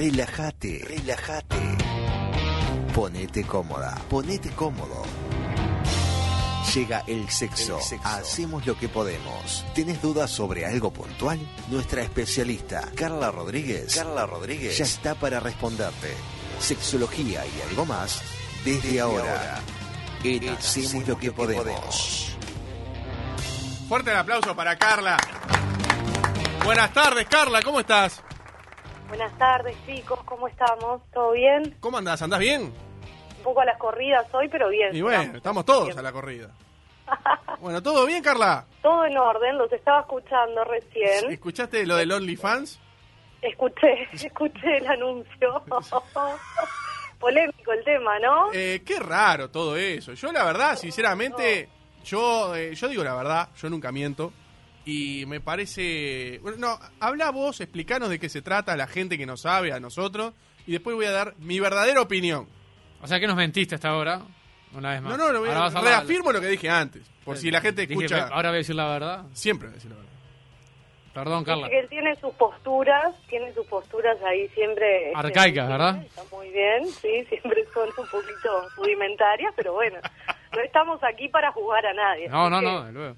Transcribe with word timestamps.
Relájate, 0.00 0.82
relájate. 0.88 1.76
Ponete 2.94 3.44
cómoda, 3.44 4.00
ponete 4.08 4.48
cómodo. 4.48 5.02
Llega 6.74 7.04
el 7.06 7.28
sexo. 7.28 7.76
El 7.76 7.82
sexo. 7.82 8.08
Hacemos 8.08 8.66
lo 8.66 8.78
que 8.78 8.88
podemos. 8.88 9.62
¿Tienes 9.74 10.00
dudas 10.00 10.30
sobre 10.30 10.64
algo 10.64 10.90
puntual? 10.90 11.38
Nuestra 11.68 12.00
especialista, 12.00 12.88
Carla 12.94 13.30
Rodríguez. 13.30 13.94
Carla 13.94 14.24
Rodríguez 14.24 14.78
ya 14.78 14.84
está 14.86 15.14
para 15.14 15.38
responderte. 15.38 16.14
Sexología 16.58 17.44
y 17.44 17.68
algo 17.68 17.84
más 17.84 18.22
desde, 18.64 19.00
ahora. 19.00 19.60
En 20.24 20.48
Hacemos 20.48 21.06
lo 21.06 21.18
que 21.18 21.30
podemos. 21.30 22.38
Fuerte 23.86 24.12
el 24.12 24.16
aplauso 24.16 24.56
para 24.56 24.78
Carla. 24.78 25.18
Buenas 26.64 26.90
tardes, 26.94 27.26
Carla, 27.28 27.60
¿cómo 27.60 27.80
estás? 27.80 28.22
Buenas 29.10 29.36
tardes, 29.38 29.76
chicos, 29.86 30.20
¿cómo 30.24 30.46
estamos? 30.46 31.02
¿Todo 31.12 31.32
bien? 31.32 31.76
¿Cómo 31.80 31.98
andás? 31.98 32.22
¿Andás 32.22 32.38
bien? 32.38 32.62
Un 32.62 33.42
poco 33.42 33.60
a 33.60 33.64
las 33.64 33.76
corridas 33.76 34.24
hoy, 34.32 34.48
pero 34.48 34.68
bien. 34.68 34.94
Y 34.94 35.02
bueno, 35.02 35.36
estamos 35.36 35.64
todos 35.64 35.96
a 35.96 36.00
la 36.00 36.12
corrida. 36.12 36.48
Bueno, 37.60 37.82
¿todo 37.82 38.06
bien, 38.06 38.22
Carla? 38.22 38.64
Todo 38.80 39.04
en 39.04 39.18
orden, 39.18 39.58
los 39.58 39.70
estaba 39.70 40.00
escuchando 40.00 40.62
recién. 40.64 41.30
¿Escuchaste 41.30 41.84
lo 41.84 41.96
del 41.96 42.12
OnlyFans? 42.12 42.80
Escuché, 43.42 44.08
escuché 44.12 44.78
el 44.78 44.86
anuncio. 44.86 45.62
Polémico 47.18 47.72
el 47.72 47.84
tema, 47.84 48.18
¿no? 48.20 48.52
Eh, 48.52 48.82
qué 48.86 49.00
raro 49.00 49.50
todo 49.50 49.76
eso. 49.76 50.14
Yo 50.14 50.30
la 50.30 50.44
verdad, 50.44 50.76
sinceramente, 50.76 51.68
yo, 52.04 52.54
eh, 52.54 52.74
yo 52.76 52.88
digo 52.88 53.02
la 53.02 53.14
verdad, 53.14 53.48
yo 53.60 53.68
nunca 53.68 53.90
miento. 53.90 54.32
Y 54.90 55.24
me 55.26 55.40
parece... 55.40 56.40
Bueno, 56.42 56.58
no, 56.58 56.78
habla 56.98 57.30
vos, 57.30 57.60
explicanos 57.60 58.08
de 58.08 58.18
qué 58.18 58.28
se 58.28 58.42
trata 58.42 58.72
a 58.72 58.76
la 58.76 58.88
gente 58.88 59.16
que 59.16 59.24
no 59.24 59.36
sabe, 59.36 59.72
a 59.72 59.78
nosotros. 59.78 60.34
Y 60.66 60.72
después 60.72 60.96
voy 60.96 61.06
a 61.06 61.12
dar 61.12 61.34
mi 61.38 61.60
verdadera 61.60 62.00
opinión. 62.00 62.48
O 63.00 63.06
sea 63.06 63.20
que 63.20 63.26
nos 63.28 63.36
mentiste 63.36 63.76
hasta 63.76 63.90
ahora, 63.90 64.22
una 64.72 64.90
vez 64.90 65.02
más. 65.02 65.16
No, 65.16 65.26
no, 65.26 65.32
lo 65.32 65.40
voy 65.40 65.48
a- 65.50 65.56
Ahora 65.56 65.78
a 65.78 65.82
reafirmo 65.82 66.32
lo 66.32 66.40
que 66.40 66.48
dije 66.48 66.68
antes. 66.68 67.02
Por 67.24 67.36
si 67.36 67.50
la 67.52 67.60
gente 67.60 67.82
Dije, 67.86 67.92
escucha... 67.94 68.26
ahora 68.32 68.48
voy 68.48 68.56
a 68.56 68.58
decir 68.58 68.74
la 68.74 68.88
verdad. 68.88 69.24
Siempre 69.32 69.68
voy 69.68 69.74
a 69.74 69.76
decir 69.76 69.90
la 69.90 69.96
verdad. 69.96 70.10
Perdón, 71.14 71.44
Carla. 71.44 71.66
Dice 71.66 71.70
que 71.70 71.80
él 71.80 71.88
tiene 71.88 72.16
sus 72.16 72.34
posturas, 72.34 73.14
tiene 73.28 73.52
sus 73.52 73.66
posturas 73.66 74.16
ahí 74.22 74.48
siempre... 74.48 75.12
este, 75.12 75.18
Arcaicas, 75.18 75.68
¿verdad? 75.68 76.02
Está 76.04 76.22
muy 76.32 76.50
bien, 76.50 76.86
sí, 76.86 77.24
siempre 77.28 77.64
son 77.74 77.88
un 77.88 78.06
poquito 78.06 78.68
rudimentarias, 78.76 79.52
pero 79.56 79.72
bueno, 79.74 79.98
no 80.52 80.60
estamos 80.60 81.00
aquí 81.04 81.28
para 81.28 81.50
juzgar 81.52 81.86
a 81.86 81.94
nadie. 81.94 82.28
No, 82.28 82.48
no, 82.50 82.60
que 82.60 82.66
no, 82.66 82.84
de 82.84 82.92
luego. 82.92 83.16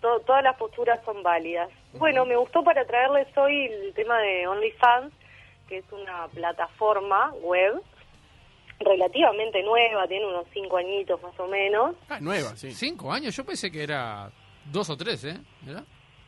To- 0.00 0.20
todas 0.20 0.42
las 0.42 0.56
posturas 0.56 1.00
son 1.04 1.22
válidas. 1.22 1.68
Bueno, 1.94 2.24
me 2.26 2.36
gustó 2.36 2.62
para 2.62 2.84
traerles 2.84 3.26
hoy 3.36 3.66
el 3.66 3.94
tema 3.94 4.18
de 4.20 4.46
OnlyFans, 4.46 5.12
que 5.68 5.78
es 5.78 5.84
una 5.92 6.28
plataforma 6.28 7.32
web 7.42 7.80
relativamente 8.80 9.62
nueva, 9.62 10.06
tiene 10.06 10.26
unos 10.26 10.46
cinco 10.52 10.76
añitos 10.76 11.20
más 11.22 11.38
o 11.40 11.46
menos. 11.48 11.96
Ah, 12.08 12.18
nueva, 12.20 12.50
sí. 12.56 12.70
¿Cinco 12.72 13.12
años? 13.12 13.34
Yo 13.36 13.44
pensé 13.44 13.70
que 13.72 13.82
era 13.82 14.30
dos 14.66 14.88
o 14.90 14.96
tres, 14.96 15.24
¿eh? 15.24 15.36
¿Era? 15.68 15.82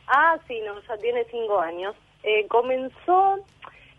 Ah, 0.07 0.37
sí, 0.47 0.59
no, 0.65 0.79
ya 0.81 0.97
tiene 0.97 1.23
cinco 1.31 1.59
años. 1.61 1.95
Eh, 2.23 2.45
comenzó, 2.47 3.37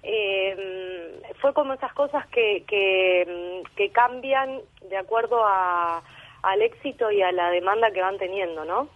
eh, 0.03 1.21
fue 1.41 1.55
como 1.55 1.73
esas 1.73 1.93
cosas 1.95 2.27
que, 2.29 2.65
que, 2.67 3.63
que 3.75 3.91
cambian 3.91 4.61
de 4.91 4.97
acuerdo 4.99 5.43
a, 5.45 6.03
al 6.43 6.63
éxito 6.63 7.11
y 7.11 7.23
a 7.23 7.33
la 7.33 7.51
demanda 7.51 7.91
que 7.91 8.03
van 8.03 8.19
teniendo, 8.19 8.65
¿no? 8.65 8.89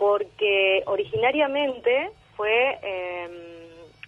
Porque 0.00 0.82
originariamente 0.86 2.10
fue, 2.34 2.78
eh, 2.82 3.28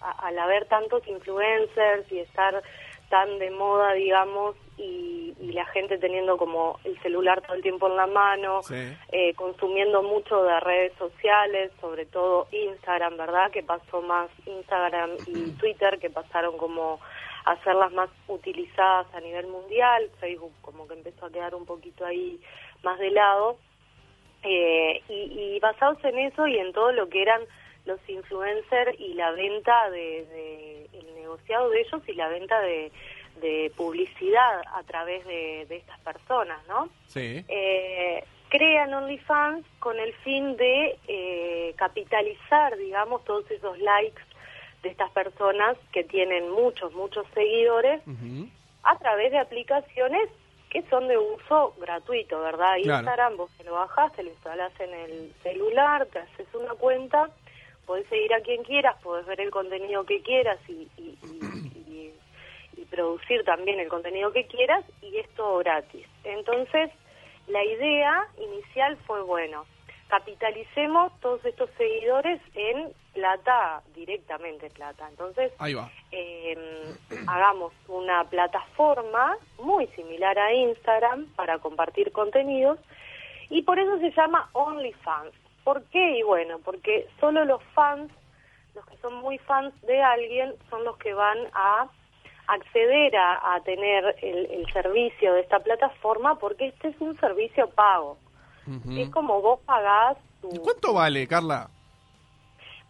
a- 0.01 0.27
al 0.27 0.39
haber 0.39 0.65
tantos 0.65 1.07
influencers 1.07 2.11
y 2.11 2.19
estar 2.21 2.63
tan 3.11 3.39
de 3.39 3.51
moda, 3.51 3.93
digamos, 3.93 4.57
y, 4.79 5.35
y 5.39 5.53
la 5.53 5.67
gente 5.67 5.99
teniendo 5.99 6.39
como 6.39 6.81
el 6.85 6.99
celular 7.03 7.43
todo 7.43 7.57
el 7.57 7.63
tiempo 7.63 7.89
en 7.89 7.97
la 7.97 8.07
mano, 8.07 8.63
Sí. 8.63 8.75
eh, 9.13 9.35
consumiendo 9.35 10.03
mucho 10.03 10.43
de 10.45 10.59
redes 10.61 10.95
sociales, 10.97 11.71
sobre 11.79 12.07
todo 12.07 12.49
Instagram, 12.51 13.19
¿verdad? 13.19 13.51
Que 13.51 13.63
pasó 13.63 14.01
más 14.01 14.31
Instagram 14.47 15.11
y 15.27 15.51
Twitter, 15.61 15.99
que 15.99 16.09
pasaron 16.09 16.57
como 16.57 17.01
a 17.45 17.57
ser 17.65 17.75
las 17.75 17.93
más 17.93 18.09
utilizadas 18.29 19.07
a 19.15 19.21
nivel 19.21 19.47
mundial. 19.49 20.09
Facebook 20.21 20.53
como 20.63 20.89
que 20.89 20.95
empezó 20.95 21.27
a 21.27 21.31
quedar 21.31 21.55
un 21.55 21.67
poquito 21.67 22.07
ahí 22.07 22.41
más 22.83 22.99
de 22.99 23.11
lado. 23.11 23.59
Eh, 24.45 25.01
y, 25.09 25.55
y 25.55 25.61
basados 25.61 26.03
en 26.05 26.19
eso 26.19 26.47
y 26.49 26.59
en 26.59 26.73
todo 26.73 26.91
lo 26.93 27.09
que 27.09 27.23
eran 27.23 27.41
los 27.85 27.99
influencers 28.09 28.99
y 28.99 29.15
la 29.15 29.31
venta 29.33 29.89
de, 29.91 30.25
de- 30.27 30.89
el 30.99 31.15
negociado 31.15 31.71
de 31.71 31.81
ellos 31.81 32.03
y 32.09 32.13
la 32.15 32.29
venta 32.29 32.61
de, 32.61 32.91
de 33.41 33.73
publicidad 33.77 34.63
a 34.75 34.83
través 34.85 35.25
de, 35.27 35.67
de 35.69 35.77
estas 35.77 35.99
personas, 36.01 36.59
¿no? 36.69 36.89
Sí. 37.07 37.45
eh, 37.49 38.25
crean 38.49 38.93
OnlyFans 38.93 39.65
con 39.79 39.99
el 39.99 40.13
fin 40.25 40.57
de 40.57 40.99
eh, 41.09 41.73
capitalizar, 41.77 42.77
digamos, 42.77 43.25
todos 43.25 43.51
esos 43.51 43.79
likes 43.79 44.21
de 44.83 44.91
estas 44.91 45.11
personas 45.13 45.79
que 45.93 46.05
tienen 46.05 46.51
muchos, 46.51 46.93
muchos 46.93 47.25
seguidores 47.33 48.03
a 48.83 48.99
través 48.99 49.31
de 49.31 49.39
aplicaciones 49.39 50.29
que 50.73 50.83
son 50.89 51.07
de 51.07 51.19
uso 51.19 51.75
gratuito, 51.79 52.41
¿verdad? 52.41 52.77
Claro. 52.83 53.01
Instagram, 53.01 53.37
vos 53.37 53.51
te 53.59 53.65
lo 53.65 53.75
bajás, 53.75 54.11
te 54.15 54.23
lo 54.23 54.31
instalás 54.31 54.73
en 54.81 54.95
el 54.95 55.33
celular, 55.43 56.07
te 56.07 56.21
haces 56.21 56.47
una 56.55 56.73
cuenta, 56.75 57.29
podés 57.85 58.09
seguir 58.09 58.33
a 58.33 58.41
quien 58.41 58.63
quieras, 58.65 58.97
podés 59.03 59.27
ver 59.27 59.41
el 59.43 59.51
contenido 59.51 60.05
que 60.07 60.23
quieras 60.23 60.59
y, 60.69 60.89
y- 60.97 61.19
y- 61.25 61.91
y- 61.91 62.15
y 62.81 62.85
producir 62.87 63.45
también 63.45 63.81
el 63.81 63.89
contenido 63.89 64.33
que 64.33 64.47
quieras 64.47 64.83
y 65.03 65.19
es 65.19 65.29
todo 65.35 65.59
gratis. 65.59 66.07
Entonces, 66.25 66.91
la 67.49 67.63
idea 67.63 68.27
inicial 68.39 68.97
fue, 69.07 69.21
bueno, 69.23 69.67
capitalicemos 70.09 71.13
todos 71.21 71.45
estos 71.45 71.69
seguidores 71.77 72.41
en 72.55 72.93
plata, 73.13 73.83
directamente 73.95 74.71
plata. 74.71 75.09
Entonces, 75.09 75.53
Ahí 75.59 75.75
va. 75.75 75.91
eh, 76.11 76.57
hagamos 77.27 77.73
una 77.89 78.25
plataforma 78.25 79.37
muy 79.59 79.87
similar 79.89 80.39
a 80.39 80.53
Instagram 80.53 81.27
para 81.37 81.59
compartir 81.59 82.13
contenidos 82.13 82.79
y 83.51 83.63
por 83.63 83.79
eso 83.79 83.99
se 83.99 84.11
llama 84.13 84.49
OnlyFans. 84.53 85.33
¿Por 85.65 85.83
qué? 85.85 86.19
Y 86.19 86.23
bueno, 86.23 86.59
porque 86.65 87.09
solo 87.21 87.45
los 87.45 87.63
fans, 87.75 88.11
los 88.75 88.85
que 88.87 88.97
son 88.99 89.15
muy 89.17 89.39
fans 89.39 89.73
de 89.83 90.03
alguien, 90.03 90.55
son 90.71 90.85
los 90.85 90.97
que 90.99 91.13
van 91.15 91.39
a 91.53 91.87
acceder 92.49 93.15
a, 93.17 93.55
a 93.55 93.61
tener 93.61 94.17
el, 94.23 94.47
el 94.51 94.73
servicio 94.73 95.35
de 95.35 95.41
esta 95.43 95.61
plataforma 95.61 96.39
porque 96.39 96.69
este 96.69 96.89
es 96.89 97.01
un 97.01 97.19
servicio 97.21 97.69
pago. 97.71 98.19
Es 98.97 99.09
como 99.11 99.41
vos 99.43 99.59
pagás 99.67 100.17
tu... 100.41 100.49
¿Y 100.55 100.59
¿Cuánto 100.59 100.93
vale, 100.95 101.27
Carla? 101.27 101.69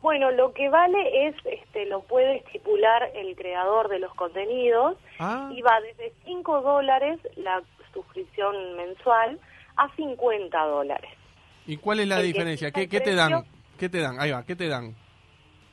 Bueno, 0.03 0.31
lo 0.33 0.53
que 0.53 0.69
vale 0.69 1.29
es, 1.29 1.37
este, 1.45 1.87
lo 1.87 2.01
puede 2.03 2.37
estipular 2.39 3.11
el 3.15 3.35
creador 3.37 3.89
de 3.89 4.01
los 4.01 4.13
contenidos 4.15 4.97
Ah. 5.19 5.49
y 5.55 5.63
va 5.63 5.81
desde 5.81 6.13
5 6.25 6.61
dólares 6.61 7.21
la 7.37 7.63
suscripción 7.95 8.77
mensual 8.77 9.39
a 9.77 9.89
50 9.95 10.59
dólares. 10.67 11.11
¿Y 11.67 11.77
cuál 11.77 12.01
es 12.01 12.09
la 12.09 12.19
El 12.19 12.27
diferencia? 12.27 12.73
¿Qué, 12.73 12.89
qué 12.89 13.01
te 13.01 13.15
dan? 13.15 13.45
¿Qué 13.79 13.89
te 13.89 14.01
dan? 14.01 14.19
Ahí 14.21 14.33
va, 14.33 14.45
¿qué 14.45 14.57
te 14.57 14.69
dan? 14.69 14.95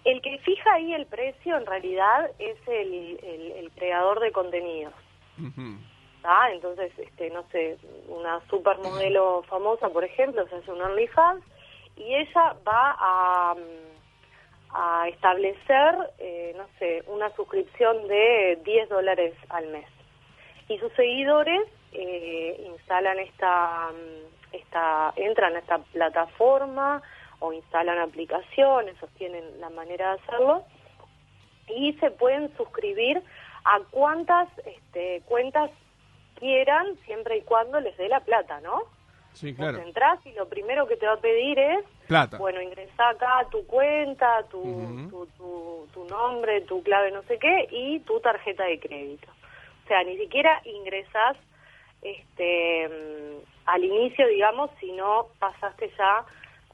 El 0.06 0.22
que 0.22 0.38
fija 0.40 0.74
ahí 0.74 0.94
el 0.94 1.06
precio 1.08 1.58
en 1.58 1.66
realidad 1.66 2.30
es 2.40 2.58
el, 2.68 3.20
el- 3.24 3.52
el 3.54 3.72
creador 3.72 4.20
de 4.20 4.32
contenidos. 4.32 4.94
¿tá? 6.22 6.52
Entonces, 6.52 6.92
este, 6.98 7.30
no 7.32 7.44
sé, 7.52 7.78
una 8.08 8.40
supermodelo 8.50 9.44
famosa, 9.44 9.90
por 9.90 10.04
ejemplo, 10.04 10.46
se 10.48 10.56
hace 10.56 10.72
un 10.72 10.82
OnlyFans 10.82 11.44
y 11.98 12.14
ella 12.14 12.56
va 12.68 12.96
a, 13.00 13.56
mm, 13.56 13.89
a 14.72 15.08
establecer, 15.08 15.96
eh, 16.20 16.54
no 16.56 16.66
sé, 16.78 17.04
una 17.08 17.30
suscripción 17.36 18.08
de 18.08 18.60
10 18.64 18.90
dólares 18.90 19.34
al 19.50 19.68
mes. 19.68 19.88
Y 20.68 20.78
sus 20.78 20.92
seguidores 20.94 21.62
eh, 21.92 22.66
instalan 22.68 23.18
esta, 23.20 23.90
mm, 23.92 24.56
esta, 24.56 25.14
entran 25.16 25.56
a 25.56 25.60
esta 25.60 25.80
plataforma 25.80 27.02
o 27.40 27.54
instalan 27.54 27.98
aplicaciones, 28.00 28.96
sostienen 29.00 29.60
la 29.60 29.70
manera 29.70 30.14
de 30.14 30.20
hacerlo 30.22 30.64
y 31.68 31.94
se 31.94 32.12
pueden 32.12 32.56
suscribir 32.58 33.22
a 33.64 33.80
cuantas 33.92 34.50
este, 34.66 35.22
cuentas 35.26 35.72
quieran 36.36 36.98
siempre 37.06 37.38
y 37.38 37.42
cuando 37.42 37.80
les 37.80 37.96
dé 37.98 38.08
la 38.08 38.20
plata, 38.22 38.60
¿no? 38.62 38.84
Sí, 39.40 39.52
Vos 39.54 39.70
claro. 39.70 39.78
entrás 39.88 40.20
y 40.26 40.34
lo 40.34 40.50
primero 40.50 40.86
que 40.86 40.98
te 40.98 41.06
va 41.06 41.14
a 41.14 41.18
pedir 41.22 41.58
es, 41.58 41.86
Plata. 42.08 42.38
bueno, 42.38 42.62
ingresá 42.62 43.10
acá 43.10 43.48
tu 43.50 43.66
cuenta, 43.68 44.44
tu, 44.52 45.08
tu, 45.10 45.26
tu, 45.38 45.88
tu 45.94 46.04
nombre, 46.06 46.60
tu 46.62 46.84
clave 46.84 47.10
no 47.12 47.22
sé 47.24 47.40
qué 47.40 47.68
y 47.72 48.00
tu 48.02 48.20
tarjeta 48.20 48.66
de 48.66 48.80
crédito. 48.80 49.30
O 49.86 49.88
sea, 49.88 50.04
ni 50.04 50.18
siquiera 50.18 50.62
ingresás 50.66 51.38
este, 52.02 52.88
mm, 52.90 53.38
al 53.66 53.84
inicio, 53.86 54.28
digamos, 54.28 54.72
si 54.80 54.92
no 54.92 55.28
pasaste 55.40 55.90
ya 55.98 56.26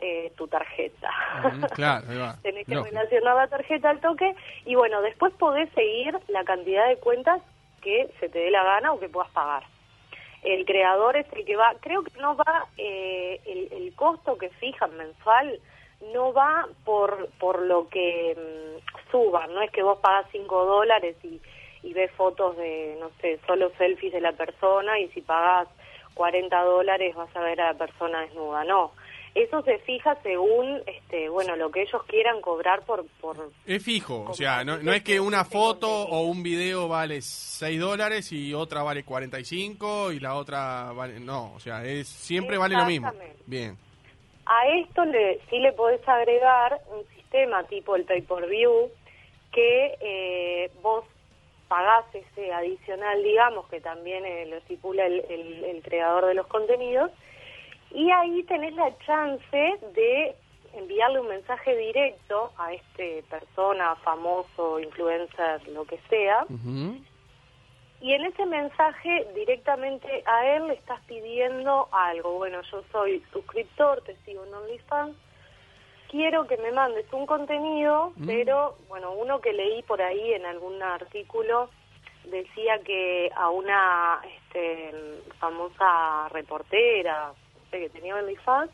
eh, 0.01 0.31
tu 0.35 0.47
tarjeta. 0.47 1.09
Mm, 1.53 1.61
claro, 1.75 2.05
ahí 2.09 2.17
va. 2.17 2.35
Tenés 2.41 2.65
que 2.65 2.73
Lógico. 2.75 2.95
relacionar 2.97 3.35
la 3.35 3.47
tarjeta 3.47 3.89
al 3.91 3.99
toque 4.01 4.35
y 4.65 4.73
bueno, 4.73 5.01
después 5.03 5.31
podés 5.33 5.69
seguir 5.73 6.17
la 6.29 6.43
cantidad 6.43 6.87
de 6.87 6.97
cuentas 6.97 7.41
que 7.81 8.09
se 8.19 8.27
te 8.29 8.39
dé 8.39 8.49
la 8.49 8.63
gana 8.63 8.91
o 8.93 8.99
que 8.99 9.07
puedas 9.07 9.29
pagar. 9.31 9.63
El 10.45 10.65
creador 10.65 11.17
es 11.17 11.25
el 11.33 11.43
que 11.45 11.55
va, 11.55 11.75
creo 11.79 12.03
que 12.03 12.17
no 12.19 12.35
va, 12.35 12.67
eh, 12.77 13.41
el, 13.45 13.73
el 13.73 13.95
costo 13.95 14.37
que 14.37 14.49
fijan 14.49 14.95
mensual 14.95 15.59
no 16.13 16.33
va 16.33 16.67
por, 16.83 17.29
por 17.39 17.61
lo 17.61 17.87
que 17.89 18.35
mm, 18.35 19.11
suban, 19.11 19.53
no 19.53 19.61
es 19.61 19.71
que 19.71 19.83
vos 19.83 19.99
pagas 19.99 20.27
5 20.31 20.65
dólares 20.65 21.15
y, 21.23 21.41
y 21.83 21.93
ves 21.93 22.11
fotos 22.11 22.57
de, 22.57 22.97
no 22.99 23.09
sé, 23.21 23.39
solo 23.47 23.71
selfies 23.77 24.13
de 24.13 24.21
la 24.21 24.33
persona 24.33 24.99
y 24.99 25.07
si 25.09 25.21
pagas 25.21 25.67
40 26.13 26.63
dólares 26.63 27.15
vas 27.15 27.33
a 27.35 27.41
ver 27.41 27.61
a 27.61 27.73
la 27.73 27.77
persona 27.77 28.21
desnuda, 28.21 28.63
no. 28.63 28.91
Eso 29.35 29.61
se 29.63 29.77
fija 29.79 30.15
según, 30.23 30.81
este, 30.87 31.27
bueno, 31.27 31.55
lo 31.57 31.69
que 31.69 31.81
ellos 31.81 32.01
quieran 32.07 32.39
cobrar 32.39 32.83
por, 32.85 33.05
por 33.19 33.35
Es 33.67 33.83
fijo, 33.83 34.23
o 34.29 34.33
sea, 34.33 34.63
no, 34.63 34.77
no 34.77 34.93
es 34.93 35.03
que 35.03 35.19
una 35.19 35.43
de 35.43 35.49
foto 35.49 35.89
o 35.89 36.21
un 36.21 36.41
video 36.41 36.87
vale 36.87 37.21
6 37.21 37.79
dólares 37.79 38.31
y 38.31 38.53
otra 38.53 38.81
vale 38.81 39.03
45 39.03 40.13
y 40.13 40.19
la 40.21 40.35
otra 40.35 40.91
vale... 40.93 41.19
No, 41.19 41.53
o 41.53 41.59
sea, 41.59 41.83
es 41.83 42.07
siempre 42.07 42.57
vale 42.57 42.75
lo 42.77 42.85
mismo. 42.85 43.11
Bien. 43.45 43.77
A 44.45 44.67
esto 44.69 45.03
le, 45.03 45.41
sí 45.49 45.59
le 45.59 45.73
podés 45.73 46.07
agregar 46.07 46.79
un 46.95 47.05
sistema 47.15 47.63
tipo 47.67 47.95
el 47.97 48.05
pay-per-view 48.05 48.89
que 49.51 49.95
eh, 49.99 50.71
vos 50.81 51.03
pagás 51.67 52.05
ese 52.13 52.53
adicional, 52.53 53.21
digamos, 53.23 53.67
que 53.69 53.81
también 53.81 54.23
eh, 54.25 54.45
lo 54.45 54.57
estipula 54.57 55.05
el, 55.07 55.25
el- 55.29 55.63
el 55.65 55.81
creador 55.81 56.27
de 56.27 56.35
los 56.35 56.47
contenidos, 56.47 57.11
y 57.91 58.11
ahí 58.11 58.43
tenés 58.43 58.73
la 58.75 58.95
chance 58.99 59.79
de 59.93 60.35
enviarle 60.73 61.21
un 61.21 61.27
mensaje 61.29 61.75
directo 61.75 62.51
a 62.57 62.73
este 62.73 63.23
persona, 63.29 63.95
famoso, 63.97 64.79
influencer, 64.79 65.65
lo 65.69 65.85
que 65.85 65.97
sea, 66.09 66.45
y 68.01 68.13
en 68.13 68.25
ese 68.25 68.45
mensaje 68.45 69.25
directamente 69.33 70.21
a 70.25 70.45
él 70.55 70.67
le 70.67 70.73
estás 70.73 70.99
pidiendo 71.07 71.87
algo. 71.91 72.33
Bueno, 72.33 72.61
yo 72.69 72.83
soy 72.91 73.23
suscriptor, 73.31 74.01
te 74.01 74.15
sigo 74.25 74.43
en 74.43 74.53
OnlyFans. 74.53 75.15
Quiero 76.11 76.45
que 76.45 76.57
me 76.57 76.71
mandes 76.71 77.11
un 77.13 77.25
contenido, 77.25 78.11
Mm. 78.17 78.27
pero 78.27 78.75
bueno, 78.89 79.11
uno 79.13 79.39
que 79.39 79.53
leí 79.53 79.81
por 79.83 80.01
ahí 80.01 80.33
en 80.33 80.45
algún 80.45 80.81
artículo 80.83 81.69
decía 82.25 82.79
que 82.83 83.31
a 83.35 83.49
una 83.49 84.21
este, 84.37 84.91
famosa 85.39 86.27
reportera, 86.29 87.31
que 87.79 87.89
tenía 87.89 88.15
OnlyFans, 88.15 88.71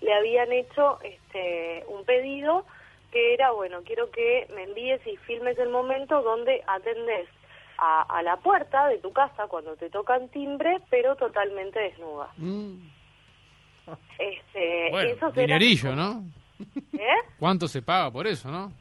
le 0.00 0.12
habían 0.14 0.52
hecho 0.52 0.98
este, 1.02 1.84
un 1.88 2.04
pedido 2.04 2.64
que 3.12 3.34
era, 3.34 3.50
bueno, 3.50 3.78
quiero 3.84 4.10
que 4.10 4.46
me 4.54 4.64
envíes 4.64 5.04
y 5.06 5.16
filmes 5.18 5.58
el 5.58 5.68
momento 5.68 6.22
donde 6.22 6.62
atendés 6.66 7.28
a, 7.78 8.02
a 8.02 8.22
la 8.22 8.36
puerta 8.36 8.88
de 8.88 8.98
tu 8.98 9.12
casa 9.12 9.46
cuando 9.48 9.74
te 9.76 9.90
tocan 9.90 10.28
timbre, 10.28 10.78
pero 10.90 11.16
totalmente 11.16 11.80
desnuda. 11.80 12.30
Mm. 12.36 12.76
Este, 14.18 14.88
Bueno, 14.90 15.30
dinerillo, 15.32 15.96
¿no? 15.96 16.24
¿Eh? 16.92 17.28
¿Cuánto 17.38 17.66
se 17.66 17.82
paga 17.82 18.10
por 18.10 18.26
eso, 18.26 18.50
no? 18.50 18.72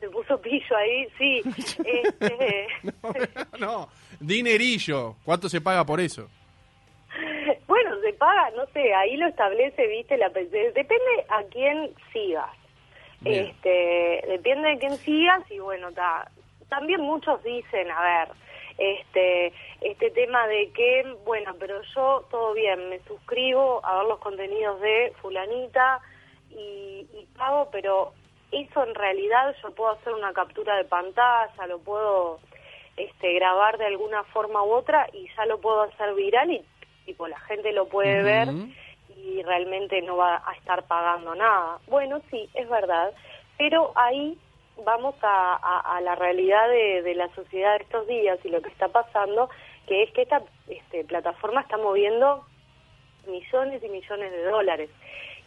Se 0.00 0.08
puso 0.08 0.40
pillo 0.40 0.76
ahí, 0.76 1.06
sí. 1.16 1.42
Este, 1.84 2.66
No, 3.58 3.58
no, 3.58 3.88
dinerillo. 4.20 5.16
¿Cuánto 5.24 5.48
se 5.48 5.60
paga 5.60 5.84
por 5.84 6.00
eso? 6.00 6.28
Se 8.04 8.12
paga, 8.12 8.50
no 8.50 8.66
sé, 8.66 8.94
ahí 8.94 9.16
lo 9.16 9.26
establece, 9.26 9.86
viste, 9.86 10.16
la. 10.18 10.28
Depende 10.28 11.24
a 11.28 11.42
quién 11.44 11.94
sigas. 12.12 12.50
Bien. 13.20 13.46
Este, 13.46 14.24
depende 14.28 14.68
de 14.68 14.78
quién 14.78 14.96
sigas 14.98 15.50
y 15.50 15.58
bueno, 15.58 15.90
ta, 15.92 16.30
también 16.68 17.00
muchos 17.00 17.42
dicen, 17.42 17.90
a 17.90 18.02
ver, 18.02 18.28
este 18.76 19.52
este 19.80 20.10
tema 20.10 20.46
de 20.46 20.70
que, 20.72 21.16
bueno, 21.24 21.54
pero 21.58 21.80
yo 21.94 22.26
todo 22.30 22.52
bien, 22.52 22.90
me 22.90 22.98
suscribo 23.00 23.80
a 23.84 23.98
ver 23.98 24.06
los 24.06 24.18
contenidos 24.18 24.80
de 24.80 25.12
fulanita 25.22 26.00
y, 26.50 27.06
y 27.12 27.26
pago, 27.36 27.68
pero 27.72 28.12
eso 28.52 28.84
en 28.84 28.94
realidad 28.94 29.54
yo 29.62 29.70
puedo 29.70 29.92
hacer 29.92 30.12
una 30.12 30.32
captura 30.32 30.76
de 30.76 30.84
pantalla, 30.84 31.66
lo 31.66 31.78
puedo 31.78 32.40
este 32.96 33.32
grabar 33.34 33.78
de 33.78 33.86
alguna 33.86 34.22
forma 34.24 34.62
u 34.62 34.72
otra 34.72 35.08
y 35.12 35.28
ya 35.36 35.46
lo 35.46 35.60
puedo 35.60 35.82
hacer 35.82 36.14
viral 36.14 36.50
y 36.50 36.64
tipo 37.06 37.26
la 37.28 37.38
gente 37.40 37.72
lo 37.72 37.86
puede 37.88 38.22
ver 38.22 38.48
y 39.16 39.42
realmente 39.42 40.00
no 40.02 40.16
va 40.16 40.42
a 40.46 40.52
estar 40.54 40.82
pagando 40.84 41.34
nada. 41.34 41.78
Bueno, 41.86 42.20
sí, 42.30 42.48
es 42.54 42.68
verdad, 42.68 43.12
pero 43.58 43.92
ahí 43.96 44.36
vamos 44.84 45.14
a, 45.22 45.54
a- 45.54 45.96
a 45.96 46.00
la 46.00 46.14
realidad 46.16 46.68
de, 46.68 47.02
de 47.02 47.14
la 47.14 47.28
sociedad 47.34 47.76
de 47.78 47.84
estos 47.84 48.06
días 48.08 48.38
y 48.44 48.48
lo 48.48 48.60
que 48.60 48.68
está 48.70 48.88
pasando, 48.88 49.48
que 49.86 50.02
es 50.02 50.10
que 50.12 50.22
esta 50.22 50.42
este, 50.68 51.04
plataforma 51.04 51.60
está 51.60 51.76
moviendo 51.76 52.44
millones 53.26 53.82
y 53.84 53.88
millones 53.88 54.32
de 54.32 54.44
dólares. 54.44 54.90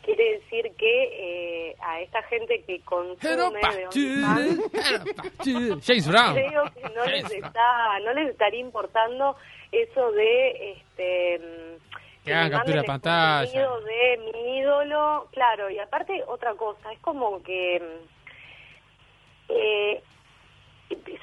Quiere 0.04 0.40
decir 0.40 0.72
que 0.78 1.70
eh, 1.72 1.76
a 1.82 2.00
esta 2.00 2.24
gente 2.24 2.64
que 2.64 2.80
consume 2.82 3.18
de 3.60 3.88
OnlyFans, 3.88 5.86
James 5.86 6.08
Brown. 6.08 6.34
creo 6.36 6.64
que 6.74 6.82
no 6.96 7.06
les 7.06 7.30
está 7.32 8.00
no 8.06 8.14
les 8.14 8.30
estaría 8.30 8.60
importando 8.62 9.36
eso 9.72 10.12
de 10.12 10.74
este 10.74 11.40
mm, 11.40 12.26
Que 12.26 12.34
hagan 12.34 12.52
captura 12.52 12.82
de 12.82 12.88
pantalla. 12.88 13.70
de 13.80 14.32
mi 14.34 14.58
ídolo 14.60 15.28
claro 15.32 15.70
y 15.70 15.80
aparte 15.80 16.24
otra 16.28 16.54
cosa 16.56 16.92
es 16.92 17.00
como 17.00 17.42
que 17.44 17.80
mm, 17.80 18.18
eh, 19.50 20.04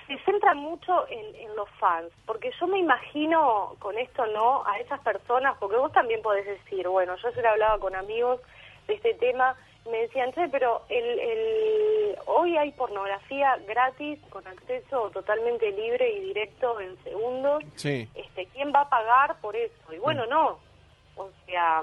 se 0.07 0.19
centra 0.25 0.55
mucho 0.55 1.09
en, 1.09 1.35
en 1.37 1.57
los 1.57 1.69
fans, 1.79 2.11
porque 2.27 2.53
yo 2.61 2.67
me 2.67 2.79
imagino 2.79 3.77
con 3.79 3.97
esto, 3.97 4.27
¿no? 4.27 4.65
A 4.67 4.79
esas 4.79 5.01
personas, 5.01 5.57
porque 5.59 5.77
vos 5.77 5.93
también 5.93 6.21
podés 6.23 6.47
decir, 6.47 6.87
bueno, 6.89 7.17
yo 7.17 7.29
ayer 7.29 7.47
hablaba 7.47 7.79
con 7.79 7.95
amigos 7.95 8.41
de 8.87 8.95
este 8.95 9.15
tema, 9.15 9.57
me 9.91 9.99
decían, 9.99 10.33
che, 10.33 10.49
pero 10.49 10.83
el, 10.89 11.19
el, 11.21 12.17
hoy 12.27 12.57
hay 12.57 12.73
pornografía 12.73 13.57
gratis, 13.67 14.19
con 14.31 14.47
acceso 14.47 15.11
totalmente 15.13 15.71
libre 15.73 16.11
y 16.13 16.21
directo 16.21 16.81
en 16.81 16.97
segundos, 17.05 17.63
Sí. 17.77 18.09
este, 18.15 18.47
¿quién 18.55 18.73
va 18.75 18.83
a 18.83 18.89
pagar 18.89 19.37
por 19.41 19.55
eso? 19.57 19.93
Y 19.93 19.99
bueno, 19.99 20.25
no, 20.27 20.59
o 21.17 21.29
sea... 21.47 21.83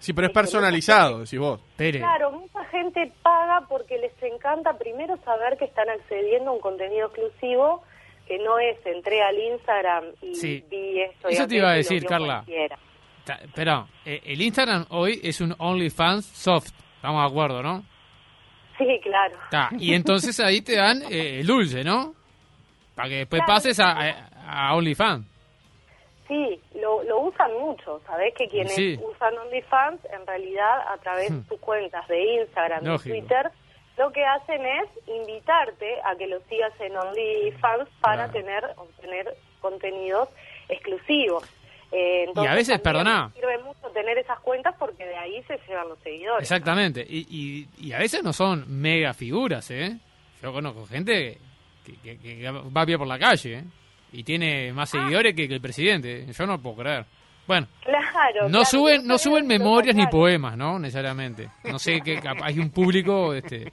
Sí, 0.00 0.12
pero 0.12 0.26
es 0.26 0.30
Es 0.30 0.34
que 0.34 0.38
no 0.38 0.42
personalizado, 0.42 1.18
decís 1.20 1.38
vos. 1.40 1.60
Pere. 1.76 1.98
Claro, 1.98 2.30
mucha 2.30 2.64
gente 2.66 3.10
paga 3.22 3.66
porque 3.68 3.98
les 3.98 4.12
encanta 4.22 4.78
primero 4.78 5.16
saber 5.24 5.56
que 5.58 5.64
están 5.64 5.88
accediendo 5.90 6.50
a 6.50 6.54
un 6.54 6.60
contenido 6.60 7.06
exclusivo 7.08 7.82
que 8.28 8.38
no 8.38 8.58
es 8.60 8.78
entré 8.86 9.22
al 9.22 9.36
Instagram 9.38 10.04
y 10.22 10.34
Sí. 10.36 10.64
vi 10.70 11.00
esto. 11.00 11.30
y 11.30 11.32
Eso 11.32 11.48
te 11.48 11.56
iba 11.56 11.70
a 11.70 11.74
y 11.74 11.78
decir, 11.78 12.04
Carla. 12.04 12.44
Pero 13.54 13.88
eh, 14.04 14.20
el 14.24 14.40
Instagram 14.40 14.86
hoy 14.90 15.20
es 15.22 15.40
un 15.40 15.54
OnlyFans 15.58 16.24
soft. 16.26 16.70
Estamos 16.98 17.22
de 17.22 17.28
acuerdo, 17.28 17.62
¿no? 17.62 17.84
Sí, 18.76 19.00
claro. 19.02 19.36
Ta, 19.50 19.70
Y 19.78 19.94
entonces 19.94 20.38
ahí 20.40 20.60
te 20.60 20.76
dan 20.76 21.02
eh, 21.10 21.40
el 21.40 21.46
dulce, 21.46 21.82
¿no? 21.82 22.14
Para 22.94 23.08
que 23.08 23.14
después 23.18 23.40
Claro. 23.42 23.54
pases 23.54 23.80
a, 23.80 23.90
a, 23.92 24.68
a 24.68 24.74
OnlyFans. 24.76 25.26
Sí, 26.28 26.60
lo, 26.74 27.02
lo 27.04 27.20
usan 27.20 27.50
mucho. 27.58 28.00
Sabés 28.06 28.34
que 28.34 28.48
quienes 28.48 28.74
Sí. 28.74 28.98
usan 29.02 29.36
OnlyFans, 29.38 30.00
en 30.12 30.26
realidad, 30.26 30.80
a 30.92 30.98
través 30.98 31.30
de 31.30 31.42
sus 31.48 31.58
cuentas 31.60 32.06
de 32.08 32.42
Instagram 32.42 32.84
Lógico. 32.84 33.14
y 33.16 33.20
Twitter, 33.20 33.50
lo 33.96 34.12
que 34.12 34.24
hacen 34.24 34.64
es 34.64 34.88
invitarte 35.06 36.00
a 36.04 36.14
que 36.16 36.26
lo 36.26 36.38
sigas 36.48 36.72
en 36.80 36.96
OnlyFans 36.96 37.88
para 38.00 38.28
Claro. 38.28 38.32
tener 38.32 38.64
obtener 38.76 39.34
contenidos 39.60 40.28
exclusivos. 40.68 41.44
Eh, 41.90 42.24
entonces 42.28 42.52
a 42.52 42.54
veces, 42.54 42.80
perdoná. 42.80 43.30
Sirve 43.34 43.58
mucho 43.62 43.88
tener 43.94 44.18
esas 44.18 44.38
cuentas 44.40 44.76
se 45.42 45.58
llevan 45.68 45.88
los 45.88 45.98
seguidores. 46.00 46.42
Exactamente. 46.42 47.06
Y, 47.08 47.26
y, 47.80 47.86
y 47.88 47.92
a 47.92 47.98
veces 47.98 48.22
no 48.22 48.32
son 48.32 48.64
mega 48.80 49.12
figuras, 49.14 49.70
¿eh? 49.70 49.96
Yo 50.42 50.52
conozco 50.52 50.86
gente 50.86 51.38
que, 51.84 51.94
que- 52.02 52.18
que 52.18 52.50
va 52.50 52.82
a 52.82 52.86
pie 52.86 52.96
por 52.98 53.06
la 53.06 53.18
calle, 53.18 53.54
¿eh? 53.58 53.64
Y 54.12 54.24
tiene 54.24 54.72
más 54.72 54.94
Ah. 54.94 54.98
seguidores 55.00 55.34
que, 55.34 55.46
que 55.48 55.54
el 55.54 55.60
presidente. 55.60 56.26
Yo 56.32 56.46
no 56.46 56.60
puedo 56.60 56.76
creer. 56.76 57.04
Bueno, 57.46 57.66
Claro. 57.82 58.42
no 58.44 58.48
claro, 58.48 58.64
suben 58.66 59.06
no 59.06 59.16
suben 59.18 59.46
memorias 59.46 59.96
ni 59.96 60.06
poemas, 60.06 60.56
¿no? 60.56 60.78
Necesariamente. 60.78 61.48
No 61.64 61.78
sé 61.78 62.00
que 62.02 62.20
hay 62.42 62.58
un 62.58 62.70
público 62.70 63.32
este 63.34 63.72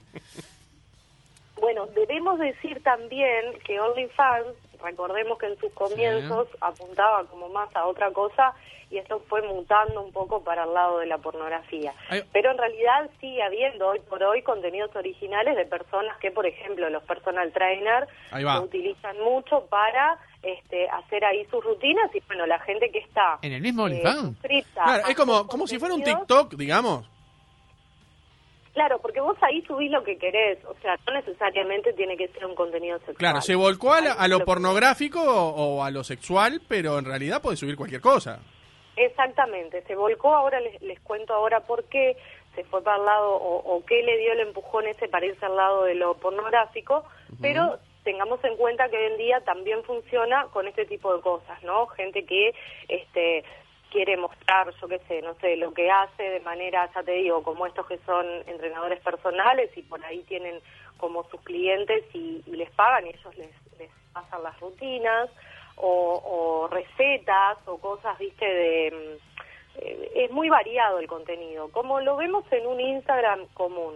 Bueno, 1.60 1.86
debemos 1.86 2.38
decir 2.38 2.82
también 2.82 3.52
que 3.64 3.80
OnlyFans, 3.80 4.46
recordemos 4.82 5.38
que 5.38 5.46
en 5.46 5.58
sus 5.58 5.72
comienzos 5.72 6.48
apuntaba 6.60 7.24
como 7.24 7.48
más 7.48 7.74
a 7.74 7.86
otra 7.86 8.10
cosa 8.12 8.54
y 8.90 8.98
esto 8.98 9.20
fue 9.28 9.42
mutando 9.42 10.00
un 10.00 10.12
poco 10.12 10.42
para 10.44 10.64
el 10.64 10.72
lado 10.72 10.98
de 10.98 11.06
la 11.06 11.18
pornografía. 11.18 11.92
Ay. 12.08 12.22
Pero 12.32 12.52
en 12.52 12.58
realidad 12.58 13.10
sigue 13.20 13.42
habiendo 13.42 13.88
hoy 13.88 14.00
por 14.08 14.22
hoy 14.22 14.42
contenidos 14.42 14.94
originales 14.94 15.56
de 15.56 15.66
personas 15.66 16.16
que, 16.18 16.30
por 16.30 16.46
ejemplo, 16.46 16.88
los 16.88 17.02
personal 17.02 17.52
trainer 17.52 18.06
lo 18.32 18.62
utilizan 18.62 19.18
mucho 19.20 19.66
para 19.68 20.18
este, 20.42 20.88
hacer 20.88 21.24
ahí 21.24 21.44
sus 21.50 21.64
rutinas 21.64 22.14
y 22.14 22.22
bueno, 22.28 22.46
la 22.46 22.60
gente 22.60 22.90
que 22.90 22.98
está 22.98 23.38
en 23.42 23.52
el 23.52 23.60
mismo 23.60 23.88
eh, 23.88 24.00
Claro, 24.00 25.08
es 25.08 25.16
como, 25.16 25.46
como 25.46 25.66
si 25.66 25.78
fuera 25.78 25.94
un 25.94 26.02
TikTok, 26.02 26.54
digamos. 26.54 27.08
Claro, 28.76 28.98
porque 29.00 29.22
vos 29.22 29.38
ahí 29.40 29.62
subís 29.62 29.90
lo 29.90 30.04
que 30.04 30.18
querés, 30.18 30.62
o 30.66 30.74
sea, 30.82 30.98
no 31.06 31.14
necesariamente 31.14 31.94
tiene 31.94 32.14
que 32.14 32.28
ser 32.28 32.44
un 32.44 32.54
contenido 32.54 32.98
sexual. 32.98 33.16
Claro, 33.16 33.40
se 33.40 33.54
volcó 33.54 33.94
a, 33.94 34.02
la- 34.02 34.12
a 34.12 34.28
lo 34.28 34.44
pornográfico 34.44 35.18
o, 35.22 35.76
o 35.78 35.82
a 35.82 35.90
lo 35.90 36.04
sexual, 36.04 36.60
pero 36.68 36.98
en 36.98 37.06
realidad 37.06 37.40
puede 37.40 37.56
subir 37.56 37.74
cualquier 37.74 38.02
cosa. 38.02 38.38
Exactamente, 38.94 39.82
se 39.86 39.94
volcó, 39.94 40.34
ahora 40.34 40.60
les, 40.60 40.80
les 40.82 41.00
cuento 41.00 41.32
ahora 41.34 41.60
por 41.60 41.84
qué 41.84 42.16
se 42.54 42.64
fue 42.64 42.82
para 42.82 42.98
el 42.98 43.04
lado 43.06 43.30
o, 43.36 43.76
o 43.76 43.84
qué 43.86 44.02
le 44.02 44.18
dio 44.18 44.32
el 44.32 44.40
empujón 44.40 44.86
ese 44.86 45.08
para 45.08 45.24
irse 45.24 45.44
al 45.46 45.56
lado 45.56 45.84
de 45.84 45.94
lo 45.94 46.14
pornográfico, 46.18 47.04
pero 47.40 47.78
tengamos 48.04 48.42
en 48.44 48.56
cuenta 48.56 48.88
que 48.90 48.96
hoy 48.98 49.12
en 49.12 49.18
día 49.18 49.40
también 49.40 49.82
funciona 49.84 50.46
con 50.52 50.68
este 50.68 50.84
tipo 50.86 51.14
de 51.14 51.22
cosas, 51.22 51.62
¿no? 51.62 51.86
Gente 51.88 52.24
que 52.24 52.54
este 52.88 53.42
quiere 53.96 54.18
mostrar, 54.18 54.70
yo 54.78 54.88
qué 54.88 54.98
sé, 55.08 55.22
no 55.22 55.32
sé, 55.36 55.56
lo 55.56 55.72
que 55.72 55.90
hace 55.90 56.22
de 56.22 56.40
manera, 56.40 56.86
ya 56.94 57.02
te 57.02 57.12
digo, 57.12 57.42
como 57.42 57.64
estos 57.66 57.86
que 57.86 57.96
son 58.04 58.26
entrenadores 58.46 59.00
personales 59.00 59.70
y 59.74 59.80
por 59.80 60.04
ahí 60.04 60.22
tienen 60.24 60.60
como 60.98 61.24
sus 61.30 61.40
clientes 61.40 62.04
y, 62.12 62.42
y 62.46 62.56
les 62.56 62.70
pagan 62.72 63.06
y 63.06 63.08
ellos 63.08 63.34
les, 63.38 63.48
pasan 64.12 64.42
las 64.42 64.60
rutinas 64.60 65.30
o, 65.76 66.20
o 66.24 66.68
recetas 66.68 67.56
o 67.64 67.78
cosas, 67.78 68.18
viste, 68.18 68.44
de... 68.44 69.18
eh, 69.76 70.12
es 70.14 70.30
muy 70.30 70.50
variado 70.50 70.98
el 70.98 71.06
contenido, 71.06 71.70
como 71.72 71.98
lo 72.02 72.18
vemos 72.18 72.44
en 72.52 72.66
un 72.66 72.78
Instagram 72.78 73.46
común, 73.54 73.94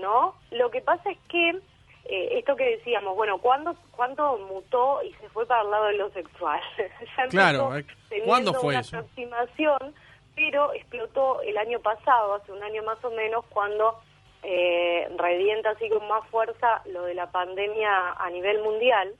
¿no? 0.00 0.36
Lo 0.52 0.70
que 0.70 0.82
pasa 0.82 1.10
es 1.10 1.18
que 1.28 1.58
eh, 2.08 2.38
esto 2.38 2.56
que 2.56 2.76
decíamos, 2.76 3.16
bueno, 3.16 3.38
¿cuándo, 3.38 3.74
¿cuándo 3.92 4.38
mutó 4.38 5.02
y 5.02 5.12
se 5.14 5.28
fue 5.30 5.46
para 5.46 5.62
el 5.62 5.70
lado 5.70 5.86
de 5.86 5.94
lo 5.94 6.10
sexual? 6.10 6.60
Ya 7.16 7.26
Claro, 7.28 7.76
eh, 7.76 7.84
¿cuándo 8.24 8.54
fue 8.54 8.70
una 8.70 8.80
eso? 8.80 8.98
aproximación, 8.98 9.94
pero 10.34 10.72
explotó 10.72 11.40
el 11.42 11.56
año 11.58 11.80
pasado, 11.80 12.34
hace 12.34 12.52
un 12.52 12.62
año 12.62 12.82
más 12.82 13.02
o 13.04 13.10
menos, 13.10 13.44
cuando 13.46 14.00
eh, 14.42 15.08
revienta 15.16 15.70
así 15.70 15.88
con 15.88 16.06
más 16.08 16.26
fuerza 16.28 16.82
lo 16.86 17.04
de 17.04 17.14
la 17.14 17.30
pandemia 17.30 18.12
a 18.12 18.30
nivel 18.30 18.62
mundial 18.62 19.14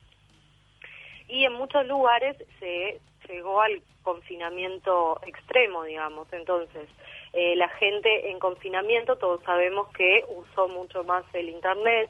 y 1.28 1.44
en 1.44 1.52
muchos 1.54 1.86
lugares 1.86 2.36
se 2.60 3.00
llegó 3.28 3.60
al 3.60 3.82
confinamiento 4.02 5.20
extremo, 5.26 5.82
digamos. 5.82 6.32
Entonces, 6.32 6.88
eh, 7.32 7.56
la 7.56 7.68
gente 7.70 8.30
en 8.30 8.38
confinamiento, 8.38 9.16
todos 9.16 9.42
sabemos 9.42 9.88
que 9.88 10.24
usó 10.28 10.68
mucho 10.68 11.02
más 11.04 11.24
el 11.32 11.48
Internet, 11.48 12.08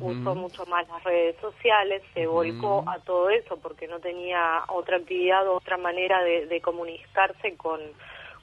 usó 0.00 0.34
mucho 0.34 0.66
más 0.66 0.86
las 0.88 1.02
redes 1.04 1.36
sociales, 1.40 2.02
se 2.14 2.26
volcó 2.26 2.84
a 2.86 2.98
todo 3.00 3.30
eso 3.30 3.56
porque 3.58 3.86
no 3.86 4.00
tenía 4.00 4.64
otra 4.68 4.96
actividad 4.98 5.46
o 5.48 5.56
otra 5.56 5.76
manera 5.76 6.22
de, 6.22 6.46
de 6.46 6.60
comunicarse 6.60 7.56
con, 7.56 7.80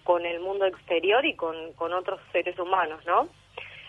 con 0.03 0.25
el 0.25 0.39
mundo 0.39 0.65
exterior 0.65 1.25
y 1.25 1.36
con, 1.36 1.74
con 1.74 1.93
otros 1.93 2.20
seres 2.31 2.58
humanos, 2.60 3.05
¿no? 3.05 3.29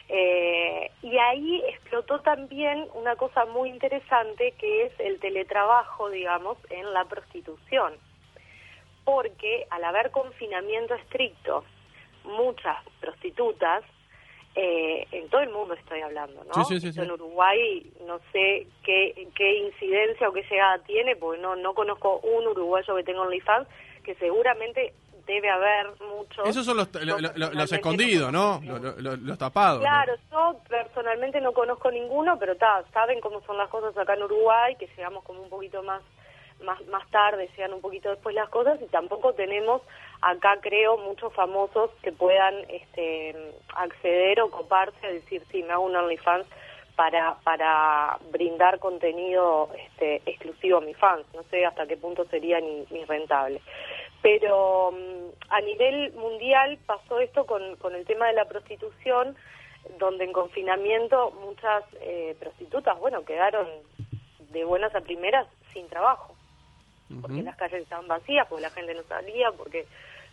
Eh, 0.08 0.90
y 1.02 1.16
ahí 1.16 1.62
explotó 1.68 2.20
también 2.20 2.86
una 2.94 3.16
cosa 3.16 3.46
muy 3.46 3.70
interesante 3.70 4.52
que 4.58 4.84
es 4.84 5.00
el 5.00 5.18
teletrabajo, 5.20 6.10
digamos, 6.10 6.58
en 6.70 6.92
la 6.92 7.04
prostitución. 7.06 7.94
Porque 9.04 9.66
al 9.70 9.84
haber 9.84 10.10
confinamiento 10.10 10.94
estricto, 10.94 11.64
muchas 12.24 12.76
prostitutas, 13.00 13.84
eh, 14.54 15.06
en 15.12 15.28
todo 15.30 15.40
el 15.40 15.50
mundo 15.50 15.74
estoy 15.74 16.00
hablando, 16.02 16.44
¿no? 16.44 16.64
Sí, 16.64 16.78
sí, 16.80 16.92
sí. 16.92 17.00
En 17.00 17.10
Uruguay 17.10 17.90
no 18.06 18.18
sé 18.32 18.66
qué, 18.84 19.28
qué 19.34 19.54
incidencia 19.58 20.28
o 20.28 20.32
qué 20.32 20.42
llegada 20.42 20.78
tiene, 20.80 21.16
porque 21.16 21.40
no, 21.40 21.56
no 21.56 21.72
conozco 21.74 22.18
un 22.18 22.46
uruguayo 22.46 22.94
que 22.96 23.04
tenga 23.04 23.22
OnlyFans, 23.22 23.66
que 24.04 24.14
seguramente 24.16 24.92
debe 25.26 25.48
haber 25.48 25.86
muchos. 26.14 26.46
Esos 26.48 26.66
son 26.66 26.76
los, 26.76 26.92
lo- 26.94 27.18
Yo 27.18 27.32
lo- 27.36 27.52
los 27.52 27.72
escondidos, 27.72 28.32
¿no? 28.32 28.60
Los, 28.64 29.00
los- 29.00 29.18
los 29.20 29.38
tapados. 29.38 29.78
¿no? 29.80 29.84
Claro, 29.88 30.14
yo 30.30 30.56
personalmente 30.68 31.40
no 31.40 31.52
conozco 31.52 31.90
ninguno, 31.90 32.38
pero 32.38 32.56
ta, 32.56 32.82
saben 32.92 33.20
cómo 33.20 33.40
son 33.42 33.56
las 33.56 33.68
cosas 33.70 33.96
acá 33.96 34.14
en 34.14 34.24
Uruguay, 34.24 34.74
que 34.76 34.88
llegamos 34.96 35.22
como 35.24 35.40
un 35.42 35.48
poquito 35.48 35.82
más 35.82 36.02
más 36.64 36.80
más 36.86 37.08
tarde, 37.10 37.48
llegan 37.56 37.72
un 37.72 37.80
poquito 37.80 38.08
después 38.10 38.34
las 38.36 38.48
cosas 38.48 38.80
y 38.80 38.86
tampoco 38.86 39.32
tenemos 39.32 39.82
acá 40.22 40.58
creo 40.60 40.96
muchos 40.98 41.32
famosos 41.34 41.90
que 42.02 42.12
puedan 42.12 42.54
este 42.68 43.34
acceder 43.74 44.40
o 44.40 44.50
coparse 44.50 45.06
a 45.06 45.12
decir 45.12 45.42
sí 45.50 45.62
me 45.62 45.72
hago 45.72 45.84
un 45.84 45.96
OnlyFans 45.96 46.46
para 46.96 47.36
para 47.42 48.18
brindar 48.30 48.78
contenido 48.78 49.70
este 49.86 50.22
exclusivo 50.26 50.78
a 50.78 50.80
mis 50.80 50.96
fans, 50.96 51.26
no 51.34 51.42
sé 51.44 51.66
hasta 51.66 51.86
qué 51.86 51.96
punto 51.96 52.24
sería 52.26 52.60
ni, 52.60 52.86
ni 52.90 53.04
rentable. 53.04 53.60
Pero 54.22 54.92
mm, 54.92 55.50
a 55.50 55.60
nivel 55.62 56.12
mundial 56.12 56.78
pasó 56.86 57.18
esto 57.18 57.44
con, 57.44 57.76
con 57.76 57.94
el 57.94 58.06
tema 58.06 58.28
de 58.28 58.34
la 58.34 58.44
prostitución, 58.44 59.36
donde 59.98 60.24
en 60.24 60.32
confinamiento 60.32 61.32
muchas 61.32 61.82
eh, 62.00 62.36
prostitutas, 62.38 62.98
bueno, 63.00 63.24
quedaron 63.24 63.66
de 64.50 64.64
buenas 64.64 64.94
a 64.94 65.00
primeras 65.00 65.48
sin 65.72 65.88
trabajo, 65.88 66.36
porque 67.20 67.42
las 67.42 67.56
calles 67.56 67.82
estaban 67.82 68.06
vacías, 68.06 68.46
porque 68.48 68.62
la 68.62 68.70
gente 68.70 68.94
no 68.94 69.02
salía, 69.04 69.50
porque 69.52 69.86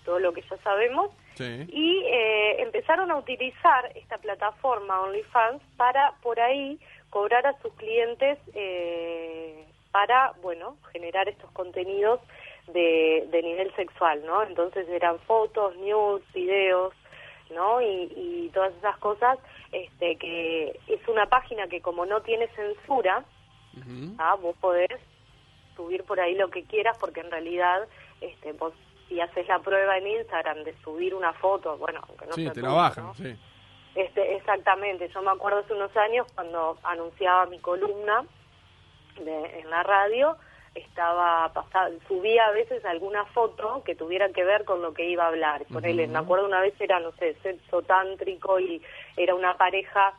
todo 0.10 0.20
lo 0.20 0.34
que 0.34 0.42
ya 0.42 0.58
sabemos. 0.64 1.12
Sí. 1.36 1.68
Y 1.72 2.04
eh, 2.08 2.64
empezaron 2.64 3.12
a 3.12 3.18
utilizar 3.18 3.92
esta 3.96 4.18
plataforma 4.18 5.02
OnlyFans 5.02 5.62
para 5.78 6.14
por 6.24 6.40
ahí 6.40 6.80
cobrar 7.12 7.46
a 7.46 7.54
sus 7.62 7.72
clientes 7.76 8.40
eh, 8.56 9.66
para, 9.92 10.34
bueno, 10.42 10.78
generar 10.92 11.30
estos 11.30 11.52
contenidos 11.52 12.22
de, 12.74 13.28
de 13.30 13.44
nivel 13.44 13.72
sexual, 13.76 14.26
¿no? 14.26 14.42
Entonces 14.42 14.90
eran 14.90 15.20
fotos, 15.20 15.76
news, 15.78 16.24
videos, 16.34 16.92
¿no? 17.52 17.80
Y, 17.80 18.12
y 18.16 18.50
todas 18.52 18.74
esas 18.78 18.98
cosas, 18.98 19.38
este, 19.72 20.16
que 20.16 20.80
es 20.88 21.08
una 21.08 21.28
página 21.28 21.68
que 21.68 21.82
como 21.82 22.08
no 22.08 22.22
tiene 22.22 22.48
censura. 22.48 23.24
¿ah? 24.18 24.36
vos 24.42 24.56
podés 24.60 25.00
subir 25.76 26.04
por 26.04 26.20
ahí 26.20 26.34
lo 26.34 26.50
que 26.50 26.64
quieras 26.64 26.98
porque 27.00 27.22
en 27.22 27.30
realidad 27.30 27.88
este 28.22 28.52
vos 28.54 28.74
si 29.10 29.20
haces 29.20 29.48
la 29.48 29.60
prueba 29.60 29.98
en 29.98 30.08
Instagram 30.08 30.64
de 30.64 30.74
subir 30.84 31.14
una 31.16 31.34
foto, 31.34 31.76
bueno, 31.78 32.00
aunque 32.08 32.26
no 32.28 32.34
Sí, 32.36 32.44
sea 32.44 32.54
te 32.54 32.62
la 32.62 32.70
bajan, 32.70 33.06
¿no? 33.08 33.14
sí. 33.16 33.36
Este, 33.96 34.36
exactamente, 34.36 35.10
yo 35.10 35.22
me 35.24 35.32
acuerdo 35.32 35.60
hace 35.60 35.74
unos 35.74 35.96
años 35.98 36.28
cuando 36.36 36.78
anunciaba 36.84 37.48
mi 37.48 37.60
columna 37.60 38.24
de- 39.20 39.60
en 39.60 39.70
la 39.70 39.82
radio, 39.84 40.38
estaba 40.76 41.52
pasada, 41.52 41.90
subía 42.08 42.46
a 42.46 42.52
veces 42.52 42.86
alguna 42.86 43.26
foto 43.26 43.82
que 43.84 43.96
tuviera 43.96 44.30
que 44.30 44.44
ver 44.44 44.64
con 44.64 44.82
lo 44.84 44.94
que 44.94 45.10
iba 45.10 45.24
a 45.26 45.28
hablar. 45.30 45.66
Por 45.66 45.78
Ujú. 45.84 46.12
me 46.12 46.20
acuerdo 46.20 46.46
una 46.46 46.62
vez 46.62 46.80
era, 46.80 47.00
no 47.00 47.12
sé, 47.14 47.34
sexo 47.42 47.82
tántrico 47.82 48.60
y 48.60 48.82
era 49.18 49.34
una 49.34 49.58
pareja, 49.58 50.14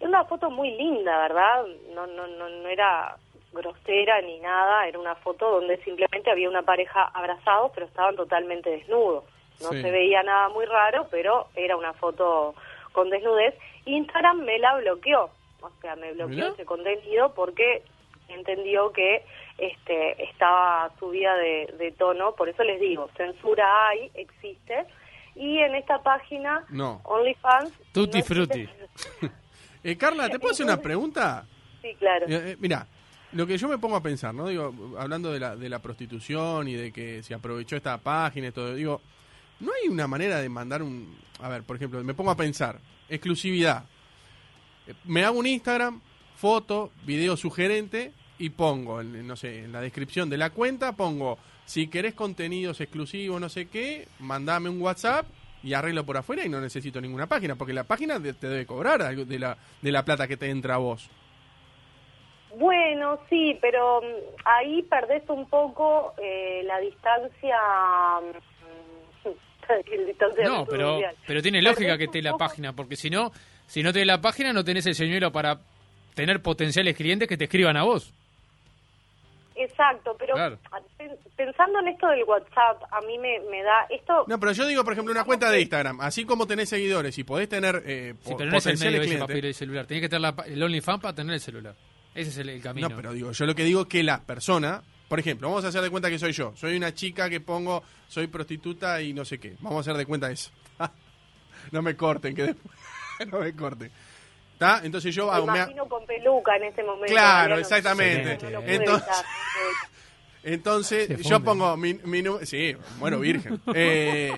era 0.00 0.08
una 0.08 0.24
foto 0.24 0.50
muy 0.50 0.72
linda, 0.72 1.16
¿verdad? 1.18 1.64
No, 1.94 2.06
no, 2.08 2.26
no, 2.26 2.48
no 2.48 2.68
era 2.68 3.16
grosera 3.52 4.20
ni 4.22 4.38
nada, 4.40 4.86
era 4.86 4.98
una 4.98 5.14
foto 5.16 5.50
donde 5.50 5.76
simplemente 5.84 6.30
había 6.30 6.48
una 6.48 6.62
pareja 6.62 7.04
abrazados, 7.14 7.70
pero 7.74 7.86
estaban 7.86 8.16
totalmente 8.16 8.70
desnudos. 8.70 9.24
No 9.60 9.68
Sí. 9.70 9.82
se 9.82 9.90
veía 9.90 10.22
nada 10.22 10.48
muy 10.48 10.64
raro, 10.66 11.06
pero 11.10 11.48
era 11.54 11.76
una 11.76 11.92
foto 11.92 12.54
con 12.92 13.10
desnudez. 13.10 13.54
Instagram 13.84 14.40
me 14.42 14.58
la 14.58 14.76
bloqueó, 14.76 15.30
o 15.60 15.70
sea, 15.80 15.96
me 15.96 16.12
bloqueó 16.12 16.34
Mirá. 16.36 16.48
ese 16.48 16.64
contenido 16.64 17.32
porque 17.34 17.82
entendió 18.28 18.92
que 18.92 19.24
este 19.58 20.24
estaba 20.24 20.90
subida 20.98 21.34
de, 21.36 21.74
de 21.78 21.92
tono, 21.92 22.34
por 22.34 22.48
eso 22.48 22.64
les 22.64 22.80
digo, 22.80 23.08
censura 23.16 23.88
hay, 23.88 24.10
existe, 24.14 24.86
y 25.34 25.58
en 25.58 25.74
esta 25.74 26.02
página, 26.02 26.64
No. 26.70 27.00
OnlyFans... 27.04 27.72
Tutti 27.92 28.18
no 28.18 28.24
frutti. 28.24 28.68
Eh, 29.84 29.96
Carla, 29.98 30.28
¿te 30.28 30.38
puedo 30.38 30.52
hacer 30.52 30.64
una 30.64 30.76
pregunta? 30.80 31.44
Sí, 31.80 31.92
claro. 31.98 32.26
Eh, 32.28 32.52
eh, 32.52 32.56
mira, 32.60 32.86
lo 33.32 33.46
que 33.46 33.58
yo 33.58 33.68
me 33.68 33.78
pongo 33.78 33.96
a 33.96 34.02
pensar, 34.02 34.34
¿no? 34.34 34.48
Digo, 34.48 34.96
hablando 34.98 35.32
de 35.32 35.40
la, 35.40 35.56
de 35.56 35.68
la 35.68 35.80
prostitución 35.80 36.68
y 36.68 36.74
de 36.74 36.92
que 36.92 37.22
se 37.22 37.34
aprovechó 37.34 37.76
esta 37.76 37.98
página 37.98 38.48
y 38.48 38.52
todo, 38.52 38.74
digo, 38.74 39.00
¿no 39.60 39.70
hay 39.72 39.88
una 39.88 40.06
manera 40.06 40.40
de 40.40 40.48
mandar 40.48 40.82
un... 40.82 41.14
A 41.40 41.48
ver, 41.48 41.62
por 41.62 41.76
ejemplo, 41.76 42.02
me 42.04 42.14
pongo 42.14 42.30
a 42.30 42.36
pensar, 42.36 42.80
exclusividad. 43.08 43.84
Me 45.04 45.24
hago 45.24 45.38
un 45.38 45.46
Instagram, 45.46 46.00
foto, 46.36 46.90
video 47.06 47.36
sugerente 47.36 48.12
y 48.38 48.50
pongo, 48.50 49.02
no 49.02 49.36
sé, 49.36 49.64
en 49.64 49.72
la 49.72 49.80
descripción 49.80 50.28
de 50.28 50.36
la 50.36 50.50
cuenta 50.50 50.96
pongo, 50.96 51.38
si 51.64 51.86
querés 51.86 52.14
contenidos 52.14 52.80
exclusivos, 52.80 53.40
no 53.40 53.48
sé 53.48 53.66
qué, 53.66 54.08
mandame 54.18 54.68
un 54.68 54.80
WhatsApp 54.80 55.26
y 55.62 55.74
arreglo 55.74 56.04
por 56.04 56.16
afuera 56.16 56.44
y 56.44 56.48
no 56.48 56.60
necesito 56.60 57.00
ninguna 57.00 57.28
página, 57.28 57.54
porque 57.54 57.72
la 57.72 57.84
página 57.84 58.20
te 58.20 58.48
debe 58.48 58.66
cobrar 58.66 59.14
de 59.14 59.38
la, 59.38 59.56
de 59.80 59.92
la 59.92 60.04
plata 60.04 60.26
que 60.26 60.36
te 60.36 60.50
entra 60.50 60.74
a 60.74 60.78
vos. 60.78 61.08
Bueno, 62.56 63.18
sí, 63.30 63.56
pero 63.60 64.00
mm, 64.02 64.04
ahí 64.44 64.82
perdés 64.82 65.22
un 65.28 65.48
poco 65.48 66.14
eh, 66.22 66.62
la 66.64 66.78
distancia... 66.80 67.56
mm, 68.20 69.28
el 69.92 70.06
distanciamiento 70.06 70.58
No, 70.58 70.66
pero, 70.66 71.00
pero 71.26 71.40
tiene 71.42 71.62
lógica 71.62 71.80
Perdés 71.92 71.98
que 71.98 72.04
esté 72.04 72.22
la 72.22 72.32
poco- 72.32 72.44
página, 72.46 72.72
porque 72.74 72.96
si 72.96 73.08
no, 73.10 73.30
si 73.66 73.82
no 73.82 73.92
tenés 73.92 74.06
la 74.08 74.20
página, 74.20 74.52
no 74.52 74.64
tenés 74.64 74.86
el 74.86 74.94
señuelo 74.94 75.30
para 75.32 75.58
tener 76.14 76.42
potenciales 76.42 76.94
clientes 76.96 77.26
que 77.28 77.36
te 77.38 77.44
escriban 77.44 77.76
a 77.76 77.84
vos. 77.84 78.12
Exacto, 79.54 80.16
pero 80.18 80.34
Claro. 80.34 80.58
pensando 81.36 81.78
en 81.80 81.88
esto 81.88 82.06
del 82.08 82.24
WhatsApp, 82.24 82.82
a 82.90 83.00
mí 83.02 83.18
me, 83.18 83.38
me 83.50 83.62
da 83.62 83.86
esto... 83.90 84.24
No, 84.26 84.40
pero 84.40 84.52
yo 84.52 84.66
digo, 84.66 84.82
por 84.82 84.94
ejemplo, 84.94 85.12
una 85.12 85.24
cuenta 85.24 85.50
de 85.50 85.60
Instagram. 85.60 86.00
Así 86.00 86.24
como 86.24 86.46
tenés 86.46 86.68
seguidores 86.70 87.16
y 87.18 87.24
podés 87.24 87.48
tener 87.48 87.82
eh, 87.86 88.14
Sí, 88.22 88.34
pero 88.36 88.50
no 88.50 88.56
es 88.56 88.66
el 88.66 88.78
medio 88.78 89.00
clientes. 89.02 89.26
pedir 89.26 89.46
el 89.46 89.54
celular. 89.54 89.86
Tenés 89.86 90.02
que 90.02 90.08
tener 90.08 90.22
la, 90.22 90.34
el 90.46 90.62
OnlyFans 90.62 91.00
para 91.02 91.14
tener 91.14 91.34
el 91.34 91.40
celular. 91.40 91.74
Ese 92.14 92.30
es 92.30 92.36
el, 92.38 92.48
el 92.50 92.60
camino. 92.62 92.88
No, 92.88 92.96
pero 92.96 93.12
digo, 93.12 93.32
yo 93.32 93.46
lo 93.46 93.54
que 93.54 93.64
digo 93.64 93.82
es 93.82 93.86
que 93.88 94.02
la 94.02 94.20
persona, 94.22 94.82
por 95.08 95.18
ejemplo, 95.18 95.48
vamos 95.48 95.64
a 95.64 95.68
hacer 95.68 95.80
de 95.82 95.90
cuenta 95.90 96.10
que 96.10 96.18
soy 96.18 96.32
yo. 96.32 96.52
Soy 96.56 96.76
una 96.76 96.92
chica 96.94 97.30
que 97.30 97.40
pongo, 97.40 97.82
soy 98.08 98.26
prostituta 98.26 99.00
y 99.02 99.12
no 99.14 99.24
sé 99.24 99.38
qué. 99.38 99.56
Vamos 99.60 99.78
a 99.78 99.80
hacer 99.90 99.96
de 99.98 100.06
cuenta 100.06 100.30
eso. 100.30 100.50
no 101.72 101.80
me 101.82 101.96
corten, 101.96 102.34
que 102.34 102.42
después- 102.44 102.76
no 103.30 103.40
me 103.40 103.52
corten. 103.54 103.90
¿Está? 104.52 104.80
Entonces 104.84 105.14
yo 105.14 105.26
Me 105.26 105.32
hago... 105.32 105.46
me 105.46 105.52
ha- 105.52 105.62
imagino 105.64 105.88
con 105.88 106.06
peluca 106.06 106.56
en 106.56 106.64
ese 106.64 106.82
momento. 106.82 107.06
Claro, 107.12 107.58
exactamente. 107.58 108.38
no 108.50 108.60
Entonces-. 108.60 109.08
Entonces, 110.44 111.20
yo 111.22 111.40
pongo 111.42 111.76
mi, 111.76 111.94
mi 111.94 112.22
Sí, 112.44 112.74
bueno, 112.98 113.20
virgen. 113.20 113.60
Eh, 113.74 114.32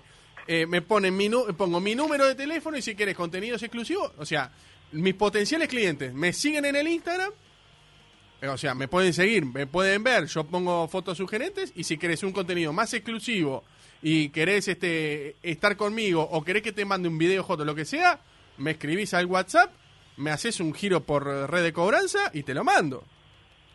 eh, 0.47 0.67
me 0.67 0.83
ponen 0.83 1.17
mi 1.17 1.29
nu- 1.31 1.47
pongo 1.57 1.81
mi 1.81 1.95
número 1.95 2.27
de 2.27 2.35
teléfono 2.35 2.77
y 2.77 2.83
si 2.83 2.95
quieres 2.95 3.17
contenidos 3.17 3.63
exclusivos, 3.63 4.13
o 4.19 4.27
sea, 4.27 4.51
mis 4.93 5.15
potenciales 5.15 5.67
clientes 5.69 6.13
me 6.13 6.33
siguen 6.35 6.67
en 6.67 6.77
el 6.77 6.89
Instagram. 6.89 7.31
Eh, 8.41 8.49
O 8.49 8.57
sea, 8.57 8.75
me 8.75 8.89
pueden 8.89 9.13
seguir, 9.13 9.45
me 9.45 9.67
pueden 9.67 10.03
ver, 10.03 10.27
yo 10.27 10.45
pongo 10.45 10.89
fotos 10.89 11.19
sugerentes 11.19 11.73
y 11.77 11.85
si 11.85 11.99
querés 11.99 12.23
un 12.23 12.33
contenido 12.33 12.73
más 12.73 12.93
exclusivo 12.95 13.65
y 14.03 14.29
querés 14.29 14.69
este 14.69 15.37
estar 15.43 15.77
conmigo 15.77 16.23
o 16.23 16.45
querés 16.45 16.63
que 16.63 16.73
te 16.73 16.85
mande 16.85 17.09
un 17.09 17.19
video, 17.19 17.43
foto, 17.45 17.65
lo 17.65 17.75
que 17.75 17.85
sea, 17.85 18.19
me 18.59 18.73
escribís 18.73 19.15
al 19.15 19.27
WhatsApp, 19.27 19.71
me 20.17 20.31
haces 20.31 20.61
un 20.61 20.75
giro 20.75 21.01
por 21.01 21.25
red 21.51 21.63
de 21.63 21.73
cobranza 21.73 22.31
y 22.33 22.43
te 22.43 22.55
lo 22.55 22.65
mando. 22.65 23.05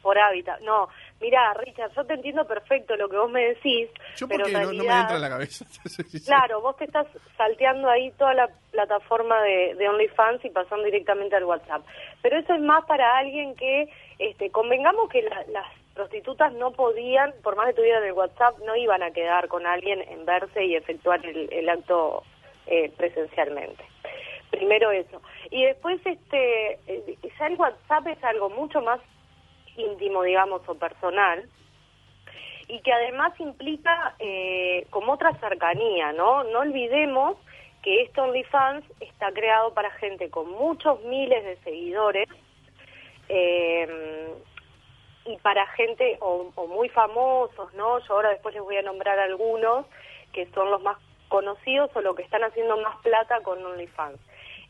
Por 0.02 0.18
hábitat. 0.18 0.62
No, 0.62 0.88
mira, 1.20 1.54
Richard, 1.56 1.92
yo 1.94 2.06
te 2.06 2.14
entiendo 2.14 2.46
perfecto 2.46 2.96
lo 2.96 3.10
que 3.10 3.18
vos 3.18 3.30
me 3.30 3.50
decís, 3.50 3.90
Yo 4.16 4.28
pero 4.28 4.44
porque 4.44 4.54
no, 4.54 4.72
no 4.72 4.84
me 4.84 5.00
entra 5.00 5.16
en 5.16 5.22
la 5.22 5.30
cabeza. 5.30 5.66
Claro, 6.26 6.62
vos 6.62 6.78
te 6.78 6.86
estás 6.86 7.08
salteando 7.36 7.90
ahí 7.90 8.12
toda 8.12 8.34
la 8.34 8.50
plataforma 8.72 9.42
de, 9.42 9.76
de 9.76 9.90
OnlyFans 9.90 10.46
y 10.46 10.50
pasando 10.52 10.86
directamente 10.86 11.36
al 11.36 11.44
WhatsApp. 11.44 11.86
Pero 12.22 12.38
eso 12.38 12.54
es 12.54 12.62
más 12.62 12.86
para 12.86 13.18
alguien 13.18 13.56
que, 13.56 13.90
este, 14.20 14.52
convengamos 14.52 15.10
que 15.10 15.22
la- 15.24 15.46
las 15.48 15.66
prostitutas 15.94 16.54
no 16.54 16.72
podían, 16.72 17.34
por 17.44 17.56
más 17.56 17.68
que 17.68 17.74
tuvieran 17.74 18.04
el 18.04 18.14
WhatsApp, 18.14 18.58
no 18.60 18.76
iban 18.76 19.02
a 19.04 19.12
quedar 19.12 19.48
con 19.48 19.66
alguien 19.66 20.02
en 20.02 20.26
verse 20.26 20.64
y 20.64 20.76
efectuar 20.76 21.26
el, 21.26 21.68
acto 21.70 22.24
eh, 22.68 22.92
presencialmente. 22.96 23.84
Primero 24.52 24.92
eso. 24.92 25.22
Y 25.52 25.64
después, 25.66 26.00
este, 26.06 26.80
eh, 26.88 27.18
ya 27.38 27.48
el 27.48 27.56
WhatsApp 27.56 28.08
es 28.08 28.24
algo 28.24 28.50
mucho 28.50 28.82
más 28.82 29.00
íntimo, 29.76 30.24
digamos, 30.24 30.62
o 30.68 30.76
personal, 30.76 31.48
y 32.68 32.80
que 32.82 32.94
además 32.94 33.34
implica 33.40 34.16
eh, 34.20 34.86
como 34.92 35.14
otra 35.14 35.34
cercanía, 35.40 36.12
¿no? 36.14 36.44
No 36.44 36.60
olvidemos 36.60 37.38
que 37.82 38.04
este 38.04 38.22
OnlyFans 38.22 38.86
está 39.00 39.32
creado 39.32 39.74
para 39.74 39.90
gente 39.92 40.30
con 40.30 40.52
muchos 40.52 41.02
miles 41.04 41.44
de 41.44 41.58
seguidores 41.64 42.28
eh, 43.30 44.34
y 45.26 45.38
para 45.38 45.66
gente 45.68 46.18
o, 46.22 46.52
o 46.56 46.68
muy 46.68 46.90
famosos, 46.90 47.74
¿no? 47.76 48.00
Yo 48.00 48.14
ahora 48.14 48.30
después 48.30 48.54
les 48.56 48.64
voy 48.64 48.78
a 48.78 48.82
nombrar 48.82 49.20
algunos 49.20 49.86
que 50.34 50.48
son 50.48 50.70
los 50.72 50.82
más 50.82 50.98
conocidos 51.28 51.92
o 51.96 52.02
lo 52.02 52.16
que 52.16 52.24
están 52.24 52.44
haciendo 52.44 52.78
más 52.78 52.98
plata 52.98 53.40
con 53.42 53.64
OnlyFans. 53.64 54.20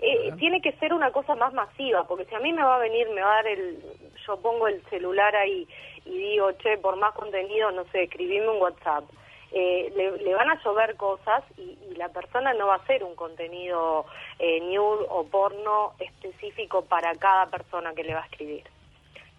Eh, 0.02 0.32
tiene 0.38 0.62
que 0.62 0.72
ser 0.74 0.94
una 0.94 1.12
cosa 1.12 1.36
más 1.36 1.54
masiva, 1.54 2.06
porque 2.06 2.26
si 2.26 2.36
a 2.36 2.40
mí 2.40 2.54
me 2.54 2.64
va 2.64 2.78
a 2.78 2.80
venir, 2.80 3.10
me 3.10 3.22
va 3.22 3.32
a 3.32 3.36
dar 3.36 3.48
el, 3.48 3.84
yo 4.26 4.38
pongo 4.38 4.68
el 4.68 4.82
celular 4.90 5.36
ahí 5.36 5.68
y 6.06 6.18
digo, 6.18 6.52
che, 6.54 6.78
por 6.78 6.96
más 6.96 7.14
contenido, 7.16 7.72
no 7.72 7.84
sé, 7.92 8.04
escribime 8.04 8.48
un 8.48 8.62
WhatsApp, 8.62 9.04
eh, 9.52 9.92
le, 9.96 10.34
van 10.34 10.50
a 10.50 10.62
llover 10.64 10.96
cosas 10.96 11.44
y, 11.58 11.78
y 11.90 11.96
la 11.96 12.10
persona 12.10 12.54
no 12.54 12.68
va 12.68 12.76
a 12.76 12.78
hacer 12.78 13.04
un 13.04 13.16
contenido 13.16 14.06
eh, 14.38 14.60
nude 14.62 15.06
o 15.10 15.26
porno 15.26 15.94
específico 16.00 16.86
para 16.86 17.16
cada 17.16 17.48
persona 17.48 17.94
que 17.94 18.04
le 18.04 18.14
va 18.14 18.22
a 18.22 18.26
escribir. 18.26 18.64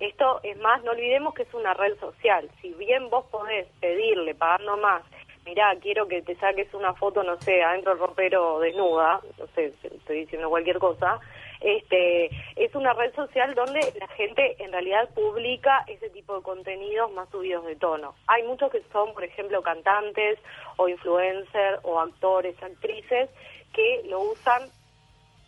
Esto 0.00 0.40
es 0.42 0.56
más, 0.58 0.82
no 0.82 0.92
olvidemos 0.92 1.34
que 1.34 1.42
es 1.42 1.54
una 1.54 1.74
red 1.74 1.98
social. 2.00 2.50
Si 2.62 2.72
bien 2.74 3.10
vos 3.10 3.26
podés 3.26 3.68
pedirle, 3.80 4.34
pagando 4.34 4.78
más, 4.78 5.02
mirá, 5.44 5.74
quiero 5.80 6.08
que 6.08 6.22
te 6.22 6.36
saques 6.36 6.72
una 6.74 6.94
foto, 6.94 7.22
no 7.22 7.38
sé, 7.40 7.62
adentro 7.62 7.92
del 7.92 8.00
ropero 8.00 8.58
desnuda, 8.60 9.20
no 9.38 9.46
sé, 9.54 9.74
estoy 9.82 10.20
diciendo 10.20 10.48
cualquier 10.48 10.78
cosa, 10.78 11.20
este, 11.60 12.26
es 12.56 12.74
una 12.74 12.92
red 12.94 13.14
social 13.14 13.54
donde 13.54 13.80
la 13.98 14.08
gente 14.08 14.56
en 14.62 14.72
realidad 14.72 15.08
publica 15.14 15.84
ese 15.86 16.08
tipo 16.10 16.36
de 16.36 16.42
contenidos 16.42 17.12
más 17.12 17.28
subidos 17.30 17.66
de 17.66 17.76
tono. 17.76 18.14
Hay 18.26 18.42
muchos 18.44 18.70
que 18.70 18.82
son, 18.92 19.12
por 19.12 19.24
ejemplo, 19.24 19.62
cantantes 19.62 20.38
o 20.76 20.88
influencers 20.88 21.80
o 21.82 22.00
actores, 22.00 22.60
actrices, 22.62 23.28
que 23.74 24.02
lo 24.06 24.20
usan 24.20 24.62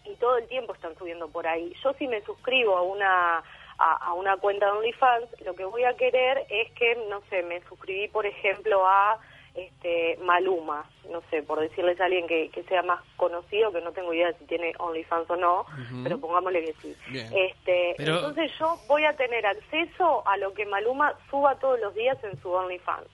y 0.05 0.14
todo 0.16 0.37
el 0.37 0.48
tiempo 0.48 0.75
están 0.75 0.96
subiendo 0.96 1.29
por 1.29 1.46
ahí. 1.46 1.75
Yo 1.83 1.92
si 1.94 2.07
me 2.09 2.20
suscribo 2.22 2.77
a 2.77 2.83
una 2.83 3.42
a, 3.79 3.92
a 3.94 4.12
una 4.14 4.37
cuenta 4.37 4.66
de 4.66 4.72
OnlyFans, 4.72 5.40
lo 5.44 5.55
que 5.55 5.64
voy 5.64 5.85
a 5.85 5.96
querer 5.96 6.44
es 6.51 6.70
que, 6.72 6.94
no 7.09 7.20
sé, 7.31 7.42
me 7.42 7.61
suscribí, 7.62 8.07
por 8.09 8.27
ejemplo, 8.27 8.87
a 8.87 9.18
este 9.55 10.17
Maluma, 10.23 10.88
no 11.11 11.21
sé, 11.31 11.43
por 11.43 11.61
decirles 11.61 12.01
a 12.01 12.07
alguien 12.07 12.27
que, 12.27 12.49
que 12.51 12.62
sea 12.65 12.83
más 12.83 13.01
conocido, 13.17 13.71
que 13.73 13.81
no 13.83 13.93
tengo 13.93 14.12
idea 14.15 14.33
si 14.38 14.45
tiene 14.47 14.73
OnlyFans 14.79 15.29
o 15.31 15.37
no, 15.37 15.67
pero 16.03 16.19
pongámosle 16.19 16.65
que 16.65 16.73
sí. 16.81 16.97
Bien. 17.11 17.27
Este, 17.35 17.95
Pero- 17.99 18.17
Entonces 18.17 18.51
yo 18.59 18.79
voy 18.88 19.05
a 19.05 19.15
tener 19.17 19.45
acceso 19.47 20.27
a 20.27 20.37
lo 20.38 20.55
que 20.55 20.65
Maluma 20.67 21.15
suba 21.31 21.59
todos 21.59 21.79
los 21.81 21.95
días 21.95 22.17
en 22.25 22.41
su 22.41 22.51
OnlyFans. 22.51 23.09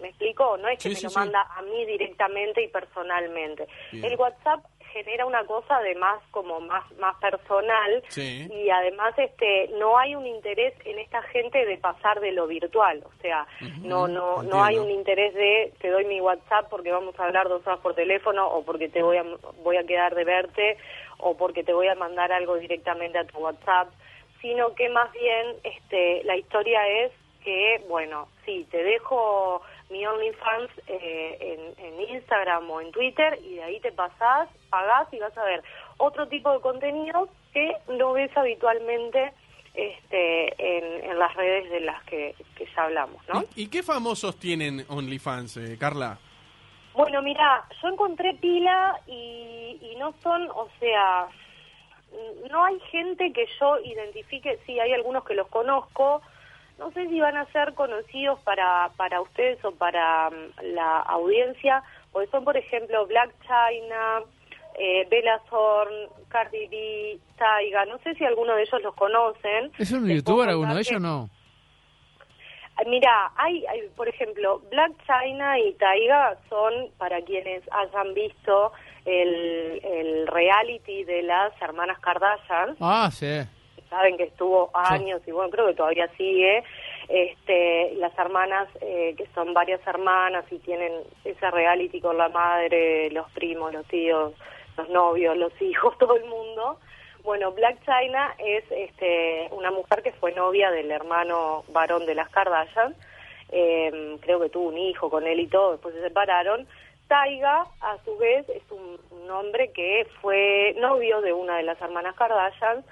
¿Me 0.00 0.08
explico? 0.08 0.56
No 0.56 0.66
es 0.68 0.78
que 0.78 0.82
Sí, 0.82 0.88
me 0.88 0.94
sí, 0.96 1.02
lo 1.04 1.10
sí. 1.10 1.18
manda 1.18 1.42
a 1.56 1.62
mí 1.62 1.84
directamente 1.86 2.62
y 2.64 2.68
personalmente. 2.68 3.68
Bien. 3.92 4.04
El 4.06 4.18
WhatsApp 4.18 4.64
genera 4.92 5.26
una 5.26 5.44
cosa 5.44 5.80
de 5.80 5.94
más 5.94 6.22
como 6.30 6.60
más 6.60 6.84
más 6.98 7.16
personal 7.16 8.02
Sí. 8.08 8.48
y 8.52 8.70
además 8.70 9.14
este 9.18 9.68
no 9.78 9.98
hay 9.98 10.14
un 10.14 10.26
interés 10.26 10.74
en 10.84 10.98
esta 10.98 11.22
gente 11.22 11.64
de 11.64 11.78
pasar 11.78 12.20
de 12.20 12.32
lo 12.32 12.46
virtual, 12.46 13.02
o 13.04 13.22
sea, 13.22 13.46
no 13.82 14.06
no 14.08 14.42
no 14.42 14.62
hay 14.62 14.78
un 14.78 14.90
interés 14.90 15.34
de 15.34 15.72
te 15.80 15.90
doy 15.90 16.04
mi 16.04 16.20
WhatsApp 16.20 16.68
porque 16.70 16.92
vamos 16.92 17.18
a 17.18 17.24
hablar 17.24 17.48
dos 17.48 17.66
horas 17.66 17.80
por 17.80 17.94
teléfono 17.94 18.46
o 18.48 18.64
porque 18.64 18.88
te 18.88 19.02
voy 19.02 19.16
a 19.16 19.24
voy 19.62 19.76
a 19.76 19.84
quedar 19.84 20.14
de 20.14 20.24
verte 20.24 20.76
o 21.18 21.36
porque 21.36 21.62
te 21.64 21.72
voy 21.72 21.88
a 21.88 21.94
mandar 21.94 22.32
algo 22.32 22.56
directamente 22.56 23.18
a 23.18 23.24
tu 23.24 23.38
WhatsApp, 23.38 23.88
sino 24.40 24.74
que 24.74 24.88
más 24.88 25.10
bien 25.12 25.56
este 25.62 26.22
la 26.24 26.36
historia 26.36 26.86
es 26.88 27.12
que, 27.44 27.82
bueno, 27.88 28.28
sí, 28.44 28.66
te 28.70 28.82
dejo 28.82 29.62
mi 29.92 30.04
OnlyFans 30.06 30.70
eh, 30.88 31.76
en, 31.76 31.84
en 31.84 32.00
Instagram 32.16 32.68
o 32.70 32.80
en 32.80 32.90
Twitter 32.90 33.38
y 33.44 33.56
de 33.56 33.62
ahí 33.62 33.80
te 33.80 33.92
pasás, 33.92 34.48
pagás 34.70 35.12
y 35.12 35.18
vas 35.18 35.36
a 35.36 35.44
ver 35.44 35.62
otro 35.98 36.26
tipo 36.28 36.50
de 36.52 36.60
contenido 36.60 37.28
que 37.52 37.76
no 37.88 38.14
ves 38.14 38.34
habitualmente 38.36 39.32
este, 39.74 40.78
en, 40.78 41.10
en 41.10 41.18
las 41.18 41.34
redes 41.34 41.70
de 41.70 41.80
las 41.80 42.02
que, 42.04 42.34
que 42.56 42.66
ya 42.74 42.84
hablamos, 42.84 43.22
¿no? 43.28 43.44
¿Y, 43.54 43.64
y 43.64 43.68
qué 43.68 43.82
famosos 43.82 44.38
tienen 44.38 44.84
OnlyFans, 44.88 45.58
eh, 45.58 45.76
Carla? 45.78 46.18
Bueno, 46.94 47.22
mira, 47.22 47.64
yo 47.80 47.88
encontré 47.88 48.34
pila 48.34 48.98
y, 49.06 49.78
y 49.80 49.96
no 49.98 50.12
son, 50.22 50.50
o 50.50 50.68
sea, 50.78 51.28
no 52.50 52.64
hay 52.64 52.78
gente 52.90 53.32
que 53.32 53.46
yo 53.58 53.78
identifique, 53.78 54.58
sí, 54.66 54.78
hay 54.78 54.92
algunos 54.92 55.24
que 55.24 55.34
los 55.34 55.48
conozco, 55.48 56.22
no 56.82 56.90
sé 56.92 57.08
si 57.08 57.20
van 57.20 57.36
a 57.36 57.46
ser 57.52 57.74
conocidos 57.74 58.40
para, 58.40 58.90
para 58.96 59.20
ustedes 59.20 59.64
o 59.64 59.70
para 59.72 60.30
mm, 60.30 60.74
la 60.74 61.00
audiencia, 61.00 61.82
porque 62.10 62.30
son, 62.30 62.44
por 62.44 62.56
ejemplo, 62.56 63.06
Black 63.06 63.30
China, 63.42 64.20
eh, 64.78 65.06
Bella 65.10 65.40
Thorne, 65.48 66.08
Cardi 66.28 66.66
B, 66.66 67.18
Taiga, 67.36 67.84
no 67.84 67.98
sé 67.98 68.14
si 68.14 68.24
alguno 68.24 68.54
de 68.56 68.62
ellos 68.62 68.82
los 68.82 68.94
conocen. 68.94 69.70
¿Es 69.78 69.92
un 69.92 70.08
youtuber 70.08 70.48
alguno 70.48 70.74
de 70.74 70.80
ellos 70.80 71.00
no? 71.00 71.28
Ah, 72.76 72.82
Mira, 72.86 73.30
hay, 73.36 73.64
hay, 73.66 73.82
por 73.96 74.08
ejemplo, 74.08 74.60
Black 74.70 74.92
China 75.06 75.58
y 75.60 75.72
Taiga 75.74 76.36
son, 76.48 76.90
para 76.98 77.20
quienes 77.22 77.62
hayan 77.70 78.14
visto 78.14 78.72
el, 79.04 79.80
el 79.84 80.26
reality 80.26 81.04
de 81.04 81.22
las 81.22 81.52
hermanas 81.60 81.98
Kardashian, 82.00 82.76
Ah, 82.80 83.08
sí. 83.12 83.40
Saben 83.92 84.16
que 84.16 84.24
estuvo 84.24 84.70
años 84.72 85.20
y 85.26 85.32
bueno, 85.32 85.50
creo 85.50 85.66
que 85.66 85.74
todavía 85.74 86.08
sigue, 86.16 86.64
este, 87.08 87.92
las 87.96 88.18
hermanas, 88.18 88.68
eh, 88.80 89.14
que 89.18 89.26
son 89.34 89.52
varias 89.52 89.86
hermanas 89.86 90.46
y 90.50 90.58
tienen 90.60 90.92
ese 91.24 91.50
reality 91.50 92.00
con 92.00 92.16
la 92.16 92.30
madre, 92.30 93.10
los 93.10 93.30
primos, 93.32 93.70
los 93.72 93.86
tíos, 93.88 94.32
los 94.78 94.88
novios, 94.88 95.36
los 95.36 95.52
hijos, 95.60 95.96
todo 96.00 96.16
el 96.16 96.24
mundo. 96.24 96.78
Bueno, 97.22 97.52
Black 97.52 97.80
China 97.84 98.34
es 98.38 98.64
este, 98.70 99.48
una 99.52 99.70
mujer 99.70 100.02
que 100.02 100.12
fue 100.12 100.32
novia 100.32 100.70
del 100.70 100.90
hermano 100.90 101.64
varón 101.68 102.06
de 102.06 102.14
las 102.14 102.30
Kardashian. 102.30 102.96
Eh, 103.50 104.16
creo 104.22 104.40
que 104.40 104.48
tuvo 104.48 104.70
un 104.70 104.78
hijo 104.78 105.10
con 105.10 105.26
él 105.26 105.38
y 105.38 105.48
todo, 105.48 105.72
después 105.72 105.94
se 105.94 106.00
separaron. 106.00 106.66
Taiga, 107.08 107.66
a 107.82 107.98
su 108.06 108.16
vez, 108.16 108.48
es 108.48 108.62
un, 108.70 108.98
un 109.10 109.30
hombre 109.30 109.70
que 109.72 110.06
fue 110.22 110.74
novio 110.78 111.20
de 111.20 111.34
una 111.34 111.58
de 111.58 111.64
las 111.64 111.80
hermanas 111.82 112.16
Kardashian. 112.16 112.82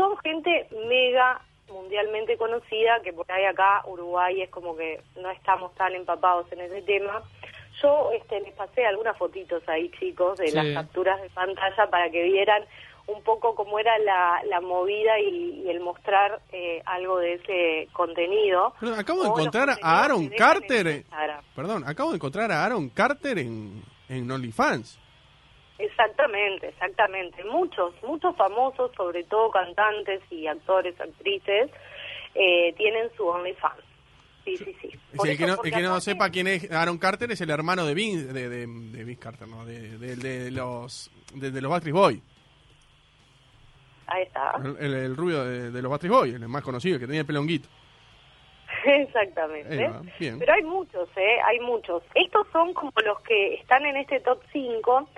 Son 0.00 0.16
gente 0.18 0.66
mega 0.88 1.42
mundialmente 1.68 2.36
conocida, 2.38 3.00
que 3.04 3.12
por 3.12 3.30
ahí 3.30 3.44
acá 3.44 3.82
Uruguay 3.86 4.40
es 4.42 4.48
como 4.50 4.74
que 4.76 5.00
no 5.16 5.30
estamos 5.30 5.74
tan 5.74 5.94
empapados 5.94 6.50
en 6.52 6.60
ese 6.62 6.80
tema. 6.82 7.22
Yo 7.82 8.10
este, 8.12 8.40
les 8.40 8.54
pasé 8.54 8.86
algunas 8.86 9.16
fotitos 9.18 9.62
ahí, 9.68 9.90
chicos, 10.00 10.38
de 10.38 10.48
Sí. 10.48 10.56
las 10.56 10.66
capturas 10.74 11.20
de 11.20 11.28
pantalla 11.30 11.90
para 11.90 12.10
que 12.10 12.22
vieran 12.24 12.64
un 13.06 13.22
poco 13.22 13.54
cómo 13.54 13.78
era 13.78 13.98
la, 13.98 14.40
la 14.48 14.60
movida 14.60 15.18
y, 15.18 15.62
y 15.64 15.68
el 15.70 15.80
mostrar 15.80 16.40
eh, 16.52 16.80
algo 16.86 17.18
de 17.18 17.34
ese 17.34 17.88
contenido. 17.92 18.72
Acabo 18.96 19.22
de 19.22 19.28
encontrar 19.28 19.68
a 19.82 20.02
Aaron 20.04 20.22
en 20.22 20.30
Carter. 20.30 20.86
Instagram. 20.86 21.44
Perdón, 21.54 21.84
acabo 21.86 22.10
de 22.10 22.16
encontrar 22.16 22.50
a 22.52 22.64
Aaron 22.64 22.88
Carter 22.90 23.38
en, 23.38 23.82
en 24.08 24.30
OnlyFans. 24.30 24.98
Exactamente, 25.80 26.68
exactamente. 26.68 27.42
Muchos, 27.44 27.94
muchos 28.02 28.36
famosos, 28.36 28.90
sobre 28.96 29.24
todo 29.24 29.50
cantantes 29.50 30.20
y 30.30 30.46
actores, 30.46 31.00
actrices, 31.00 31.70
eh, 32.34 32.72
tienen 32.76 33.08
su 33.16 33.26
OnlyFans. 33.26 33.82
Sí, 34.44 34.56
sí, 34.56 34.76
sí. 34.80 34.90
Por 35.16 35.28
el 35.28 35.36
que 35.36 35.46
no, 35.46 35.62
el 35.62 35.70
que 35.72 35.82
no 35.82 36.00
sepa 36.00 36.30
quién 36.30 36.46
es 36.48 36.70
Aaron 36.72 36.98
Carter 36.98 37.30
es 37.30 37.40
el 37.40 37.50
hermano 37.50 37.84
de 37.84 37.94
Vince, 37.94 38.32
de, 38.32 38.48
de, 38.48 38.66
de 38.66 39.04
Vince 39.04 39.18
Carter, 39.20 39.46
no, 39.48 39.64
de, 39.66 39.98
de- 39.98 40.16
de 40.16 40.50
los 40.50 41.10
de, 41.34 41.60
los 41.60 41.70
Backstreet 41.70 41.94
Boys. 41.94 42.20
Ahí 44.06 44.22
está. 44.24 44.52
El, 44.64 44.76
el- 44.78 44.94
el 44.94 45.16
rubio 45.16 45.44
de, 45.44 45.82
los 45.82 45.90
Backstreet 45.90 46.12
Boys, 46.12 46.34
el 46.34 46.48
más 46.48 46.62
conocido, 46.62 46.94
el 46.96 47.00
que 47.00 47.06
tenía 47.06 47.20
el 47.20 47.26
pelonguito. 47.26 47.68
Exactamente. 48.84 49.90
Bien. 50.18 50.38
Pero 50.38 50.52
hay 50.54 50.62
muchos, 50.62 51.08
¿eh? 51.16 51.36
Hay 51.46 51.60
muchos. 51.60 52.02
Estos 52.14 52.46
son 52.52 52.72
como 52.72 52.92
los 53.04 53.20
que 53.22 53.54
están 53.54 53.84
en 53.84 53.96
este 53.98 54.20
top 54.20 54.40
5. 54.52 55.08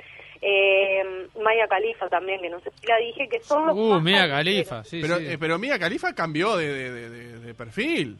Eh, 0.44 1.28
Maya 1.40 1.68
Khalifa 1.68 2.09
también, 2.09 2.40
que 2.42 2.50
no 2.50 2.59
sé 2.61 2.70
si 2.81 2.87
la 2.88 2.96
dije, 2.98 3.28
que 3.28 3.40
son 3.40 3.64
los 3.66 3.76
Uh, 3.76 4.02
callejeros. 4.02 4.28
Califa, 4.28 4.85
sí, 4.85 5.00
pero, 5.00 5.18
sí. 5.18 5.26
eh, 5.28 5.38
pero 5.38 5.57
Mia 5.59 5.78
Khalifa 5.78 6.12
cambió 6.14 6.57
de, 6.57 6.66
de- 6.68 6.90
de- 6.90 7.11
de- 7.11 7.38
de 7.38 7.55
perfil. 7.55 8.18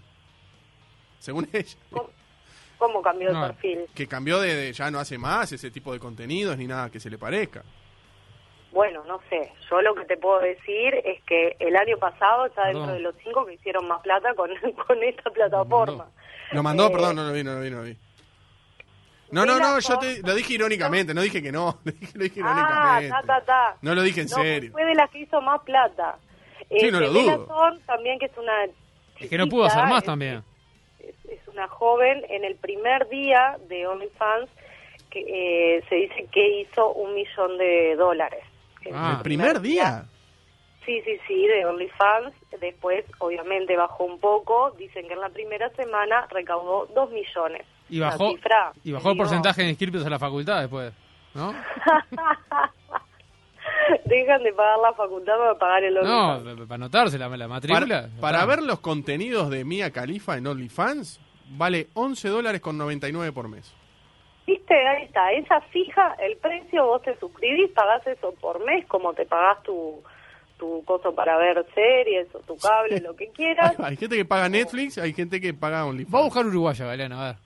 Según 1.19 1.49
ella. 1.53 1.77
¿Cómo, 1.91 2.11
cómo 2.79 3.03
cambió 3.03 3.33
No. 3.33 3.47
perfil? 3.49 3.87
Que 3.95 4.07
cambió 4.07 4.41
de, 4.41 4.55
de- 4.55 4.73
ya 4.73 4.89
no 4.93 5.01
hace 5.01 5.19
más 5.19 5.51
ese 5.53 5.71
tipo 5.73 5.93
de 5.93 5.99
contenidos 5.99 6.57
ni 6.57 6.67
nada 6.69 6.91
que 6.91 7.01
se 7.01 7.11
le 7.11 7.19
parezca. 7.19 7.65
Bueno, 8.71 9.03
no 9.07 9.21
sé. 9.29 9.53
Yo 9.69 9.83
lo 9.83 9.95
que 9.95 10.05
te 10.07 10.17
puedo 10.17 10.39
decir 10.41 10.95
es 11.05 11.23
que 11.25 11.57
el 11.59 11.77
año 11.77 11.99
pasado 11.99 12.47
está 12.47 12.67
dentro 12.69 12.87
de 12.93 13.01
los 13.01 13.15
cinco 13.23 13.45
que 13.45 13.55
hicieron 13.55 13.87
más 13.89 14.01
plata 14.01 14.33
con, 14.35 14.49
con 14.87 15.03
esta 15.03 15.29
plataforma. 15.31 16.07
Lo 16.53 16.63
mandó, 16.63 16.87
Eh, 16.87 16.91
perdón, 16.93 17.17
no 17.17 17.25
lo 17.25 17.33
vi, 17.33 17.43
no 17.45 17.55
lo 17.55 17.61
vi, 17.61 17.71
no 17.71 17.77
lo 17.79 17.83
vi. 17.83 17.97
No, 19.33 19.45
no, 19.47 19.59
no, 19.59 19.79
yo 19.81 19.99
te, 19.99 20.21
lo 20.23 20.35
dije 20.35 20.55
irónicamente, 20.55 21.15
no 21.15 21.23
dije 21.23 21.43
que 21.43 21.51
no, 21.51 21.79
lo 21.85 21.93
dije, 21.93 22.13
lo 22.19 22.25
dije 22.25 22.41
Ah, 22.45 23.01
irónicamente. 23.01 23.09
ta, 23.09 23.23
ta, 23.23 23.45
ta. 23.45 23.77
No 23.83 23.95
lo 23.95 24.03
dije 24.03 24.21
en 24.21 24.29
No, 24.29 24.37
serio. 24.37 24.73
Fue 24.73 24.85
de 24.85 24.95
las 24.95 25.11
que 25.11 25.19
hizo 25.21 25.41
más 25.41 25.61
plata. 25.63 26.19
Sí, 26.79 26.91
no 26.91 27.01
lo 27.01 27.07
Este, 27.07 27.19
Bella 27.19 27.37
dudo. 27.37 27.79
También, 27.87 28.19
que 28.19 28.27
es 28.27 28.39
una. 28.39 28.53
Es 29.19 29.29
que 29.31 29.39
no 29.39 29.47
pudo 29.49 29.65
hacer 29.65 29.81
chiquita, 29.81 29.95
más 29.95 30.03
es- 30.03 30.07
también. 30.07 30.43
Es, 31.01 31.15
es 31.31 31.49
una 31.49 31.67
joven 31.69 32.23
en 32.29 32.45
el 32.45 32.57
primer 32.57 33.09
día 33.09 33.57
de 33.69 33.87
OnlyFans 33.87 34.49
que 35.11 35.21
eh, 35.77 35.83
se 35.89 35.95
dice 35.97 36.27
que 36.33 36.61
hizo 36.61 36.93
un 36.93 37.15
millón 37.15 37.59
de 37.59 37.97
dólares. 37.97 38.45
En 38.85 38.95
Ah. 38.95 39.15
¿El 39.17 39.23
primer 39.23 39.61
día? 39.61 40.05
Sí, 40.87 41.01
sí, 41.05 41.17
sí, 41.29 41.47
de 41.47 41.65
OnlyFans. 41.67 42.35
Después, 42.61 43.05
obviamente, 43.19 43.77
bajó 43.77 44.05
un 44.05 44.19
poco. 44.19 44.73
Dicen 44.73 45.07
que 45.07 45.15
en 45.15 45.21
la 45.21 45.29
primera 45.29 45.69
semana 45.71 46.27
recaudó 46.31 46.87
dos 46.95 47.11
millones. 47.11 47.67
Y 47.93 48.01
bajó, 48.01 48.31
cifra, 48.33 48.73
y 48.85 48.93
bajó 48.93 49.09
el 49.11 49.15
digo, 49.15 49.25
porcentaje 49.25 49.63
de 49.63 49.69
inscriptos 49.69 50.05
a 50.07 50.11
la 50.11 50.19
facultad 50.19 50.61
después, 50.61 50.93
¿no? 51.35 51.53
Dejan 54.07 54.43
de 54.43 54.53
pagar 54.53 54.79
la 54.79 54.93
facultad 54.95 55.37
para 55.37 55.55
pagar 55.59 55.85
el 55.85 55.95
No, 55.95 56.33
OnlyFans. 56.37 56.61
para 56.69 56.75
anotarse 56.75 57.19
la, 57.19 57.29
la 57.29 57.49
matrícula. 57.49 58.09
Para, 58.21 58.45
ver 58.47 58.63
los 58.63 58.81
contenidos 58.81 59.51
de 59.51 59.65
Mia 59.65 59.91
Khalifa 59.93 60.37
en 60.37 60.47
OnlyFans, 60.47 61.21
vale 61.51 61.89
11 61.95 62.29
dólares 62.29 62.61
con 62.61 62.79
99 62.79 63.33
por 63.33 63.49
mes. 63.49 63.73
Viste, 64.47 64.75
ahí 64.75 65.05
está, 65.05 65.31
esa 65.33 65.61
fija 65.73 66.15
el 66.19 66.37
precio, 66.39 66.85
vos 66.87 67.03
te 67.03 67.17
suscribís, 67.19 67.71
pagás 67.71 68.05
eso 68.07 68.35
por 68.41 68.65
mes, 68.65 68.85
como 68.87 69.13
te 69.15 69.25
pagás 69.25 69.63
tu, 69.63 70.03
tu 70.59 70.83
coso 70.85 71.15
para 71.15 71.37
ver 71.39 71.65
series 71.75 72.27
o 72.35 72.41
tu 72.41 72.57
cable, 72.57 73.01
lo 73.01 73.15
que 73.15 73.29
quieras. 73.29 73.75
Hay 73.81 73.97
gente 73.97 74.17
que 74.17 74.25
paga 74.25 74.49
Netflix, 74.49 74.99
hay 74.99 75.13
gente 75.13 75.41
que 75.41 75.55
paga 75.55 75.79
Va 75.79 75.83
a 75.83 75.87
OnlyFans. 75.87 76.25
buscar 76.25 76.47
Uruguaya, 76.47 76.87
Galeano, 76.87 77.21
a 77.21 77.25
ver. 77.27 77.37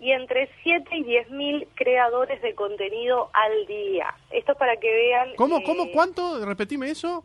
y 0.00 0.12
entre 0.12 0.48
7 0.62 0.88
y 0.96 1.04
10.000 1.04 1.66
creadores 1.74 2.40
de 2.42 2.54
contenido 2.54 3.30
al 3.32 3.66
día. 3.66 4.14
Esto 4.30 4.52
es 4.52 4.58
para 4.58 4.76
que 4.76 4.90
vean... 4.92 5.34
¿Cómo, 5.36 5.58
eh, 5.58 5.62
cómo, 5.66 5.90
cuánto? 5.92 6.44
Repetime 6.44 6.88
eso. 6.90 7.24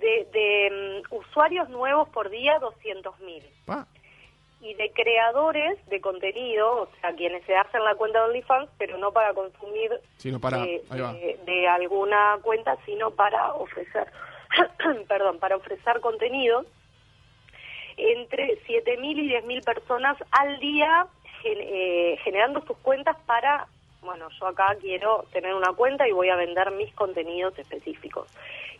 De, 0.00 0.26
de, 0.32 1.02
mm, 1.10 1.14
usuarios 1.14 1.68
nuevos 1.70 2.08
por 2.08 2.30
día, 2.30 2.58
200.000. 2.60 3.42
Pa. 3.64 3.86
y 4.60 4.74
de 4.74 4.90
creadores 4.92 5.78
de 5.88 6.00
contenido, 6.00 6.82
o 6.82 6.88
sea, 7.00 7.14
quienes 7.14 7.44
se 7.44 7.54
hacen 7.54 7.84
la 7.84 7.94
cuenta 7.96 8.20
de 8.20 8.24
OnlyFans, 8.30 8.70
pero 8.78 8.96
no 8.98 9.12
para 9.12 9.32
consumir 9.34 9.90
Sino 10.16 10.40
para, 10.40 10.58
de, 10.58 10.82
de- 10.90 11.38
de 11.44 11.68
alguna 11.68 12.38
cuenta, 12.42 12.76
sino 12.86 13.10
para 13.12 13.52
ofrecer, 13.54 14.06
perdón, 15.08 15.38
para 15.38 15.56
ofrecer 15.56 16.00
contenido. 16.00 16.64
Entre 17.96 18.58
7.000 18.66 19.18
y 19.18 19.28
10.000 19.30 19.64
personas 19.64 20.16
al 20.32 20.58
día 20.58 21.06
eh, 21.44 22.18
generando 22.24 22.60
sus 22.66 22.76
cuentas 22.78 23.16
para, 23.26 23.66
bueno, 24.02 24.28
yo 24.40 24.46
acá 24.46 24.76
quiero 24.80 25.24
tener 25.32 25.54
una 25.54 25.72
cuenta 25.72 26.08
y 26.08 26.12
voy 26.12 26.28
a 26.30 26.36
vender 26.36 26.70
mis 26.72 26.92
contenidos 26.94 27.58
específicos. 27.58 28.28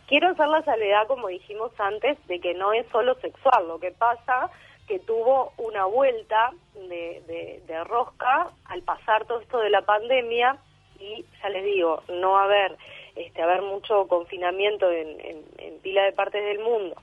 Quiero 0.07 0.29
hacer 0.29 0.47
la 0.47 0.61
salvedad, 0.63 1.07
como 1.07 1.27
dijimos 1.29 1.71
antes, 1.79 2.17
de 2.27 2.39
que 2.39 2.53
no 2.53 2.73
es 2.73 2.85
solo 2.91 3.15
sexual. 3.15 3.67
Lo 3.67 3.79
que 3.79 3.91
pasa 3.91 4.49
que 4.87 4.99
tuvo 4.99 5.51
una 5.57 5.85
vuelta 5.85 6.51
de, 6.75 7.21
de- 7.27 7.61
de 7.65 7.83
rosca 7.85 8.49
al 8.65 8.83
pasar 8.83 9.25
todo 9.25 9.39
esto 9.39 9.57
de 9.59 9.71
la 9.71 9.81
pandemia 9.81 10.57
y 10.99 11.25
ya 11.41 11.49
les 11.49 11.65
digo, 11.65 12.03
no 12.07 12.37
haber, 12.37 12.77
este, 13.15 13.41
haber 13.41 13.63
mucho 13.63 14.07
confinamiento 14.07 14.91
en, 14.91 15.19
en, 15.21 15.43
en 15.57 15.79
pila 15.79 16.03
de 16.03 16.11
partes 16.13 16.43
del 16.43 16.59
mundo 16.59 16.95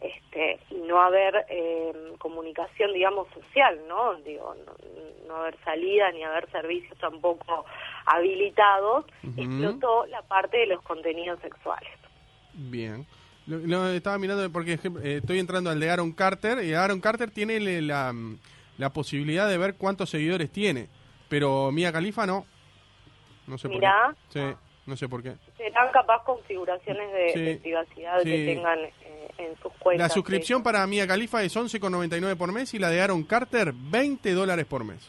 este, 0.00 0.60
y 0.70 0.76
no 0.86 1.00
haber 1.00 1.44
eh, 1.48 1.92
comunicación, 2.18 2.92
digamos, 2.92 3.26
social, 3.32 3.78
¿no? 3.88 4.14
Digo, 4.22 4.54
no, 4.64 4.72
no 5.26 5.36
haber 5.36 5.56
salidas 5.64 6.14
ni 6.14 6.22
haber 6.22 6.50
servicios 6.50 6.96
tampoco 6.98 7.64
habilitados, 8.06 9.04
Ujú. 9.24 9.40
explotó 9.40 10.06
la 10.06 10.22
parte 10.22 10.58
de 10.58 10.66
los 10.66 10.82
contenidos 10.82 11.40
sexuales. 11.40 11.90
Bien. 12.54 13.06
Lo, 13.46 13.58
lo 13.58 13.88
estaba 13.88 14.18
mirando 14.18 14.50
porque 14.52 14.74
eh, 14.74 15.16
estoy 15.20 15.38
entrando 15.38 15.70
al 15.70 15.80
de 15.80 15.90
Aaron 15.90 16.12
Carter 16.12 16.62
y 16.62 16.74
Aaron 16.74 17.00
Carter 17.00 17.30
tiene 17.30 17.58
la, 17.80 18.12
la 18.76 18.90
posibilidad 18.90 19.48
de 19.48 19.58
ver 19.58 19.74
cuántos 19.76 20.10
seguidores 20.10 20.50
tiene, 20.52 20.88
pero 21.28 21.70
Mia 21.72 21.90
Khalifa 21.92 22.26
no. 22.26 22.44
No 23.46 23.56
sé 23.56 23.68
Mirá. 23.68 24.08
por 24.08 24.14
qué. 24.14 24.20
Sí, 24.50 24.56
no 24.86 24.96
sé 24.96 25.08
por 25.08 25.22
qué. 25.22 25.32
Serán 25.56 25.90
capaz 25.92 26.22
configuraciones 26.24 27.10
de, 27.12 27.28
Sí, 27.30 27.40
de 27.40 27.56
privacidad 27.56 28.18
sí. 28.22 28.30
que 28.30 28.44
tengan 28.44 28.78
en 29.38 29.56
sus 29.62 29.72
cuentas. 29.74 30.08
La 30.08 30.14
suscripción 30.14 30.62
para 30.62 30.86
Mia 30.86 31.06
Khalifa 31.06 31.42
es 31.42 31.56
11,99 31.56 32.36
por 32.36 32.52
mes 32.52 32.74
y 32.74 32.78
la 32.78 32.90
de 32.90 33.00
Aaron 33.00 33.22
Carter 33.24 33.72
20 33.72 34.32
dólares 34.32 34.66
por 34.66 34.84
mes. 34.84 35.08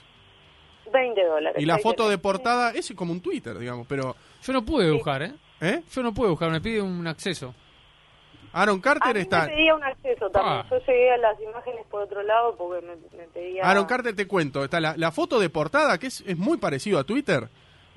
20 0.92 1.24
dólares. 1.24 1.62
Y 1.62 1.66
la 1.66 1.78
foto 1.80 2.10
de 2.10 2.18
portada 2.18 2.72
es 2.72 2.92
como 2.96 3.12
un 3.12 3.22
Twitter, 3.22 3.58
digamos, 3.58 3.86
pero 3.88 4.16
Yo 4.42 4.54
no 4.54 4.64
pude 4.64 4.92
buscar, 4.92 5.22
¿eh? 5.22 5.34
¿eh? 5.62 5.82
Yo 5.92 6.02
no 6.02 6.14
pude 6.14 6.30
buscar, 6.30 6.50
me 6.50 6.62
pide 6.62 6.82
un 6.82 7.06
acceso. 7.08 7.54
Aaron 8.52 8.80
A 8.80 8.82
Carter 8.82 9.14
mí 9.14 9.22
está 9.22 9.42
me 9.42 9.50
pedía 9.50 9.76
un 9.76 9.84
acceso 9.84 10.30
también. 10.32 10.58
Ah. 10.58 10.66
Yo 10.72 10.80
llegué 10.80 11.12
a 11.12 11.18
las 11.18 11.40
imágenes 11.40 11.86
por 11.92 12.02
otro 12.02 12.24
lado 12.24 12.56
porque 12.56 12.84
me, 12.84 12.96
me 13.16 13.28
pedía... 13.28 13.64
Aaron 13.64 13.86
Carter 13.86 14.16
te 14.16 14.28
cuento, 14.28 14.64
está 14.64 14.80
la, 14.80 14.96
la 14.98 15.12
foto 15.12 15.40
de 15.40 15.50
portada, 15.50 16.00
que 16.00 16.08
es, 16.08 16.22
es 16.22 16.38
muy 16.38 16.58
parecido 16.58 16.98
a 16.98 17.04
Twitter. 17.04 17.48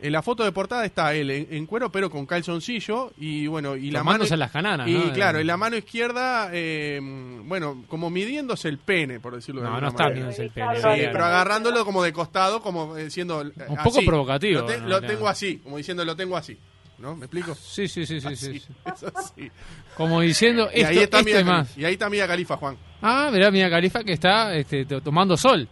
En 0.02 0.12
la 0.12 0.20
foto 0.20 0.42
de 0.44 0.50
portada 0.52 0.84
está 0.84 1.14
él 1.14 1.30
en, 1.30 1.46
en 1.50 1.64
cuero, 1.66 1.90
pero 1.92 2.10
con 2.10 2.26
calzoncillo 2.26 3.12
y 3.18 3.46
bueno, 3.46 3.76
y 3.76 3.90
la 3.90 4.02
mano 4.02 4.24
las 4.36 4.50
cananas, 4.50 4.88
y 4.88 4.94
¿no? 4.94 5.12
claro, 5.12 5.38
en 5.38 5.46
la 5.46 5.56
mano 5.56 5.76
izquierda, 5.76 6.50
eh, 6.52 6.98
bueno, 7.44 7.84
como 7.88 8.10
midiéndose 8.10 8.68
el 8.68 8.78
pene, 8.78 9.20
por 9.20 9.34
decirlo 9.36 9.60
de 9.62 9.68
No, 9.68 9.74
alguna 9.76 9.90
no 9.90 9.96
está 9.96 10.08
midiéndose 10.10 10.42
el 10.42 10.48
Sí, 10.48 10.54
pene. 10.54 10.76
Sí, 10.76 11.08
pero 11.12 11.24
agarrándolo 11.24 11.84
como 11.84 12.02
de 12.02 12.12
costado, 12.12 12.60
como 12.60 12.96
eh, 12.96 13.10
siendo 13.10 13.42
eh, 13.42 13.52
Un 13.68 13.76
poco 13.76 13.98
así. 13.98 14.06
provocativo, 14.06 14.60
Lo, 14.62 14.88
lo 14.88 15.00
tengo 15.02 15.28
así, 15.28 15.58
como 15.58 15.76
diciendo 15.76 16.04
lo 16.04 16.16
tengo 16.16 16.36
así. 16.36 16.58
¿no? 16.98 17.16
¿Me 17.16 17.24
explico? 17.26 17.54
Sí, 17.56 17.88
sí, 17.88 18.06
sí, 18.06 18.20
sí, 18.20 18.26
Así, 18.28 18.60
sí. 18.60 18.62
así. 19.14 19.50
Como 19.96 20.20
diciendo, 20.20 20.68
Y 20.72 20.80
esto, 20.82 20.88
ahí 20.88 20.98
está 20.98 21.18
esto 21.18 21.30
y 21.30 21.32
Khalifa- 21.32 21.44
más. 21.44 21.78
Y 21.78 21.84
ahí 21.84 21.92
está 21.94 22.08
Mia 22.08 22.26
Califa, 22.28 22.56
Juan. 22.56 22.76
Ah, 23.00 23.28
mirá, 23.32 23.50
Mia 23.50 23.68
Califa 23.68 24.04
que 24.04 24.12
está 24.12 24.54
este, 24.54 24.84
to- 24.84 25.00
tomando 25.00 25.36
sol. 25.36 25.68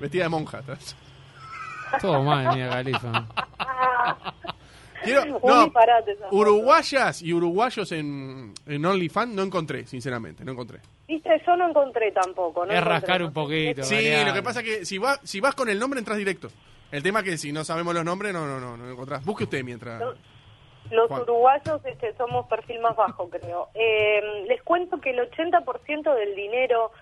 Vestida 0.00 0.24
de 0.24 0.28
monja. 0.28 0.60
Todo 2.00 2.22
mal, 2.22 2.54
Mia 2.56 2.68
Califa. 2.68 3.26
Quiero, 5.04 5.38
no, 5.44 5.70
uruguayas 6.30 7.20
y 7.20 7.34
uruguayos 7.34 7.92
en, 7.92 8.54
en 8.66 8.86
OnlyFans 8.86 9.34
no 9.34 9.42
encontré, 9.42 9.86
sinceramente, 9.86 10.44
no 10.44 10.52
encontré. 10.52 10.80
Viste, 11.06 11.42
yo 11.46 11.56
no 11.56 11.68
encontré 11.68 12.10
tampoco. 12.12 12.64
No 12.64 12.72
Es 12.72 12.78
encontré, 12.78 12.90
rascar 12.94 13.20
no 13.20 13.26
un 13.26 13.32
poquito. 13.34 13.82
Sí, 13.82 13.96
variar. 13.96 14.28
lo 14.28 14.32
que 14.32 14.42
pasa 14.42 14.60
es 14.60 14.66
que 14.66 14.84
si, 14.86 14.96
vas 14.96 15.20
si 15.22 15.40
vas 15.40 15.54
con 15.54 15.68
el 15.68 15.78
nombre 15.78 15.98
entras 15.98 16.16
directo. 16.16 16.48
El 16.90 17.02
tema 17.02 17.20
es 17.20 17.24
que 17.24 17.36
si 17.36 17.52
no 17.52 17.64
sabemos 17.64 17.92
los 17.94 18.04
nombres, 18.04 18.32
no, 18.32 18.46
no, 18.46 18.58
no, 18.58 18.76
no 18.76 18.90
encontrás. 18.90 19.24
Busque 19.24 19.44
usted 19.44 19.62
mientras... 19.62 20.00
No. 20.00 20.14
Los 20.90 21.08
Juan. 21.08 21.22
uruguayos 21.22 21.80
este, 21.86 22.14
somos 22.16 22.46
perfil 22.46 22.78
más 22.80 22.94
bajo, 22.94 23.28
creo. 23.30 23.68
Eh, 23.74 24.44
les 24.46 24.62
cuento 24.62 25.00
que 25.00 25.10
el 25.10 25.30
80% 25.30 26.14
del 26.14 26.34
dinero 26.34 26.92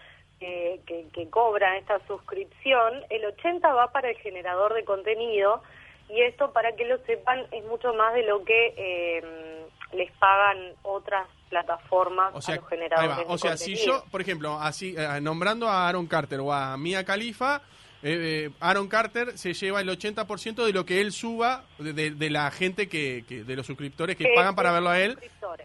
eh, 0.42 0.80
que, 0.86 1.06
que 1.12 1.30
cobra 1.30 1.76
esta 1.78 1.98
suscripción, 2.06 2.94
el 3.10 3.22
80% 3.22 3.74
va 3.74 3.92
para 3.92 4.10
el 4.10 4.16
generador 4.18 4.74
de 4.74 4.84
contenido 4.84 5.62
y 6.08 6.20
esto, 6.22 6.52
para 6.52 6.72
que 6.76 6.84
lo 6.84 6.98
sepan, 7.06 7.46
es 7.52 7.64
mucho 7.64 7.94
más 7.94 8.12
de 8.14 8.22
lo 8.24 8.44
que 8.44 8.74
eh, 8.76 9.64
les 9.92 10.10
pagan 10.18 10.58
otras 10.82 11.26
plataformas 11.48 12.34
O 12.34 12.40
sea, 12.42 12.54
a 12.54 12.56
los 12.58 12.64
ahí 12.64 12.70
generadores 12.78 13.10
va. 13.10 13.16
de 13.20 13.24
o 13.28 13.38
sea 13.38 13.56
si 13.56 13.76
yo, 13.76 14.04
por 14.10 14.20
ejemplo, 14.20 14.58
así 14.60 14.94
eh, 14.96 15.20
nombrando 15.20 15.68
a 15.68 15.88
Aaron 15.88 16.06
Carter 16.06 16.40
o 16.40 16.52
a 16.52 16.76
Mia 16.76 17.04
Khalifa, 17.04 17.62
eh, 18.02 18.46
eh, 18.48 18.50
Aaron 18.60 18.88
Carter 18.88 19.38
se 19.38 19.54
lleva 19.54 19.80
el 19.80 19.88
80% 19.88 20.64
de 20.66 20.72
lo 20.72 20.84
que 20.84 21.00
él 21.00 21.12
suba 21.12 21.64
de, 21.78 21.92
de- 21.92 22.10
de 22.10 22.30
la 22.30 22.50
gente 22.50 22.88
que, 22.88 23.24
que- 23.28 23.44
de 23.44 23.54
los 23.56 23.64
suscriptores 23.66 24.16
que 24.16 24.24
Que- 24.24 24.34
pagan 24.34 24.54
para 24.56 24.70
que 24.70 24.74
verlo 24.74 24.90
a 24.90 25.00
él. 25.00 25.16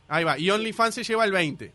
Ahí 0.07 0.23
va. 0.23 0.37
Y 0.37 0.49
OnlyFans 0.51 0.93
se 0.95 1.03
lleva 1.03 1.25
el 1.25 1.31
20. 1.31 1.71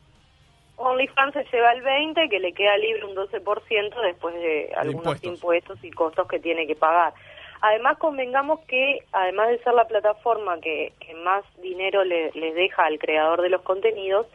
OnlyFans 0.82 1.34
se 1.34 1.44
lleva 1.52 1.72
el 1.72 1.82
20, 1.82 2.28
que 2.28 2.40
le 2.40 2.52
queda 2.52 2.76
libre 2.76 3.04
un 3.04 3.14
12% 3.14 4.02
después 4.02 4.34
de 4.34 4.72
algunos 4.76 5.22
impuestos. 5.22 5.32
impuestos. 5.32 5.84
y 5.84 5.90
costos 5.90 6.28
que 6.28 6.40
tiene 6.40 6.66
que 6.66 6.74
pagar. 6.74 7.14
Además, 7.60 7.96
convengamos 7.98 8.60
que, 8.66 8.98
además 9.12 9.48
de 9.50 9.62
ser 9.62 9.74
la 9.74 9.86
plataforma 9.86 10.60
que, 10.60 10.92
que 10.98 11.14
más 11.14 11.44
dinero 11.62 12.04
le, 12.04 12.32
le 12.32 12.52
deja 12.52 12.84
al 12.84 12.98
creador 12.98 13.40
de 13.40 13.50
los 13.50 13.62
contenidos, 13.62 14.26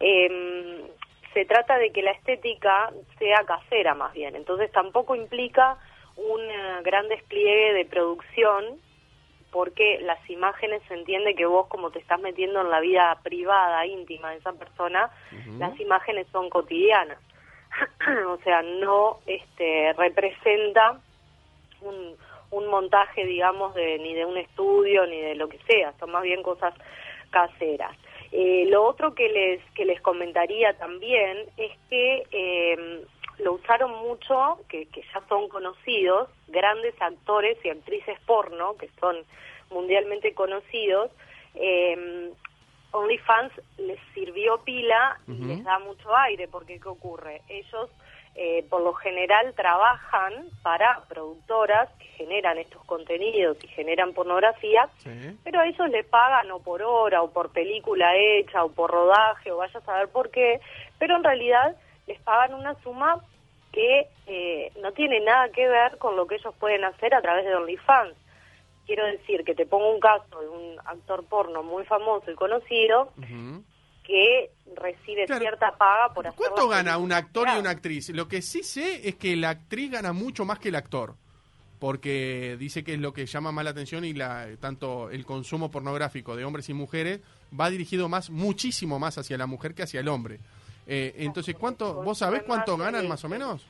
eh, 0.00 0.84
se 1.32 1.44
trata 1.46 1.78
de 1.78 1.90
que 1.90 2.02
la 2.02 2.12
estética 2.12 2.92
sea 3.18 3.42
casera 3.44 3.94
más 3.94 4.12
bien. 4.12 4.36
Entonces, 4.36 4.70
tampoco 4.70 5.14
implica 5.16 5.78
un 6.16 6.40
eh, 6.42 6.82
gran 6.82 7.08
despliegue 7.08 7.72
de 7.72 7.84
producción 7.86 8.78
porque 9.54 10.00
las 10.00 10.18
imágenes 10.28 10.82
se 10.88 10.94
entiende 10.94 11.36
que 11.36 11.46
vos 11.46 11.68
como 11.68 11.92
te 11.92 12.00
estás 12.00 12.20
metiendo 12.20 12.60
en 12.60 12.70
la 12.70 12.80
vida 12.80 13.16
privada, 13.22 13.86
íntima 13.86 14.32
de 14.32 14.38
esa 14.38 14.52
persona, 14.52 15.08
las 15.60 15.78
imágenes 15.78 16.26
son 16.32 16.50
cotidianas. 16.50 17.18
o 18.28 18.36
sea, 18.38 18.62
no 18.62 19.20
este 19.26 19.92
representa 19.92 20.98
un, 21.82 22.16
un 22.50 22.66
montaje, 22.66 23.24
digamos, 23.24 23.76
de, 23.76 24.00
ni 24.00 24.12
de 24.14 24.24
un 24.24 24.38
estudio 24.38 25.06
ni 25.06 25.20
de 25.20 25.36
lo 25.36 25.48
que 25.48 25.58
sea, 25.68 25.92
son 26.00 26.10
más 26.10 26.24
bien 26.24 26.42
cosas 26.42 26.74
caseras. 27.30 27.96
Eh, 28.32 28.66
lo 28.68 28.82
otro 28.84 29.14
que 29.14 29.28
les 29.28 29.60
que 29.76 29.84
les 29.84 30.00
comentaría 30.00 30.76
también 30.78 31.38
es 31.56 31.70
que 31.88 32.24
eh, 32.32 33.04
lo 33.38 33.54
usaron 33.54 33.90
mucho, 34.02 34.58
que, 34.68 34.86
que 34.86 35.02
ya 35.12 35.20
son 35.28 35.48
conocidos, 35.48 36.28
grandes 36.48 36.94
actores 37.00 37.58
y 37.64 37.70
actrices 37.70 38.18
porno, 38.26 38.76
que 38.76 38.88
son 39.00 39.16
mundialmente 39.70 40.34
conocidos, 40.34 41.10
eh, 41.54 42.30
OnlyFans 42.92 43.52
les 43.78 43.98
sirvió 44.14 44.58
pila 44.58 45.18
y 45.26 45.32
les 45.32 45.64
da 45.64 45.78
mucho 45.80 46.14
aire, 46.16 46.46
porque 46.46 46.78
¿qué 46.78 46.88
ocurre? 46.88 47.42
Ellos 47.48 47.90
eh, 48.36 48.64
por 48.68 48.82
lo 48.82 48.94
general 48.94 49.52
trabajan 49.54 50.48
para 50.62 51.02
productoras 51.08 51.88
que 51.98 52.06
generan 52.16 52.58
estos 52.58 52.84
contenidos 52.84 53.56
y 53.62 53.68
generan 53.68 54.12
pornografía, 54.12 54.88
Sí. 54.98 55.38
pero 55.44 55.60
a 55.60 55.66
ellos 55.66 55.88
le 55.90 56.02
pagan 56.04 56.50
o 56.50 56.58
por 56.60 56.82
hora 56.82 57.22
o 57.22 57.30
por 57.30 57.50
película 57.50 58.16
hecha 58.16 58.64
o 58.64 58.70
por 58.72 58.90
rodaje 58.90 59.50
o 59.52 59.58
vaya 59.58 59.78
a 59.78 59.82
saber 59.84 60.08
por 60.08 60.30
qué, 60.30 60.60
pero 60.98 61.16
en 61.16 61.24
realidad 61.24 61.76
les 62.06 62.20
pagan 62.20 62.54
una 62.54 62.74
suma 62.82 63.22
que 63.72 64.08
eh, 64.26 64.72
no 64.80 64.92
tiene 64.92 65.20
nada 65.20 65.48
que 65.50 65.66
ver 65.68 65.98
con 65.98 66.16
lo 66.16 66.26
que 66.26 66.36
ellos 66.36 66.54
pueden 66.58 66.84
hacer 66.84 67.14
a 67.14 67.22
través 67.22 67.44
de 67.44 67.54
OnlyFans. 67.54 68.14
Quiero 68.86 69.04
decir 69.06 69.44
que 69.44 69.54
te 69.54 69.66
pongo 69.66 69.92
un 69.92 70.00
caso 70.00 70.40
de 70.40 70.48
un 70.48 70.78
actor 70.84 71.24
porno 71.24 71.62
muy 71.62 71.84
famoso 71.84 72.30
y 72.30 72.34
conocido 72.34 73.12
que 74.04 74.50
recibe 74.76 75.24
Claro. 75.26 75.40
cierta 75.40 75.72
paga 75.76 76.12
por 76.12 76.26
hacer 76.26 76.36
¿Cuánto 76.36 76.68
gana 76.68 76.98
un 76.98 77.12
actor 77.12 77.48
y 77.48 77.58
una 77.58 77.70
actriz? 77.70 78.10
Lo 78.10 78.28
que 78.28 78.42
sí 78.42 78.62
sé 78.62 79.08
es 79.08 79.16
que 79.16 79.34
la 79.36 79.50
actriz 79.50 79.90
gana 79.90 80.12
mucho 80.12 80.44
más 80.44 80.58
que 80.58 80.68
el 80.68 80.76
actor. 80.76 81.14
Porque 81.80 82.56
dice 82.58 82.84
que 82.84 82.94
es 82.94 83.00
lo 83.00 83.12
que 83.12 83.26
llama 83.26 83.52
más 83.52 83.64
la 83.64 83.70
atención 83.70 84.04
y 84.04 84.12
la, 84.12 84.46
tanto 84.60 85.10
el 85.10 85.26
consumo 85.26 85.70
pornográfico 85.70 86.36
de 86.36 86.44
hombres 86.44 86.68
y 86.68 86.74
mujeres 86.74 87.20
va 87.58 87.68
dirigido 87.68 88.08
más, 88.08 88.30
muchísimo 88.30 88.98
más 88.98 89.18
hacia 89.18 89.36
la 89.36 89.46
mujer 89.46 89.74
que 89.74 89.82
hacia 89.82 90.00
el 90.00 90.08
hombre. 90.08 90.38
Eh, 90.86 91.14
entonces, 91.18 91.54
¿cuánto, 91.58 91.94
¿vos 92.02 92.18
sabés 92.18 92.42
cuánto 92.42 92.76
ganan 92.76 93.08
más 93.08 93.24
o 93.24 93.28
menos? 93.28 93.66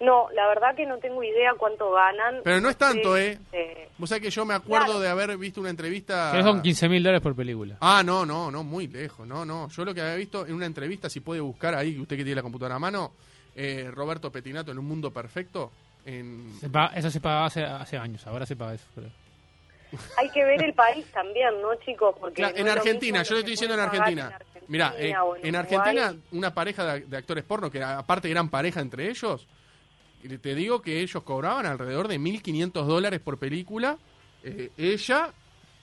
No, 0.00 0.30
la 0.30 0.46
verdad 0.48 0.74
que 0.74 0.86
no 0.86 0.96
tengo 0.98 1.22
idea 1.22 1.52
cuánto 1.58 1.90
ganan. 1.92 2.36
Pero 2.42 2.58
no 2.60 2.70
es 2.70 2.76
tanto, 2.78 3.18
¿eh? 3.18 3.38
eh, 3.52 3.90
Vos 3.98 4.08
sabés 4.08 4.22
que 4.22 4.30
yo 4.30 4.46
me 4.46 4.54
acuerdo 4.54 4.86
Claro. 4.86 5.00
de 5.00 5.08
haber 5.10 5.36
visto 5.36 5.60
una 5.60 5.68
entrevista... 5.68 6.32
Que 6.34 6.42
son 6.42 6.62
15 6.62 6.88
mil 6.88 7.02
dólares 7.02 7.20
por 7.22 7.36
película. 7.36 7.76
Ah, 7.82 8.02
no, 8.02 8.24
no, 8.24 8.50
no, 8.50 8.64
muy 8.64 8.86
lejos, 8.88 9.26
no, 9.26 9.44
no. 9.44 9.68
Yo 9.68 9.84
lo 9.84 9.92
que 9.94 10.00
había 10.00 10.14
visto 10.14 10.46
en 10.46 10.54
una 10.54 10.64
entrevista, 10.64 11.10
si 11.10 11.20
puede 11.20 11.42
buscar 11.42 11.74
ahí, 11.74 11.98
usted 12.00 12.16
que 12.16 12.24
tiene 12.24 12.36
la 12.36 12.42
computadora 12.42 12.76
a 12.76 12.78
mano, 12.78 13.12
eh, 13.54 13.90
Roberto 13.92 14.32
Petinato 14.32 14.72
en 14.72 14.78
Un 14.78 14.86
Mundo 14.86 15.10
Perfecto, 15.10 15.70
en... 16.06 16.50
Se 16.58 16.70
paga- 16.70 16.96
eso 16.96 17.10
se 17.10 17.20
pagaba 17.20 17.44
hace, 17.46 17.62
hace 17.62 17.98
años, 17.98 18.26
ahora 18.26 18.46
se 18.46 18.56
paga 18.56 18.72
eso. 18.74 18.86
creo. 18.94 19.10
Hay 20.16 20.30
que 20.30 20.44
ver 20.44 20.62
el 20.62 20.74
país 20.74 21.04
también, 21.12 21.60
¿no, 21.60 21.74
chicos? 21.76 22.14
Porque 22.18 22.36
Claro, 22.36 22.54
no 22.54 22.60
en 22.60 22.68
Argentina, 22.68 23.22
yo 23.22 23.34
le 23.34 23.40
estoy 23.40 23.52
diciendo 23.52 23.74
en 23.74 23.80
Argentina. 23.80 24.38
Mira, 24.68 24.94
en. 24.96 25.56
Argentina 25.56 26.14
una 26.32 26.54
pareja 26.54 26.94
de, 26.94 27.00
de 27.00 27.16
actores 27.16 27.44
porno, 27.44 27.70
que 27.70 27.82
aparte 27.82 28.30
eran 28.30 28.48
pareja 28.48 28.80
entre 28.80 29.08
ellos, 29.08 29.46
te 30.40 30.54
digo 30.54 30.82
que 30.82 31.00
ellos 31.00 31.22
cobraban 31.22 31.66
alrededor 31.66 32.08
de 32.08 32.18
1.500 32.18 32.84
dólares 32.84 33.20
por 33.20 33.38
película, 33.38 33.96
eh, 34.42 34.70
ella, 34.76 35.32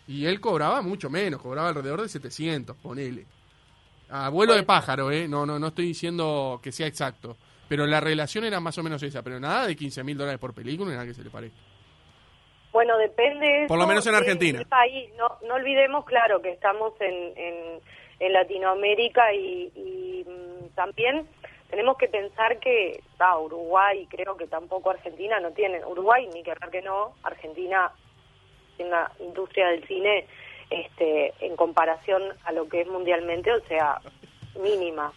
y 0.08 0.26
él 0.26 0.39
cobraba 0.39 0.82
mucho 0.82 1.10
menos, 1.10 1.41
cobraba 1.41 1.70
alrededor 1.70 2.02
de 2.02 2.10
700, 2.10 2.76
ponele. 2.78 3.26
Abuelo 4.10 4.54
de 4.54 4.63
pájaro, 4.63 5.12
¿eh? 5.12 5.28
No, 5.28 5.46
no, 5.46 5.60
no 5.60 5.67
estoy 5.67 5.88
diciendo 5.88 6.60
que 6.63 6.72
sea 6.72 6.88
exacto. 6.88 7.36
Pero 7.67 7.86
la 7.86 8.00
relación 8.00 8.46
era 8.46 8.62
más 8.62 8.78
o 8.78 8.84
menos 8.84 9.04
esa, 9.04 9.22
pero 9.22 9.39
nada 9.39 9.67
de 9.67 9.76
15 9.76 10.04
mil 10.04 10.17
dólares 10.17 10.39
por 10.39 10.54
película, 10.54 10.89
ni 10.89 10.96
nada 10.96 11.06
que 11.06 11.13
se 11.13 11.24
le 11.24 11.30
parezca. 11.30 11.58
Bueno, 12.78 12.96
depende. 13.00 13.66
Por 13.68 13.80
lo 13.80 13.88
menos 13.88 14.06
en 14.06 14.13
Argentina. 14.13 14.62
país. 14.70 15.10
No, 15.18 15.40
no 15.48 15.56
olvidemos, 15.56 16.06
claro, 16.06 16.44
que 16.44 16.52
estamos 16.52 16.94
en, 17.02 17.34
en, 17.36 17.80
en 18.20 18.34
Latinoamérica 18.34 19.34
y, 19.34 19.72
y, 19.74 20.24
mm, 20.30 20.76
también 20.76 21.28
tenemos 21.72 21.98
que 21.98 22.08
pensar 22.08 22.60
que 22.60 23.02
ah, 23.18 23.40
Uruguay, 23.40 24.06
creo 24.12 24.38
que 24.38 24.46
tampoco 24.46 24.92
Argentina 24.92 25.40
no 25.40 25.50
tienen. 25.54 25.84
Uruguay, 25.86 26.30
ni 26.32 26.44
que 26.44 26.54
que 26.72 26.84
no, 26.84 27.16
Argentina 27.24 27.92
tiene 28.76 28.92
una 28.92 29.12
industria 29.22 29.70
del 29.70 29.84
cine 29.88 30.28
este, 30.70 31.34
en 31.40 31.56
comparación 31.56 32.22
a 32.44 32.52
lo 32.52 32.70
que 32.70 32.82
es 32.82 32.88
mundialmente, 32.88 33.52
o 33.54 33.62
sea, 33.62 34.00
mínima. 34.62 35.12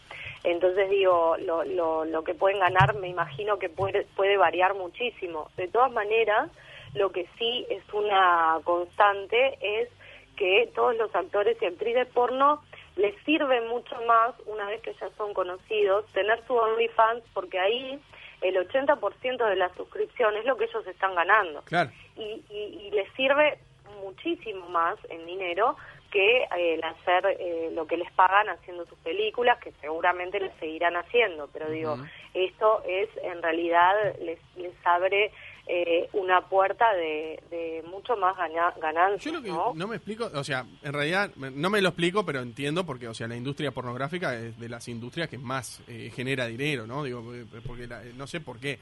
Entonces 0.45 0.89
digo, 0.89 1.37
lo, 1.37 1.65
lo, 1.65 2.07
lo 2.07 2.25
que 2.25 2.33
pueden 2.33 2.61
ganar 2.61 2.95
me 2.95 3.09
imagino 3.09 3.59
que 3.59 3.69
puede, 3.69 4.07
puede 4.17 4.39
variar 4.39 4.73
muchísimo. 4.73 5.51
De 5.59 5.69
todas 5.69 5.93
maneras, 5.93 6.51
lo 6.95 7.11
que 7.11 7.27
sí 7.39 7.67
es 7.71 7.83
una 7.93 8.59
constante 8.65 9.59
es 9.61 9.89
que 10.37 10.71
todos 10.75 10.97
los 10.97 11.15
actores 11.15 11.57
y 11.61 11.67
actrices 11.67 12.07
porno 12.09 12.63
les 12.97 13.15
sirve 13.25 13.61
mucho 13.63 13.97
más, 14.07 14.35
una 14.47 14.67
vez 14.67 14.81
que 14.83 14.95
ya 14.95 15.09
son 15.17 15.33
conocidos, 15.35 16.07
tener 16.13 16.45
su 16.47 16.55
OnlyFans 16.55 17.23
porque 17.33 17.59
ahí 17.59 18.01
el 18.41 18.57
80% 18.57 19.49
de 19.49 19.57
la 19.57 19.73
suscripción 19.75 20.37
es 20.37 20.45
lo 20.45 20.57
que 20.57 20.65
ellos 20.65 20.87
están 20.87 21.15
ganando. 21.15 21.63
Claro. 21.63 21.91
y, 22.17 22.43
y, 22.51 22.87
y 22.87 22.91
les 22.91 23.11
sirve 23.13 23.59
muchísimo 24.03 24.69
más 24.69 24.99
en 25.09 25.27
dinero 25.27 25.77
que 26.11 26.43
eh, 26.43 26.75
el 26.75 26.85
hacer 26.85 27.37
eh, 27.39 27.71
lo 27.73 27.87
que 27.87 27.97
les 27.97 28.11
pagan 28.13 28.49
haciendo 28.49 28.85
sus 28.87 28.99
películas, 28.99 29.59
que 29.59 29.73
seguramente 29.81 30.41
les 30.41 30.53
seguirán 30.55 30.97
haciendo, 30.97 31.49
pero 31.53 31.71
digo, 31.71 31.97
esto 32.35 32.83
es 32.87 33.09
en 33.23 33.43
realidad 33.43 33.95
les, 34.21 34.39
les 34.57 34.75
abre 34.85 35.33
eh, 35.73 36.09
una 36.15 36.41
puerta 36.49 36.93
de, 36.95 37.41
de 37.51 37.85
mucho 37.89 38.17
más 38.17 38.37
gana- 38.37 38.75
ganancias, 38.81 39.25
Yo 39.25 39.33
lo 39.33 39.43
que 39.43 39.51
¿no? 39.51 39.73
¿no? 39.75 39.87
me 39.87 39.97
explico, 39.97 40.29
o 40.35 40.43
sea, 40.43 40.67
en 40.83 40.93
realidad 40.93 41.31
no 41.37 41.71
me 41.71 41.81
lo 41.81 41.91
explico, 41.91 42.27
pero 42.27 42.41
entiendo 42.41 42.85
porque, 42.85 43.07
o 43.07 43.15
sea, 43.15 43.29
la 43.29 43.37
industria 43.37 43.71
pornográfica 43.71 44.35
es 44.35 44.59
de 44.59 44.69
las 44.69 44.89
industrias 44.89 45.29
que 45.29 45.39
más 45.39 45.81
eh, 45.87 46.11
genera 46.15 46.47
dinero, 46.47 46.87
¿no? 46.87 47.05
Digo, 47.05 47.35
eh, 47.35 47.45
porque 47.65 47.87
la- 47.87 48.03
no 48.17 48.27
sé 48.27 48.41
por 48.41 48.59
qué, 48.59 48.81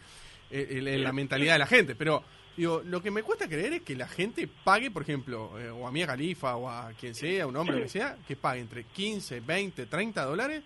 eh, 0.50 0.80
la 0.98 1.12
mentalidad 1.12 1.54
de 1.54 1.58
la 1.58 1.66
gente, 1.66 1.94
pero 1.94 2.22
Digo, 2.56 2.82
lo 2.84 3.00
que 3.00 3.12
me 3.12 3.22
cuesta 3.22 3.46
creer 3.46 3.72
es 3.74 3.82
que 3.82 3.94
la 3.94 4.08
gente 4.08 4.48
pague, 4.64 4.90
por 4.90 5.02
ejemplo, 5.02 5.56
eh, 5.60 5.70
o 5.70 5.86
a 5.86 5.92
Mia 5.92 6.08
Califa 6.08 6.56
o 6.56 6.68
a 6.68 6.90
quien 6.98 7.14
sea, 7.14 7.46
un 7.46 7.54
hombre, 7.56 7.76
lo 7.76 7.82
que 7.84 7.88
sea, 7.88 8.16
que 8.26 8.34
pague 8.34 8.60
entre 8.60 8.82
15, 8.82 9.38
20, 9.38 9.86
30 9.86 10.24
dólares 10.24 10.64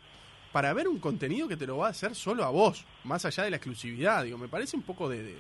para 0.52 0.72
ver 0.72 0.88
un 0.88 0.98
contenido 0.98 1.46
que 1.48 1.56
te 1.58 1.66
lo 1.66 1.76
va 1.76 1.88
a 1.88 1.90
hacer 1.90 2.14
solo 2.14 2.44
a 2.44 2.48
vos, 2.48 2.87
más 3.04 3.26
allá 3.26 3.44
de 3.44 3.50
la 3.50 3.56
exclusividad. 3.56 4.24
Digo, 4.24 4.38
me 4.38 4.48
parece 4.48 4.74
un 4.74 4.82
poco 4.85 5.06
de, 5.06 5.22
de, 5.22 5.35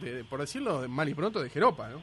de- 0.00 0.24
por 0.24 0.40
decirlo 0.40 0.80
de 0.82 0.88
mal 0.88 1.08
y 1.08 1.14
pronto, 1.14 1.40
de 1.42 1.50
jeropa, 1.50 1.88
¿no? 1.88 2.02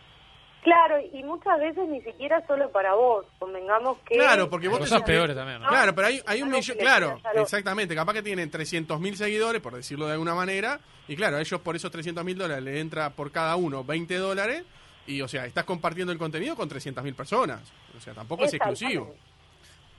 Claro, 0.63 0.97
y 1.13 1.23
muchas 1.23 1.59
veces 1.59 1.87
ni 1.87 2.01
siquiera 2.01 2.45
solo 2.45 2.69
para 2.71 2.93
vos. 2.93 3.25
Convengamos 3.39 3.99
que... 3.99 4.15
Claro, 4.15 4.49
porque 4.49 4.67
vos 4.67 4.79
Cosas 4.79 4.99
sos- 4.99 5.05
peores 5.07 5.33
también, 5.35 5.61
¿no? 5.61 5.69
Claro, 5.69 5.95
pero 5.95 6.07
hay, 6.07 6.21
hay 6.25 6.41
un 6.41 6.49
millón, 6.49 6.77
claro, 6.77 7.21
exactamente, 7.35 7.95
capaz 7.95 8.13
que 8.13 8.23
tienen 8.23 8.51
300.000 8.51 9.13
seguidores, 9.13 9.61
por 9.61 9.75
decirlo 9.75 10.07
de 10.07 10.13
alguna 10.13 10.35
manera, 10.35 10.79
y 11.07 11.15
claro, 11.15 11.37
a 11.37 11.39
ellos 11.39 11.61
por 11.61 11.75
esos 11.77 11.89
300.000 11.91 12.35
dólares 12.35 12.63
le 12.63 12.79
entra 12.81 13.11
por 13.11 13.31
cada 13.31 13.55
uno 13.55 13.83
20 13.85 14.15
dólares, 14.15 14.63
y 15.05 15.21
o 15.21 15.27
sea, 15.29 15.45
estás 15.45 15.63
compartiendo 15.63 16.11
el 16.11 16.19
contenido 16.19 16.55
con 16.57 16.69
300.000 16.69 17.15
personas, 17.15 17.61
o 17.95 18.01
sea, 18.01 18.13
tampoco 18.13 18.43
es 18.43 18.53
exclusivo. 18.53 19.15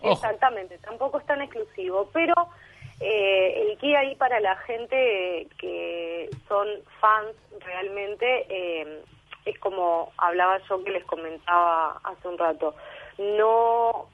Ojo. 0.00 0.12
Exactamente, 0.12 0.76
tampoco 0.78 1.18
es 1.18 1.24
tan 1.26 1.40
exclusivo, 1.40 2.10
pero 2.12 2.34
eh, 3.00 3.62
el 3.62 3.78
que 3.78 3.96
ahí 3.96 4.16
para 4.16 4.40
la 4.40 4.56
gente 4.56 5.46
que 5.58 6.28
son 6.48 6.66
fans 7.00 7.34
realmente 7.60 8.46
eh, 8.48 9.02
es 9.44 9.58
como 9.60 10.12
hablaba 10.18 10.58
yo 10.68 10.82
que 10.82 10.90
les 10.90 11.04
comentaba 11.04 12.00
hace 12.04 12.28
un 12.28 12.38
rato. 12.38 12.74
No, 13.18 14.08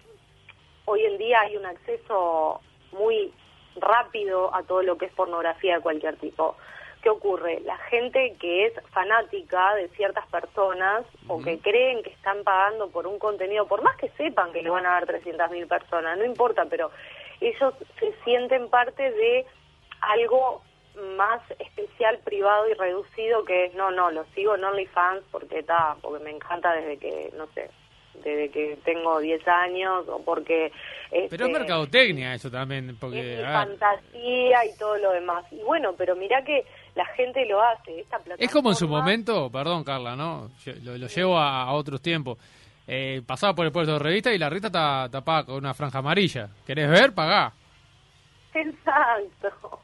hoy 0.85 1.05
en 1.05 1.19
día 1.19 1.41
hay 1.41 1.57
un 1.57 1.67
acceso 1.67 2.61
muy 2.93 3.33
rápido 3.77 4.55
a 4.55 4.63
todo 4.63 4.83
lo 4.83 4.99
que 4.99 5.07
es 5.07 5.13
pornografía 5.13 5.77
de 5.77 5.83
cualquier 5.83 6.17
tipo. 6.17 6.57
¿Qué 7.03 7.11
ocurre? 7.11 7.61
La 7.61 7.77
gente 7.77 8.35
que 8.41 8.67
es 8.67 8.73
fanática 8.91 9.75
de 9.75 9.89
ciertas 9.89 10.27
personas 10.29 11.05
o 11.29 11.39
que 11.43 11.59
creen 11.59 12.03
que 12.03 12.11
están 12.11 12.43
pagando 12.45 12.89
por 12.89 13.07
un 13.07 13.19
contenido, 13.19 13.67
por 13.67 13.83
más 13.83 13.97
que 13.97 14.09
sepan 14.11 14.53
que 14.53 14.63
le 14.63 14.71
van 14.71 14.87
a 14.87 14.93
dar 14.93 15.07
300.000 15.07 15.69
personas, 15.69 16.17
no 16.17 16.25
importa, 16.25 16.65
pero 16.65 16.91
ellos 17.41 17.75
se 17.99 18.15
sienten 18.25 18.69
parte 18.69 19.11
de 19.11 19.47
algo 20.01 20.63
más 21.17 21.41
especial, 21.59 22.19
privado 22.25 22.69
y 22.69 22.75
reducido 22.75 23.45
que 23.45 23.67
es, 23.67 23.75
no, 23.75 23.91
no, 23.91 24.11
lo 24.11 24.25
sigo 24.35 24.55
en 24.55 24.65
OnlyFans 24.65 25.25
porque 25.31 25.61
está, 25.61 25.97
porque 26.01 26.23
me 26.23 26.31
encanta 26.31 26.73
desde 26.73 26.99
que, 26.99 27.33
no 27.37 27.47
sé, 27.49 27.69
desde 28.23 28.51
que 28.51 28.79
tengo 28.85 29.19
10 29.19 29.47
años 29.49 30.09
o 30.09 30.23
porque... 30.23 30.71
Pero 31.11 31.25
es 31.25 31.33
este, 31.33 31.49
mercadotecnia 31.49 32.35
eso 32.35 32.51
también, 32.51 32.91
es 32.91 32.97
porque... 32.97 33.21
mi 33.21 33.37
ver, 33.37 33.45
fantasía 33.45 34.65
y 34.65 34.79
todo 34.79 34.97
lo 34.99 35.11
demás. 35.13 35.45
Y 35.51 35.63
bueno, 35.63 35.95
pero 35.97 36.15
mirá 36.15 36.45
que 36.45 36.65
la 36.95 37.07
gente 37.07 37.45
lo 37.47 37.61
hace, 37.61 38.01
esta 38.01 38.19
plataforma... 38.19 38.45
Es 38.45 38.53
como 38.53 38.71
en 38.71 38.77
su 38.77 38.89
momento, 38.89 39.51
perdón 39.51 39.83
Carla, 39.83 40.15
¿no? 40.15 40.49
Lo, 40.83 40.97
lo 40.97 41.07
llevo 41.09 41.37
a, 41.37 41.65
a 41.65 41.73
otros 41.73 42.01
tiempos. 42.01 42.39
Eh, 42.87 43.23
pasaba 43.27 43.55
por 43.55 43.65
el 43.67 43.73
puerto 43.73 43.93
de 43.95 43.99
revista 43.99 44.33
y 44.33 44.39
la 44.39 44.49
revista 44.51 44.69
está 44.69 45.09
tapada 45.11 45.45
con 45.47 45.55
una 45.57 45.73
franja 45.75 45.99
amarilla. 46.01 46.49
¿Querés 46.67 46.91
ver? 46.91 47.15
Pagá. 47.15 47.53
Exacto, 48.53 49.81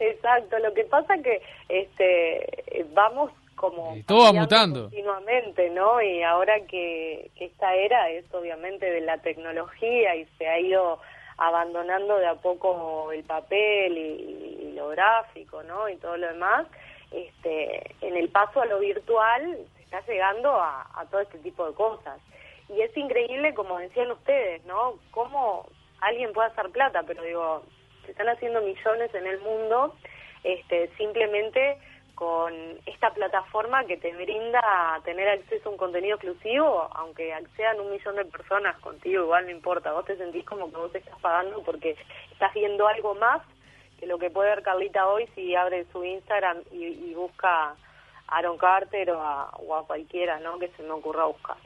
exacto. 0.00 0.58
Lo 0.58 0.74
que 0.74 0.84
pasa 0.84 1.14
que 1.22 1.40
este 1.68 2.86
vamos 2.92 3.30
como 3.54 3.96
Y 3.96 4.02
todo 4.02 4.24
va 4.24 4.32
mutando. 4.32 4.84
continuamente, 4.90 5.70
¿no? 5.70 6.02
Y 6.02 6.22
ahora 6.22 6.54
que, 6.68 7.30
que 7.36 7.46
esta 7.46 7.74
era 7.74 8.10
es 8.10 8.24
obviamente 8.34 8.90
de 8.90 9.00
la 9.00 9.18
tecnología 9.18 10.16
y 10.16 10.24
se 10.38 10.46
ha 10.48 10.58
ido 10.58 10.98
abandonando 11.38 12.16
de 12.18 12.26
a 12.26 12.34
poco 12.34 13.10
el 13.12 13.24
papel 13.24 13.96
y, 13.96 14.68
y 14.70 14.72
lo 14.74 14.88
gráfico, 14.88 15.62
¿no? 15.62 15.88
Y 15.88 15.96
todo 15.96 16.16
lo 16.16 16.28
demás. 16.28 16.66
Este, 17.10 17.94
en 18.00 18.16
el 18.16 18.28
paso 18.28 18.60
a 18.60 18.66
lo 18.66 18.80
virtual 18.80 19.58
está 19.98 20.12
llegando 20.12 20.50
a, 20.50 21.06
todo 21.10 21.20
este 21.20 21.38
tipo 21.38 21.66
de 21.66 21.74
cosas. 21.74 22.20
Y 22.68 22.80
es 22.80 22.96
increíble, 22.96 23.54
como 23.54 23.78
decían 23.78 24.10
ustedes, 24.10 24.64
¿no? 24.64 24.94
Cómo 25.10 25.66
alguien 26.00 26.32
puede 26.32 26.48
hacer 26.48 26.70
plata, 26.70 27.02
pero 27.06 27.22
digo, 27.22 27.62
se 28.04 28.12
están 28.12 28.28
haciendo 28.28 28.60
millones 28.60 29.14
en 29.14 29.26
el 29.26 29.40
mundo 29.40 29.94
este, 30.42 30.90
simplemente 30.96 31.78
con 32.14 32.52
esta 32.86 33.12
plataforma 33.12 33.84
que 33.86 33.96
te 33.96 34.14
brinda 34.14 34.60
tener 35.04 35.28
acceso 35.28 35.68
a 35.68 35.72
un 35.72 35.78
contenido 35.78 36.16
exclusivo, 36.16 36.88
aunque 36.94 37.34
accedan 37.34 37.80
un 37.80 37.90
millón 37.90 38.16
de 38.16 38.24
personas 38.24 38.78
contigo, 38.78 39.24
igual 39.24 39.46
no 39.46 39.50
importa, 39.50 39.92
vos 39.92 40.04
te 40.04 40.16
sentís 40.16 40.44
como 40.44 40.70
que 40.70 40.76
vos 40.76 40.94
estás 40.94 41.18
pagando 41.20 41.62
porque 41.64 41.96
estás 42.30 42.54
viendo 42.54 42.86
algo 42.86 43.14
más 43.16 43.42
que 43.98 44.06
lo 44.06 44.18
que 44.18 44.30
puede 44.30 44.50
ver 44.50 44.62
Carlita 44.62 45.08
hoy 45.08 45.26
si 45.34 45.54
abre 45.54 45.86
su 45.92 46.04
Instagram 46.04 46.62
y, 46.70 47.14
busca 47.14 47.74
Aaron 48.28 48.58
Carter 48.58 49.10
o 49.10 49.20
a, 49.20 49.50
o 49.50 49.74
a 49.74 49.86
cualquiera 49.86 50.40
¿no? 50.40 50.58
que 50.58 50.68
se 50.76 50.82
me 50.82 50.90
ocurra 50.90 51.26
buscar. 51.26 51.56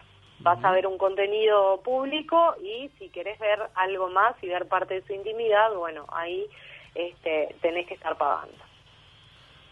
Vas 0.40 0.62
a 0.64 0.70
ver 0.70 0.86
un 0.86 0.98
contenido 0.98 1.80
público 1.82 2.54
y 2.62 2.88
si 2.98 3.08
querés 3.08 3.38
ver 3.40 3.58
algo 3.74 4.08
más 4.08 4.36
y 4.40 4.46
ver 4.46 4.68
parte 4.68 4.94
de 4.94 5.06
su 5.06 5.12
intimidad, 5.12 5.74
bueno, 5.74 6.06
ahí 6.12 6.46
este, 6.94 7.56
tenés 7.60 7.86
que 7.86 7.94
estar 7.94 8.16
pagando. 8.16 8.54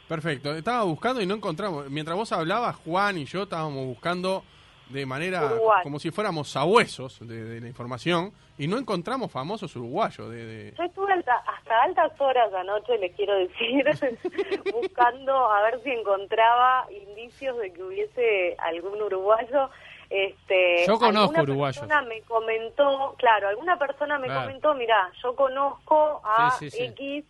Perfecto, 0.08 0.54
estaba 0.54 0.82
buscando 0.84 1.20
y 1.20 1.26
no 1.26 1.34
encontramos, 1.34 1.88
mientras 1.90 2.16
vos 2.16 2.32
hablabas, 2.32 2.76
Juan 2.76 3.18
y 3.18 3.26
yo 3.26 3.44
estábamos 3.44 3.86
buscando 3.86 4.44
de 4.90 5.04
manera 5.06 5.44
Uruguay. 5.46 5.82
como 5.82 5.98
si 5.98 6.10
fuéramos 6.10 6.48
sabuesos 6.50 7.18
de, 7.26 7.44
de 7.44 7.60
la 7.60 7.66
información 7.68 8.32
y 8.58 8.68
no 8.68 8.78
encontramos 8.78 9.30
famosos 9.32 9.74
uruguayos 9.76 10.30
de... 10.30 10.46
de- 10.46 10.74
Yo 10.76 10.84
estuve 10.84 11.12
alta- 11.12 11.42
hasta 11.46 11.82
altas 11.82 12.12
horas 12.20 12.52
anoche, 12.54 12.96
les 12.98 13.14
quiero 13.16 13.34
decir, 13.36 13.84
buscando 14.72 15.34
a 15.50 15.62
ver 15.62 15.82
si 15.82 15.90
encontraba 15.90 16.86
indicios 16.90 17.58
de 17.58 17.72
que 17.72 17.82
hubiese 17.82 18.56
algún 18.58 19.00
uruguayo. 19.02 19.70
Este, 20.08 20.84
Yo 20.86 20.98
conozco 21.00 21.20
alguna 21.38 21.42
uruguayos. 21.42 21.78
persona 21.80 22.02
me 22.02 22.22
comentó, 22.22 23.14
claro, 23.18 23.48
alguna 23.48 23.76
persona 23.76 24.18
me 24.20 24.26
Claro. 24.28 24.42
comentó, 24.46 24.74
mira, 24.74 25.10
yo 25.20 25.34
conozco 25.34 26.20
a 26.24 26.52
Sí, 26.52 26.70
sí, 26.70 26.78
sí. 26.78 26.84
X 26.84 27.24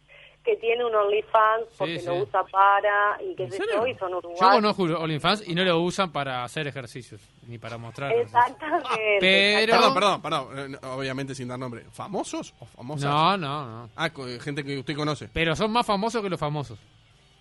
que 0.46 0.56
tiene 0.56 0.84
un 0.84 0.94
OnlyFans 0.94 1.64
porque 1.76 1.98
Sí, 1.98 2.06
lo 2.06 2.14
sí. 2.14 2.20
usa 2.22 2.44
para 2.44 3.18
y 3.22 3.34
qué 3.34 3.44
¿En 3.44 3.50
sé 3.50 3.56
serio? 3.58 3.74
yo, 3.80 3.86
y 3.88 3.94
son 3.96 4.10
Yo 4.12 4.18
uruguayos. 4.18 4.54
conozco 4.54 4.82
OnlyFans 4.84 5.48
y 5.48 5.54
no 5.54 5.64
lo 5.64 5.80
usan 5.80 6.12
para 6.12 6.44
hacer 6.44 6.66
ejercicios, 6.68 7.20
ni 7.48 7.58
para 7.58 7.76
mostrar. 7.76 8.12
Exactamente. 8.12 9.18
Pero- 9.20 9.72
Perdón, 9.72 9.94
perdón, 9.94 10.22
perdón, 10.22 10.74
eh, 10.74 10.78
obviamente 10.86 11.34
sin 11.34 11.48
dar 11.48 11.58
nombre. 11.58 11.84
¿Famosos 11.92 12.54
o 12.60 12.64
famosas? 12.66 13.10
No, 13.10 13.36
no, 13.36 13.66
no. 13.66 13.90
Ah, 13.96 14.10
gente 14.40 14.62
que 14.64 14.78
usted 14.78 14.94
conoce. 14.96 15.28
Pero 15.32 15.54
son 15.56 15.70
más 15.72 15.84
famosos 15.84 16.22
que 16.22 16.30
los 16.30 16.40
famosos. 16.40 16.78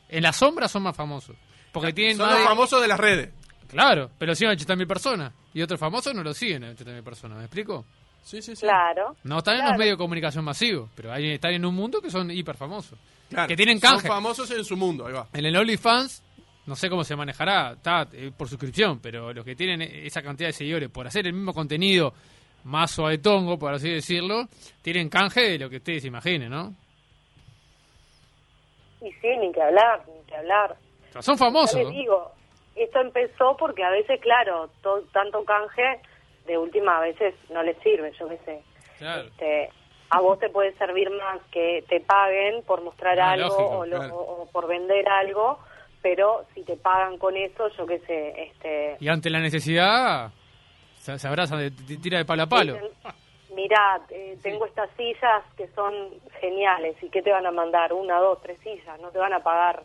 En 0.10 0.24
la 0.24 0.34
sombra 0.34 0.68
son 0.68 0.84
más 0.84 0.96
famosos. 0.96 1.36
Porque 1.72 1.94
tienen 1.94 2.18
Son 2.18 2.26
más... 2.28 2.39
los 2.39 2.48
famosos 2.48 2.82
de 2.82 2.88
las 2.88 3.00
redes. 3.00 3.30
Claro, 3.68 4.10
pero 4.18 4.34
siguen 4.36 4.52
a 4.52 4.56
80.000 4.56 4.88
personas. 4.88 5.34
Y 5.54 5.62
otros 5.62 5.80
famosos 5.80 6.13
no 6.13 6.24
lo 6.24 6.34
siguen 6.34 6.63
a 6.63 6.72
80.000 6.72 7.04
personas. 7.04 7.38
¿Me 7.38 7.44
explico? 7.46 7.86
Sí, 8.25 8.41
sí, 8.41 8.55
sí. 8.55 8.61
Claro. 8.61 9.15
No 9.23 9.38
están 9.38 9.59
en 9.59 9.65
los 9.65 9.77
medios 9.77 9.93
de 9.93 10.03
comunicación 10.03 10.43
masivos, 10.43 10.89
pero 10.95 11.13
hay, 11.13 11.33
están 11.33 11.53
en 11.53 11.63
un 11.63 11.75
mundo 11.75 12.01
que 12.01 12.09
son 12.09 12.31
hiper 12.31 12.57
famosos. 12.57 12.97
Claro, 13.29 13.47
Que 13.47 13.55
tienen 13.55 13.79
Son 13.79 13.91
canje. 13.91 14.07
famosos 14.07 14.49
en 14.51 14.65
su 14.65 14.75
mundo, 14.75 15.05
ahí 15.05 15.13
va. 15.13 15.27
En 15.31 15.45
el 15.45 15.55
OnlyFans, 15.55 16.23
no 16.65 16.75
sé 16.75 16.89
cómo 16.89 17.03
se 17.03 17.15
manejará, 17.15 17.73
está 17.73 18.07
eh, 18.13 18.31
por 18.35 18.49
suscripción, 18.49 18.99
pero 18.99 19.31
los 19.31 19.45
que 19.45 19.55
tienen 19.55 19.81
esa 19.83 20.23
cantidad 20.23 20.49
de 20.49 20.53
seguidores 20.53 20.89
por 20.89 21.05
hacer 21.05 21.27
el 21.27 21.33
mismo 21.33 21.53
contenido 21.53 22.13
más 22.63 22.89
suavetongo, 22.91 23.59
por 23.59 23.73
así 23.75 23.91
decirlo, 23.91 24.47
tienen 24.81 25.07
canje 25.07 25.41
de 25.41 25.59
lo 25.59 25.69
que 25.69 25.77
ustedes 25.77 26.03
imaginen, 26.05 26.49
¿no? 26.49 26.73
Y 29.01 29.11
sí, 29.21 29.27
ni 29.39 29.51
que 29.51 29.61
hablar, 29.61 30.03
ni 30.07 30.25
que 30.25 30.35
hablar. 30.35 30.75
O 31.09 31.11
sea, 31.13 31.21
son 31.21 31.38
famosos. 31.38 31.75
Ya 31.79 31.83
les 31.88 31.91
digo, 31.97 32.31
esto 32.75 32.99
empezó 33.01 33.55
porque 33.57 33.83
a 33.83 33.89
veces, 33.91 34.19
claro, 34.21 34.69
to- 34.81 35.03
tanto 35.13 35.43
canje 35.45 35.99
de 36.45 36.58
última 36.58 36.97
a 36.97 37.01
veces 37.01 37.34
no 37.49 37.63
les 37.63 37.77
sirve, 37.79 38.12
yo 38.19 38.27
qué 38.29 38.38
sé. 38.45 38.62
Claro. 38.99 39.23
Este, 39.27 39.69
a 40.10 40.21
vos 40.21 40.39
te 40.39 40.49
puede 40.49 40.73
servir 40.77 41.10
más 41.10 41.39
que 41.51 41.84
te 41.89 41.99
paguen 41.99 42.63
por 42.63 42.81
mostrar 42.81 43.19
Ah, 43.19 43.31
algo 43.31 43.47
lógico, 43.47 43.69
o, 43.79 43.86
lo- 43.86 43.97
claro. 43.97 44.15
o- 44.15 44.41
o 44.43 44.45
por 44.51 44.67
vender 44.67 45.08
algo, 45.10 45.60
pero 46.01 46.45
si 46.53 46.62
te 46.63 46.77
pagan 46.77 47.17
con 47.17 47.36
eso, 47.36 47.67
yo 47.69 47.86
qué 47.88 47.99
sé, 47.99 48.43
este... 48.43 48.97
Y 48.99 49.08
ante 49.08 49.29
la 49.29 49.39
necesidad, 49.39 50.31
se, 50.99 51.17
se 51.17 51.27
abrazan, 51.27 51.58
de, 51.60 51.69
de- 51.71 51.97
tira 51.97 52.19
de 52.19 52.25
palo 52.25 52.43
a 52.43 52.47
palo. 52.47 52.73
dicen, 52.73 52.89
Mirá, 53.55 54.01
eh, 54.10 54.38
tengo 54.43 54.65
estas 54.65 54.89
sillas 54.97 55.41
que 55.55 55.67
son 55.69 55.93
geniales, 56.41 56.95
¿y 57.01 57.10
qué 57.10 57.21
te 57.21 57.31
van 57.31 57.45
a 57.45 57.51
mandar? 57.51 57.93
Una, 57.93 58.19
dos, 58.19 58.41
tres 58.41 58.60
sillas, 58.60 58.99
no 58.99 59.10
te 59.12 59.17
van 59.17 59.31
a 59.34 59.39
pagar 59.39 59.81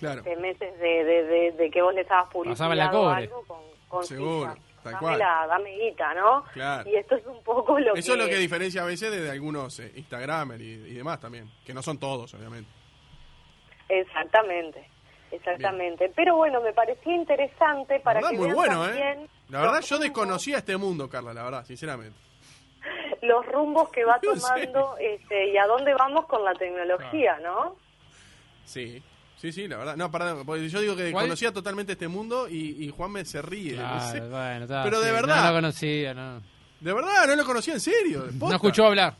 Claro. 0.00 0.18
este, 0.18 0.34
meses 0.36 0.76
de, 0.80 1.04
de, 1.04 1.22
de, 1.24 1.52
de 1.52 1.70
que 1.70 1.82
vos 1.82 1.94
les 1.94 2.10
hagas 2.10 2.28
publicidad 2.32 2.94
o 2.94 3.08
algo 3.08 3.44
con, 3.46 3.58
con 3.88 4.04
Seguro, 4.04 4.50
sillas. 4.52 4.58
Tal 4.82 4.92
Dame 4.94 5.16
la- 5.18 5.46
dame 5.46 5.70
guita, 5.76 6.14
¿no? 6.14 6.44
Claro. 6.52 6.88
Y 6.90 6.94
esto 6.96 7.14
es 7.16 7.26
un 7.26 7.42
poco 7.42 7.78
lo 7.78 7.94
Eso 7.94 8.14
que... 8.14 8.18
es 8.18 8.24
lo 8.24 8.30
que 8.30 8.38
diferencia 8.38 8.82
a 8.82 8.86
veces 8.86 9.10
de, 9.10 9.20
de 9.20 9.30
algunos 9.30 9.78
eh, 9.80 9.92
Instagramers 9.96 10.60
y, 10.62 10.64
y 10.72 10.94
demás 10.94 11.20
también. 11.20 11.50
Que 11.64 11.72
no 11.74 11.82
son 11.82 11.98
todos, 11.98 12.32
obviamente. 12.34 12.70
Exactamente, 13.88 14.88
exactamente. 15.30 16.10
Pero 16.14 16.36
bueno, 16.36 16.60
me 16.60 16.72
parecía 16.72 17.14
interesante 17.14 18.00
para 18.00 18.20
la 18.20 18.28
verdad, 18.28 18.30
que 18.30 18.36
muy 18.38 18.46
vean 18.46 18.56
bueno, 18.56 18.84
también 18.86 19.20
¿eh? 19.22 19.28
La 19.50 19.60
verdad, 19.60 19.80
yo 19.82 19.96
rumbos- 19.96 20.00
desconocía 20.02 20.58
este 20.58 20.76
mundo, 20.76 21.08
Carla, 21.10 21.34
la 21.34 21.42
verdad, 21.44 21.64
sinceramente. 21.64 22.18
los 23.22 23.44
rumbos 23.46 23.90
que 23.90 24.04
va 24.04 24.18
tomando 24.22 24.96
este, 24.98 25.48
y 25.50 25.56
a 25.58 25.66
dónde 25.66 25.92
vamos 25.94 26.26
con 26.26 26.44
la 26.44 26.54
tecnología, 26.54 27.38
¿no? 27.42 27.76
Sí, 28.64 29.02
Sí, 29.42 29.50
sí, 29.52 29.66
la 29.68 29.76
verdad. 29.76 29.96
No, 29.96 30.08
perdón, 30.10 30.46
porque 30.46 30.68
yo 30.68 30.80
digo 30.80 30.94
que 30.96 31.10
¿Cuál? 31.10 31.24
conocía 31.24 31.52
totalmente 31.52 31.92
este 31.92 32.06
mundo 32.08 32.48
y, 32.48 32.84
y 32.84 32.88
Juan 32.90 33.10
me 33.10 33.24
se 33.24 33.42
ríe. 33.42 33.74
Claro, 33.74 33.96
no 33.96 34.10
sé. 34.12 34.20
bueno, 34.20 34.64
está, 34.64 34.84
Pero 34.84 35.00
de 35.00 35.06
sí, 35.08 35.12
verdad. 35.12 35.42
No 35.42 35.48
lo 35.50 35.54
conocía, 35.56 36.14
no. 36.14 36.42
De 36.80 36.92
verdad, 36.92 37.26
no 37.26 37.34
lo 37.36 37.44
conocía 37.44 37.74
en 37.74 37.80
serio. 37.80 38.28
No 38.38 38.52
escuchó 38.54 38.86
hablar. 38.86 39.16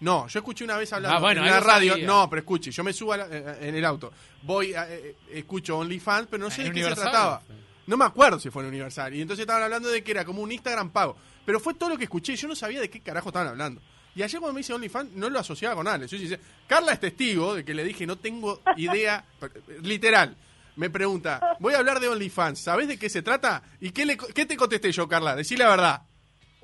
No, 0.00 0.26
yo 0.26 0.38
escuché 0.38 0.64
una 0.64 0.76
vez 0.78 0.90
hablando 0.92 1.16
Ah, 1.18 1.20
bueno, 1.20 1.42
en 1.44 1.50
la 1.50 1.60
radio. 1.60 1.92
sabía. 1.92 2.06
No, 2.06 2.30
pero 2.30 2.40
escuche, 2.40 2.70
yo 2.70 2.82
me 2.84 2.92
subo 2.94 3.14
la- 3.16 3.26
eh, 3.30 3.58
en 3.68 3.74
el 3.74 3.84
auto. 3.84 4.10
Voy, 4.42 4.72
a- 4.72 4.88
eh, 4.88 5.16
escucho 5.32 5.76
OnlyFans, 5.76 6.28
pero 6.30 6.44
no 6.44 6.50
sé 6.50 6.62
En 6.62 6.68
de 6.68 6.72
qué 6.74 6.80
Universal. 6.80 7.04
se 7.04 7.10
trataba. 7.10 7.42
No 7.88 7.96
me 7.98 8.04
acuerdo 8.06 8.38
si 8.38 8.48
fue 8.48 8.62
en 8.62 8.68
Universal. 8.68 9.12
Y 9.14 9.20
entonces 9.20 9.42
estaban 9.42 9.62
hablando 9.64 9.88
de 9.90 10.02
que 10.02 10.12
era 10.12 10.24
como 10.24 10.40
un 10.40 10.50
Instagram 10.52 10.90
pago. 10.90 11.16
Pero 11.44 11.58
fue 11.60 11.74
todo 11.74 11.90
lo 11.90 11.98
que 11.98 12.04
escuché. 12.04 12.36
Yo 12.36 12.48
no 12.48 12.54
sabía 12.54 12.80
de 12.80 12.88
qué 12.88 13.00
carajo 13.00 13.28
estaban 13.30 13.48
hablando. 13.48 13.80
Y 14.16 14.22
ayer 14.22 14.40
cuando 14.40 14.54
me 14.54 14.58
dice 14.60 14.72
OnlyFans, 14.74 15.12
no 15.12 15.30
lo 15.30 15.38
asociaba 15.38 15.76
con 15.76 15.86
Alex. 15.86 16.10
Yo 16.10 16.18
dice, 16.18 16.40
Carla 16.66 16.92
es 16.92 17.00
testigo 17.00 17.54
de 17.54 17.64
que 17.64 17.72
le 17.74 17.84
dije, 17.84 18.06
no 18.06 18.16
tengo 18.16 18.60
idea. 18.76 19.24
Literal. 19.82 20.36
Me 20.76 20.90
pregunta, 20.90 21.56
voy 21.60 21.74
a 21.74 21.78
hablar 21.78 21.98
de 22.00 22.08
OnlyFans. 22.08 22.58
¿Sabés 22.60 22.88
de 22.88 22.98
qué 22.98 23.08
se 23.10 23.22
trata? 23.22 23.62
¿Y 23.80 23.90
qué, 23.90 24.06
le, 24.06 24.16
qué 24.16 24.46
te 24.46 24.56
contesté 24.56 24.90
yo, 24.92 25.08
Carla? 25.08 25.34
Decí 25.36 25.56
la 25.56 25.68
verdad. 25.68 26.02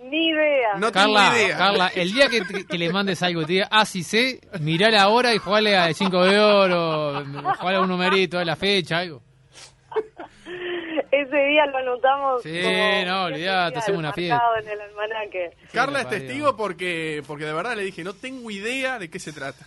Ni 0.02 0.28
idea. 0.28 0.74
No 0.78 0.92
Carla, 0.92 1.30
tengo 1.30 1.44
idea. 1.46 1.56
Carla, 1.58 1.88
el 1.88 2.12
día 2.12 2.28
que, 2.28 2.40
te- 2.42 2.66
que 2.66 2.78
le 2.78 2.92
mandes 2.92 3.22
algo 3.22 3.42
y 3.42 3.46
te 3.46 3.52
diga, 3.54 3.68
ah, 3.70 3.84
sí 3.86 4.02
sé, 4.02 4.40
mirá 4.60 4.90
la 4.90 5.08
hora 5.08 5.34
y 5.34 5.38
jugale 5.38 5.76
a 5.76 5.92
5 5.94 6.24
de 6.26 6.38
oro, 6.38 7.24
jugale 7.58 7.76
a 7.78 7.80
un 7.80 7.88
numerito, 7.88 8.38
a 8.38 8.44
la 8.44 8.54
fecha, 8.56 8.98
algo. 8.98 9.22
Ese 11.22 11.36
día 11.46 11.66
lo 11.66 11.78
anotamos. 11.78 12.42
Sí, 12.42 12.60
como 12.62 13.04
no, 13.06 13.24
olvidate, 13.24 13.78
hacemos 13.78 13.98
una 13.98 14.12
fiesta. 14.12 14.36
marcado 14.36 14.56
en 14.58 14.68
el 14.68 14.80
almanaque. 14.80 15.50
Carla 15.72 16.00
es 16.00 16.08
testigo 16.08 16.56
porque, 16.56 17.22
porque 17.26 17.44
de 17.44 17.52
verdad 17.52 17.76
le 17.76 17.82
dije, 17.82 18.02
no 18.04 18.14
tengo 18.14 18.50
idea 18.50 18.98
de 18.98 19.08
qué 19.10 19.18
se 19.18 19.32
trata. 19.32 19.64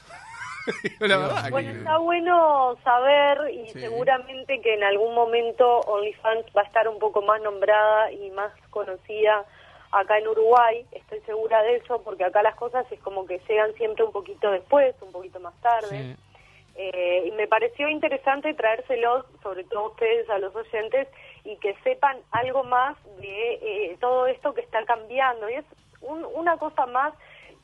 la 0.99 1.07
Dios 1.07 1.21
verdad. 1.21 1.49
Bueno, 1.49 1.71
que- 1.71 1.77
está 1.77 1.97
bueno 1.97 2.77
saber 2.83 3.51
y 3.53 3.69
Sí. 3.69 3.79
seguramente 3.79 4.59
que 4.61 4.73
en 4.73 4.83
algún 4.83 5.13
momento 5.15 5.79
OnlyFans 5.81 6.45
va 6.55 6.61
a 6.61 6.65
estar 6.65 6.87
un 6.87 6.99
poco 6.99 7.21
más 7.21 7.41
nombrada 7.41 8.11
y 8.11 8.29
más 8.31 8.51
conocida 8.69 9.45
acá 9.91 10.17
en 10.17 10.27
Uruguay. 10.27 10.85
Estoy 10.91 11.21
segura 11.21 11.61
de 11.63 11.77
eso 11.77 12.01
porque 12.03 12.25
acá 12.25 12.41
las 12.43 12.55
cosas 12.55 12.85
es 12.91 12.99
como 12.99 13.25
que 13.25 13.39
llegan 13.47 13.73
siempre 13.75 14.03
un 14.03 14.11
poquito 14.11 14.51
después, 14.51 14.93
un 15.01 15.11
poquito 15.13 15.39
más 15.39 15.53
tarde. 15.61 15.89
Sí. 15.89 16.15
Eh, 16.79 17.23
y 17.27 17.31
me 17.31 17.47
pareció 17.47 17.89
interesante 17.89 18.53
traérselos, 18.53 19.25
sobre 19.41 19.63
todo 19.63 19.85
a 19.85 19.87
ustedes, 19.89 20.29
a 20.29 20.37
los 20.37 20.53
oyentes, 20.55 21.07
y 21.43 21.55
que 21.57 21.75
sepan 21.83 22.17
algo 22.31 22.63
más 22.63 22.95
de 23.19 23.53
eh, 23.61 23.97
todo 23.99 24.27
esto 24.27 24.53
que 24.53 24.61
está 24.61 24.83
cambiando. 24.85 25.49
Y 25.49 25.53
es 25.55 25.65
un- 26.01 26.25
una 26.35 26.57
cosa 26.57 26.85
más 26.85 27.13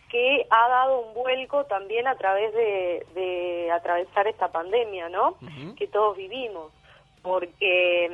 que 0.10 0.46
ha 0.50 0.68
dado 0.70 1.00
un 1.00 1.14
vuelco 1.16 1.66
también 1.66 2.08
a 2.08 2.16
través 2.16 2.54
de, 2.54 3.06
de 3.16 3.72
atravesar 3.72 4.28
esta 4.28 4.50
pandemia, 4.52 5.10
¿no? 5.10 5.38
Que 5.76 5.88
todos 5.88 6.16
vivimos. 6.18 6.72
Porque 7.24 8.10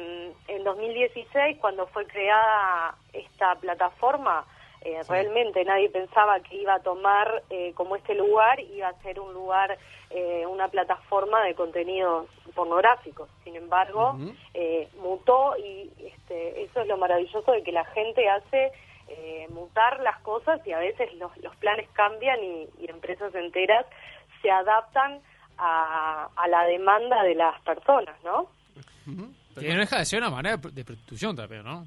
mm, 0.48 0.52
en 0.52 0.64
2016, 0.64 1.58
cuando 1.60 1.88
fue 1.88 2.06
creada 2.08 2.96
esta 3.12 3.56
plataforma, 3.56 4.46
eh, 4.82 5.02
realmente 5.08 5.66
nadie 5.66 5.90
pensaba 5.90 6.40
que 6.40 6.56
iba 6.56 6.76
a 6.76 6.80
tomar 6.80 7.44
eh, 7.50 7.74
como 7.76 7.96
este 7.96 8.16
lugar, 8.16 8.60
iba 8.60 8.88
a 8.88 9.02
ser 9.02 9.20
un 9.20 9.34
lugar, 9.34 9.78
eh, 10.10 10.46
una 10.46 10.68
plataforma 10.70 11.44
de 11.44 11.54
contenidos 11.54 12.28
pornográficos. 12.56 13.30
Sin 13.44 13.56
embargo, 13.56 14.18
eh, 14.54 14.88
mutó 15.02 15.56
y 15.58 15.92
este, 16.00 16.64
eso 16.64 16.82
es 16.82 16.88
lo 16.88 16.98
maravilloso 16.98 17.52
de 17.52 17.64
que 17.64 17.72
la 17.72 17.86
gente 17.86 18.28
hace 18.30 18.72
eh, 19.10 19.48
mutar 19.50 20.00
las 20.02 20.20
cosas 20.20 20.66
y 20.66 20.72
a 20.72 20.80
veces 20.80 21.14
los, 21.16 21.36
los 21.38 21.56
planes 21.58 21.90
cambian 21.94 22.42
y, 22.44 22.68
y 22.80 22.90
empresas 22.90 23.34
enteras 23.36 23.86
se 24.42 24.50
adaptan 24.50 25.20
a, 25.58 26.30
a 26.36 26.48
la 26.48 26.64
demanda 26.66 27.24
de 27.24 27.36
las 27.36 27.60
personas, 27.62 28.16
¿no? 28.24 28.50
Ujú. 29.08 29.34
Que 29.60 29.74
no 29.74 29.80
deja 29.80 29.98
de 29.98 30.06
ser 30.06 30.20
una 30.20 30.30
manera 30.30 30.56
de 30.58 30.72
de 30.72 30.86
prostitución 30.86 31.36
también, 31.36 31.64
¿no? 31.64 31.86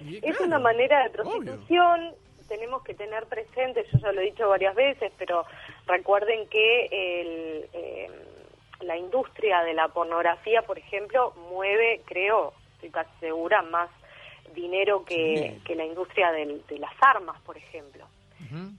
Y 0.00 0.20
Es 0.26 0.38
una 0.40 0.58
manera 0.58 1.08
de 1.08 1.20
obvio. 1.20 1.40
prostitución, 1.42 2.14
tenemos 2.48 2.82
que 2.82 2.94
tener 2.94 3.26
presente, 3.26 3.84
yo 3.92 3.98
ya 3.98 4.12
lo 4.12 4.20
he 4.20 4.24
dicho 4.24 4.48
varias 4.48 4.74
veces, 4.74 5.12
pero 5.18 5.44
recuerden 5.86 6.48
que 6.48 6.86
el, 6.86 7.68
eh, 7.72 8.10
la 8.80 8.96
industria 8.96 9.62
de 9.64 9.74
la 9.74 9.88
pornografía, 9.88 10.62
por 10.62 10.78
ejemplo, 10.78 11.32
mueve, 11.50 12.00
creo, 12.06 12.54
estoy 12.74 12.90
casi 12.90 13.10
segura, 13.20 13.62
más 13.62 13.90
dinero 14.54 15.04
que, 15.04 15.56
Sí. 15.58 15.62
que 15.64 15.74
la 15.74 15.84
industria 15.84 16.32
del- 16.32 16.64
de 16.68 16.78
las 16.78 16.92
armas, 17.00 17.40
por 17.42 17.56
ejemplo. 17.56 18.06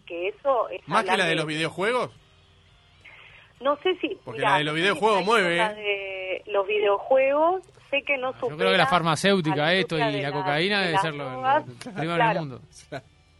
Que 0.07 0.29
eso 0.29 0.67
es 0.69 0.81
Más 0.87 1.03
que 1.05 1.15
la 1.15 1.25
de 1.25 1.35
los 1.35 1.45
videojuegos. 1.45 2.09
No 3.59 3.75
sé 3.83 3.95
si... 3.97 4.15
Porque 4.23 4.39
mirá, 4.39 4.51
la 4.53 4.57
de 4.59 4.63
los 4.63 4.73
videojuegos 4.75 5.23
mueve, 5.25 5.57
cosas 5.57 5.75
de 5.75 6.43
los 6.47 6.65
videojuegos, 6.65 7.63
sé 7.89 8.01
que 8.03 8.17
no 8.17 8.33
Yo 8.33 8.39
supera 8.39 8.57
creo 8.57 8.71
que 8.71 8.77
la 8.77 8.87
farmacéutica, 8.87 9.55
la 9.55 9.73
esto 9.73 9.97
y 9.97 10.21
la 10.21 10.31
cocaína 10.31 10.79
de 10.81 10.87
debe 10.87 10.97
ser 10.99 11.13
lo, 11.13 11.23
lo- 11.25 11.29
drogas. 11.31 11.67
lo 11.67 11.73
primero 11.75 12.01
en 12.01 12.09
el 12.09 12.15
Claro. 12.15 12.39
mundo. 12.41 12.61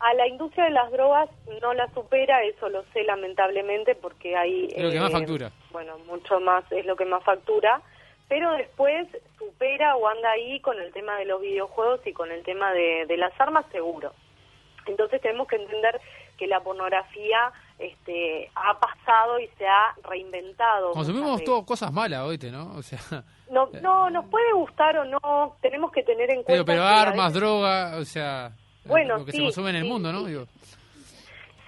A 0.01 0.13
la 0.13 0.27
industria 0.27 0.63
de 0.65 0.71
las 0.71 0.91
drogas 0.91 1.29
no 1.61 1.73
la 1.73 1.87
supera, 1.93 2.41
eso 2.43 2.69
lo 2.69 2.83
sé 2.93 3.03
lamentablemente 3.03 3.95
porque 3.95 4.35
hay... 4.37 4.67
Es 4.73 4.81
lo 4.83 4.91
que 4.91 4.99
más 4.99 5.11
factura. 5.11 5.51
Bueno, 5.71 5.97
mucho 6.07 6.39
más, 6.39 6.63
es 6.71 6.85
lo 6.85 6.95
que 6.95 7.03
más 7.05 7.21
factura, 7.23 7.81
pero 8.29 8.53
después 8.53 9.07
supera 9.37 9.97
o 9.97 10.07
anda 10.07 10.31
ahí 10.31 10.61
con 10.61 10.79
el 10.79 10.93
tema 10.93 11.17
de 11.17 11.25
los 11.25 11.41
videojuegos 11.41 11.99
y 12.07 12.13
con 12.13 12.31
el 12.31 12.43
tema 12.43 12.71
de, 12.71 13.05
de 13.07 13.17
las 13.17 13.33
armas 13.41 13.65
seguro. 13.73 14.13
Entonces 14.85 15.19
tenemos 15.21 15.47
que 15.49 15.57
entender 15.57 15.99
que 16.37 16.47
la 16.47 16.61
pornografía 16.61 17.51
este, 17.79 18.51
ha 18.55 18.77
pasado 18.79 19.39
y 19.39 19.47
se 19.57 19.65
ha 19.67 19.95
reinventado. 20.03 20.91
Consumimos 20.91 21.43
todo 21.43 21.65
cosas 21.65 21.91
malas, 21.91 22.21
oíste, 22.21 22.51
¿no? 22.51 22.75
O 22.75 22.81
sea, 22.83 22.99
No, 23.49 23.67
no, 23.81 24.09
nos 24.11 24.25
puede 24.25 24.51
gustar 24.53 24.95
o 24.97 25.05
no, 25.05 25.55
tenemos 25.61 25.91
que 25.91 26.03
tener 26.03 26.29
en 26.29 26.43
cuenta... 26.43 26.63
pero 26.65 26.83
armas, 26.83 27.27
veces- 27.33 27.39
droga, 27.41 27.97
o 27.97 28.05
sea, 28.05 28.51
Bueno, 28.85 29.17
lo 29.17 29.25
que 29.25 29.31
sí, 29.31 29.37
se 29.37 29.43
consume 29.45 29.71
en 29.71 29.75
el 29.77 29.83
sí, 29.83 29.89
mundo, 29.89 30.11
¿no? 30.13 30.19
sí. 30.21 30.27
Digo, 30.27 30.45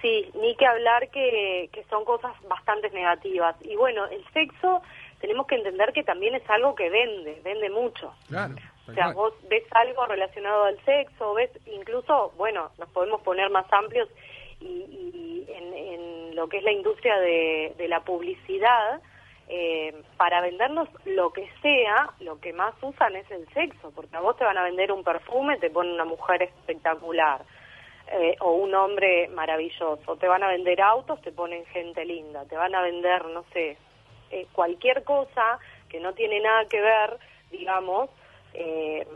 Sí, 0.00 0.30
ni 0.34 0.56
que 0.56 0.66
hablar 0.66 1.08
que, 1.10 1.70
que 1.72 1.84
son 1.84 2.04
cosas 2.04 2.32
bastante 2.48 2.90
negativas. 2.90 3.54
Y 3.62 3.76
bueno, 3.76 4.04
el 4.06 4.24
sexo 4.32 4.82
tenemos 5.20 5.46
que 5.46 5.54
entender 5.54 5.92
que 5.92 6.02
también 6.02 6.34
es 6.34 6.42
algo 6.50 6.74
que 6.74 6.90
vende, 6.90 7.40
vende 7.44 7.70
mucho. 7.70 8.12
Claro. 8.28 8.56
O 8.88 8.92
sea, 8.94 9.12
vos 9.12 9.32
ves 9.48 9.62
algo 9.70 10.04
relacionado 10.06 10.64
al 10.64 10.76
sexo, 10.84 11.34
ves 11.34 11.50
incluso, 11.66 12.32
bueno, 12.36 12.72
nos 12.78 12.88
podemos 12.88 13.20
poner 13.22 13.48
más 13.50 13.64
amplios 13.72 14.08
y, 14.62 15.46
y 15.46 15.52
en, 15.52 15.74
en 15.74 16.36
lo 16.36 16.48
que 16.48 16.58
es 16.58 16.64
la 16.64 16.72
industria 16.72 17.18
de, 17.18 17.74
de 17.76 17.88
la 17.88 18.00
publicidad, 18.00 19.00
eh, 19.48 19.92
para 20.16 20.40
vendernos 20.40 20.88
lo 21.04 21.32
que 21.32 21.48
sea, 21.60 22.10
lo 22.20 22.40
que 22.40 22.52
más 22.52 22.74
usan 22.82 23.16
es 23.16 23.30
el 23.30 23.46
sexo, 23.52 23.90
porque 23.94 24.16
a 24.16 24.20
vos 24.20 24.36
te 24.36 24.44
van 24.44 24.56
a 24.58 24.64
vender 24.64 24.92
un 24.92 25.02
perfume, 25.04 25.58
te 25.58 25.68
ponen 25.70 25.92
una 25.94 26.04
mujer 26.04 26.42
espectacular. 26.42 27.42
eh, 28.12 28.36
o 28.40 28.52
un 28.52 28.74
hombre 28.74 29.28
maravilloso, 29.28 30.16
te 30.16 30.28
van 30.28 30.42
a 30.42 30.48
vender 30.48 30.80
autos, 30.82 31.20
te 31.22 31.32
ponen 31.32 31.64
gente 31.66 32.04
linda, 32.04 32.44
te 32.46 32.56
van 32.56 32.74
a 32.74 32.82
vender, 32.82 33.24
no 33.26 33.44
sé, 33.52 33.76
eh, 34.30 34.46
cualquier 34.52 35.02
cosa 35.04 35.58
que 35.88 36.00
no 36.00 36.12
tiene 36.12 36.40
nada 36.40 36.66
que 36.68 36.80
ver, 36.80 37.18
digamos, 37.50 38.10
eh, 38.54 39.06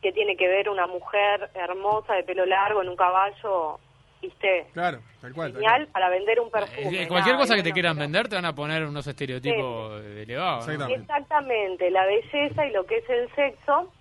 que 0.00 0.12
tiene 0.12 0.36
que 0.36 0.48
ver 0.48 0.68
una 0.68 0.86
mujer 0.86 1.50
hermosa 1.54 2.14
de 2.14 2.24
pelo 2.24 2.46
largo 2.46 2.80
en 2.82 2.88
un 2.88 2.96
caballo, 2.96 3.78
viste, 4.22 4.66
Claro, 4.72 5.00
tal 5.20 5.34
cual. 5.34 5.52
tal 5.52 5.60
genial 5.60 5.82
cual. 5.82 5.92
para 5.92 6.08
vender 6.08 6.40
un 6.40 6.46
eh, 6.48 6.50
perfume. 6.52 7.08
cualquier 7.08 7.34
nada, 7.34 7.38
cosa 7.44 7.56
que 7.56 7.62
te 7.62 7.72
quieran 7.72 7.96
pero- 7.96 8.04
vender 8.04 8.28
te 8.28 8.36
van 8.36 8.44
a 8.46 8.54
poner 8.54 8.84
unos 8.84 9.06
estereotipos 9.06 10.02
elevados. 10.04 10.66
¿no? 10.66 10.72
Exactamente. 10.72 11.02
Exactamente, 11.02 11.90
la 11.90 12.06
belleza 12.06 12.66
y 12.66 12.70
lo 12.72 12.86
que 12.86 12.96
es 12.98 13.10
el 13.10 13.28
sexo 13.34 13.92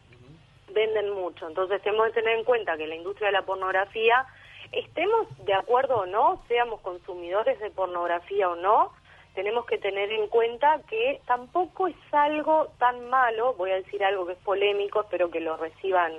venden 0.74 1.09
mucho. 1.11 1.47
Entonces 1.47 1.82
tenemos 1.82 2.07
que 2.07 2.13
tener 2.22 2.38
en 2.38 2.45
cuenta 2.45 2.78
que 2.78 2.88
la 2.88 2.95
industria 2.95 3.28
de 3.28 3.34
la 3.34 3.41
pornografía, 3.41 4.26
estemos 4.72 5.28
de 5.45 5.53
acuerdo 5.53 5.97
o 5.97 6.05
no, 6.05 6.41
seamos 6.47 6.80
consumidores 6.82 7.59
de 7.59 7.72
pornografía 7.72 8.47
o 8.49 8.55
no, 8.55 8.93
tenemos 9.36 9.65
que 9.65 9.78
tener 9.78 10.11
en 10.11 10.28
cuenta 10.28 10.80
que 10.89 11.19
tampoco 11.26 11.88
es 11.88 11.95
algo 12.11 12.72
tan 12.80 13.09
malo, 13.09 13.53
voy 13.55 13.72
a 13.72 13.76
decir 13.76 14.03
algo 14.03 14.26
que 14.28 14.34
es 14.34 14.39
polémico, 14.39 15.01
espero 15.01 15.30
que 15.32 15.39
lo 15.41 15.57
reciban 15.57 16.13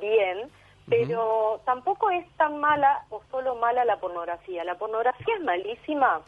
bien, 0.00 0.50
pero 0.90 1.60
tampoco 1.64 2.10
es 2.10 2.28
tan 2.36 2.58
mala 2.58 3.06
o 3.10 3.22
solo 3.30 3.54
mala 3.54 3.84
la 3.84 4.00
pornografía. 4.00 4.64
La 4.64 4.74
pornografía 4.74 5.36
es 5.36 5.40
malísima 5.42 6.20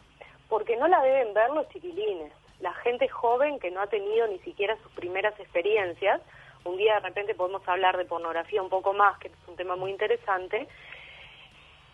porque 0.47 0.77
no 0.77 0.87
la 0.87 1.01
deben 1.01 1.33
ver 1.33 1.49
los 1.51 1.67
chiquilines, 1.69 2.31
la 2.61 2.73
gente 2.75 3.09
joven 3.09 3.59
que 3.59 3.71
no 3.71 3.81
ha 3.81 3.87
tenido 3.87 4.25
ni 4.27 4.39
siquiera 4.39 4.77
sus 4.77 4.91
primeras 4.93 5.37
experiencias. 5.37 6.21
Un 6.63 6.77
día 6.77 6.95
de 6.95 6.99
repente 7.01 7.35
podemos 7.35 7.67
hablar 7.67 7.97
de 7.97 8.05
pornografía 8.05 8.61
un 8.61 8.69
poco 8.69 8.93
más, 8.93 9.19
que 9.19 9.27
es 9.27 9.33
un 9.47 9.57
tema 9.57 9.75
muy 9.75 9.91
interesante. 9.91 10.67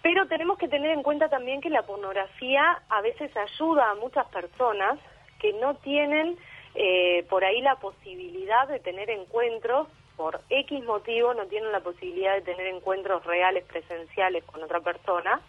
Pero 0.03 0.27
tenemos 0.27 0.59
que 0.59 0.67
tener 0.67 0.91
en 0.91 1.01
cuenta 1.01 1.27
también 1.27 1.61
que 1.61 1.71
la 1.71 1.81
pornografía 1.81 2.83
a 2.87 3.01
veces 3.01 3.35
ayuda 3.35 3.89
a 3.89 3.95
muchas 3.95 4.27
personas 4.27 4.99
que 5.39 5.53
no 5.53 5.75
tienen 5.77 6.37
eh, 6.75 7.25
por 7.29 7.43
ahí 7.43 7.61
la 7.61 7.77
posibilidad 7.77 8.67
de 8.67 8.79
tener 8.79 9.09
encuentros, 9.09 9.87
por 10.19 10.41
X 10.49 10.83
motivo 10.83 11.33
no 11.33 11.45
tienen 11.45 11.71
la 11.71 11.79
posibilidad 11.79 12.35
de 12.35 12.41
tener 12.41 12.67
encuentros 12.67 13.25
reales, 13.25 13.63
presenciales 13.63 14.43
con 14.43 14.61
otra 14.61 14.81
persona, 14.81 15.39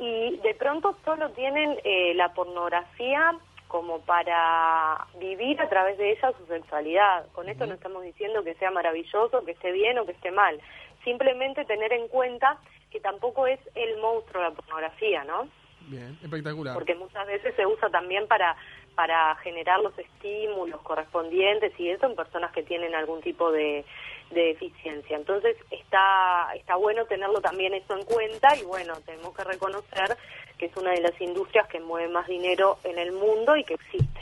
y 0.00 0.36
de 0.38 0.52
pronto 0.54 0.96
solo 1.04 1.30
tienen 1.30 1.78
eh, 1.84 2.12
la 2.16 2.34
pornografía 2.34 3.38
como 3.68 4.00
para 4.00 5.06
vivir 5.20 5.60
a 5.60 5.68
través 5.68 5.96
de 5.96 6.10
ella 6.10 6.32
su 6.36 6.44
sexualidad. 6.46 7.26
Con 7.34 7.48
esto 7.48 7.66
no 7.66 7.74
estamos 7.74 8.02
diciendo 8.02 8.42
que 8.42 8.54
sea 8.54 8.72
maravilloso, 8.72 9.44
que 9.44 9.52
esté 9.52 9.70
bien 9.70 9.96
o 10.00 10.06
que 10.06 10.12
esté 10.12 10.32
mal. 10.32 10.60
Simplemente 11.04 11.64
tener 11.64 11.92
en 11.92 12.08
cuenta 12.08 12.58
que 12.90 12.98
tampoco 12.98 13.46
es 13.46 13.60
el 13.76 13.98
monstruo 13.98 14.42
de 14.42 14.48
la 14.48 14.54
pornografía, 14.56 15.22
¿no? 15.22 15.48
Bien, 15.82 16.18
espectacular. 16.20 16.74
Porque 16.74 16.96
muchas 16.96 17.28
veces 17.28 17.54
se 17.54 17.64
usa 17.64 17.90
también 17.90 18.26
para 18.26 18.56
para 18.94 19.34
generar 19.36 19.80
los 19.80 19.96
estímulos 19.98 20.80
correspondientes 20.82 21.72
y 21.78 21.90
eso 21.90 22.06
en 22.06 22.16
personas 22.16 22.52
que 22.52 22.62
tienen 22.62 22.94
algún 22.94 23.20
tipo 23.20 23.50
de, 23.50 23.84
de 24.30 24.40
deficiencia. 24.40 25.16
Entonces 25.16 25.56
está, 25.70 26.54
está 26.54 26.76
bueno 26.76 27.04
tenerlo 27.06 27.40
también 27.40 27.74
eso 27.74 27.96
en 27.96 28.04
cuenta 28.04 28.56
y 28.56 28.64
bueno, 28.64 28.94
tenemos 29.04 29.34
que 29.34 29.44
reconocer 29.44 30.16
que 30.58 30.66
es 30.66 30.76
una 30.76 30.92
de 30.92 31.00
las 31.00 31.20
industrias 31.20 31.66
que 31.68 31.80
mueve 31.80 32.12
más 32.12 32.26
dinero 32.26 32.78
en 32.84 32.98
el 32.98 33.12
mundo 33.12 33.56
y 33.56 33.64
que 33.64 33.74
existe. 33.74 34.20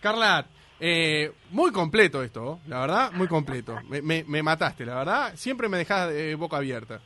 Carla, 0.00 0.46
eh, 0.80 1.30
muy 1.50 1.70
completo 1.70 2.22
esto, 2.22 2.60
la 2.66 2.80
verdad, 2.80 3.12
muy 3.12 3.28
completo. 3.28 3.78
Me, 3.88 4.02
me, 4.02 4.24
me 4.24 4.42
mataste, 4.42 4.84
la 4.84 4.96
verdad. 4.96 5.32
Siempre 5.36 5.68
me 5.68 5.78
dejas 5.78 6.10
eh, 6.12 6.34
boca 6.34 6.56
abierta. 6.56 7.00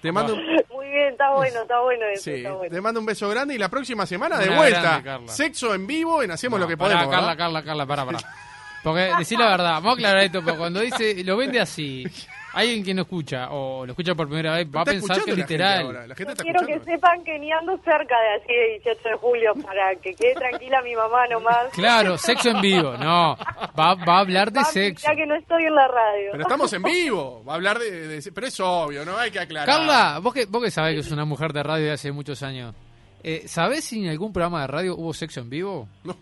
Te 0.00 0.12
mando 0.12 0.36
bien, 0.96 1.08
está 1.12 1.30
bueno, 1.32 1.62
está 1.62 1.80
bueno 1.80 2.04
eso, 2.06 2.22
Sí, 2.24 2.30
está 2.34 2.52
bueno. 2.52 2.74
te 2.74 2.80
mando 2.80 3.00
un 3.00 3.06
beso 3.06 3.28
grande 3.28 3.54
y 3.54 3.58
la 3.58 3.68
próxima 3.68 4.06
semana 4.06 4.38
de 4.38 4.48
Una 4.48 4.56
vuelta. 4.56 4.80
grande, 4.82 5.04
Carla. 5.04 5.32
Sexo 5.32 5.74
en 5.74 5.86
vivo 5.86 6.22
en 6.22 6.30
Hacemos 6.32 6.58
lo 6.58 6.66
que 6.66 6.76
Pará, 6.76 6.94
podemos. 6.94 7.14
Carla, 7.14 7.28
¿verdad? 7.28 7.44
Carla, 7.44 7.62
Carla, 7.62 7.86
pará, 7.86 8.04
pará. 8.04 8.18
Porque, 8.82 9.12
decir 9.18 9.38
la 9.38 9.48
verdad, 9.48 9.72
vamos 9.74 9.90
a 9.90 9.94
aclarar 9.94 10.22
esto, 10.22 10.42
pero 10.44 10.56
cuando 10.58 10.80
dice, 10.80 11.22
lo 11.24 11.36
vende 11.36 11.60
así, 11.60 12.04
alguien 12.60 12.84
que 12.84 12.94
no 12.94 13.02
escucha, 13.02 13.50
o 13.50 13.84
lo 13.86 13.92
escucha 13.92 14.14
por 14.14 14.26
primera 14.28 14.54
vez, 14.56 14.66
va 14.74 14.80
a 14.80 14.84
pensar 14.84 15.16
que 15.24 15.30
es 15.32 15.38
escuchando 15.38 15.42
la 15.42 15.46
gente 15.46 15.52
literal. 15.52 15.84
ahora, 15.86 16.06
La 16.06 16.14
gente 16.14 16.24
Yo 16.24 16.32
está 16.32 16.42
quiero 16.42 16.66
que 16.66 16.80
sepan 16.90 17.24
que 17.24 17.38
ni 17.38 17.52
ando 17.52 17.76
cerca 17.78 18.14
de 18.20 18.34
así 18.42 18.52
de 18.52 18.68
18 18.84 19.08
de 19.08 19.14
julio 19.16 19.52
para 19.62 19.94
que 19.96 20.14
quede 20.14 20.34
tranquila 20.34 20.82
mi 20.82 20.94
mamá 20.94 21.26
nomás. 21.28 21.68
Claro, 21.72 22.16
sexo 22.18 22.50
en 22.50 22.60
vivo, 22.60 22.92
no, 22.96 23.36
va, 23.78 23.94
va 23.94 24.16
a 24.16 24.20
hablar 24.20 24.50
de 24.52 24.64
sexo. 24.64 25.06
Ya 25.08 25.14
que 25.14 25.26
no 25.26 25.34
estoy 25.36 25.64
en 25.64 25.74
la 25.74 25.86
radio. 25.88 26.28
Pero 26.32 26.42
estamos 26.42 26.72
en 26.72 26.82
vivo. 26.82 27.44
Va 27.46 27.52
a 27.52 27.56
hablar 27.56 27.78
de, 27.78 28.08
de- 28.08 28.32
Pero 28.32 28.46
es 28.46 28.58
obvio, 28.60 29.04
¿no? 29.04 29.16
Hay 29.16 29.30
que 29.30 29.40
aclarar. 29.40 29.66
Carla, 29.68 30.18
vos 30.22 30.32
que, 30.34 30.46
vos 30.46 30.62
que 30.62 30.70
sabés 30.70 30.94
que 30.94 31.00
es 31.00 31.10
una 31.12 31.24
mujer 31.24 31.52
de 31.52 31.62
radio 31.62 31.86
de 31.86 31.92
hace 31.92 32.10
muchos 32.12 32.42
años, 32.42 32.74
eh, 33.22 33.42
¿sabés 33.46 33.84
si 33.84 34.02
en 34.04 34.10
algún 34.10 34.32
programa 34.32 34.62
de 34.62 34.66
radio 34.68 34.96
hubo 34.96 35.12
sexo 35.12 35.40
en 35.40 35.50
vivo? 35.50 35.88
No. 36.04 36.16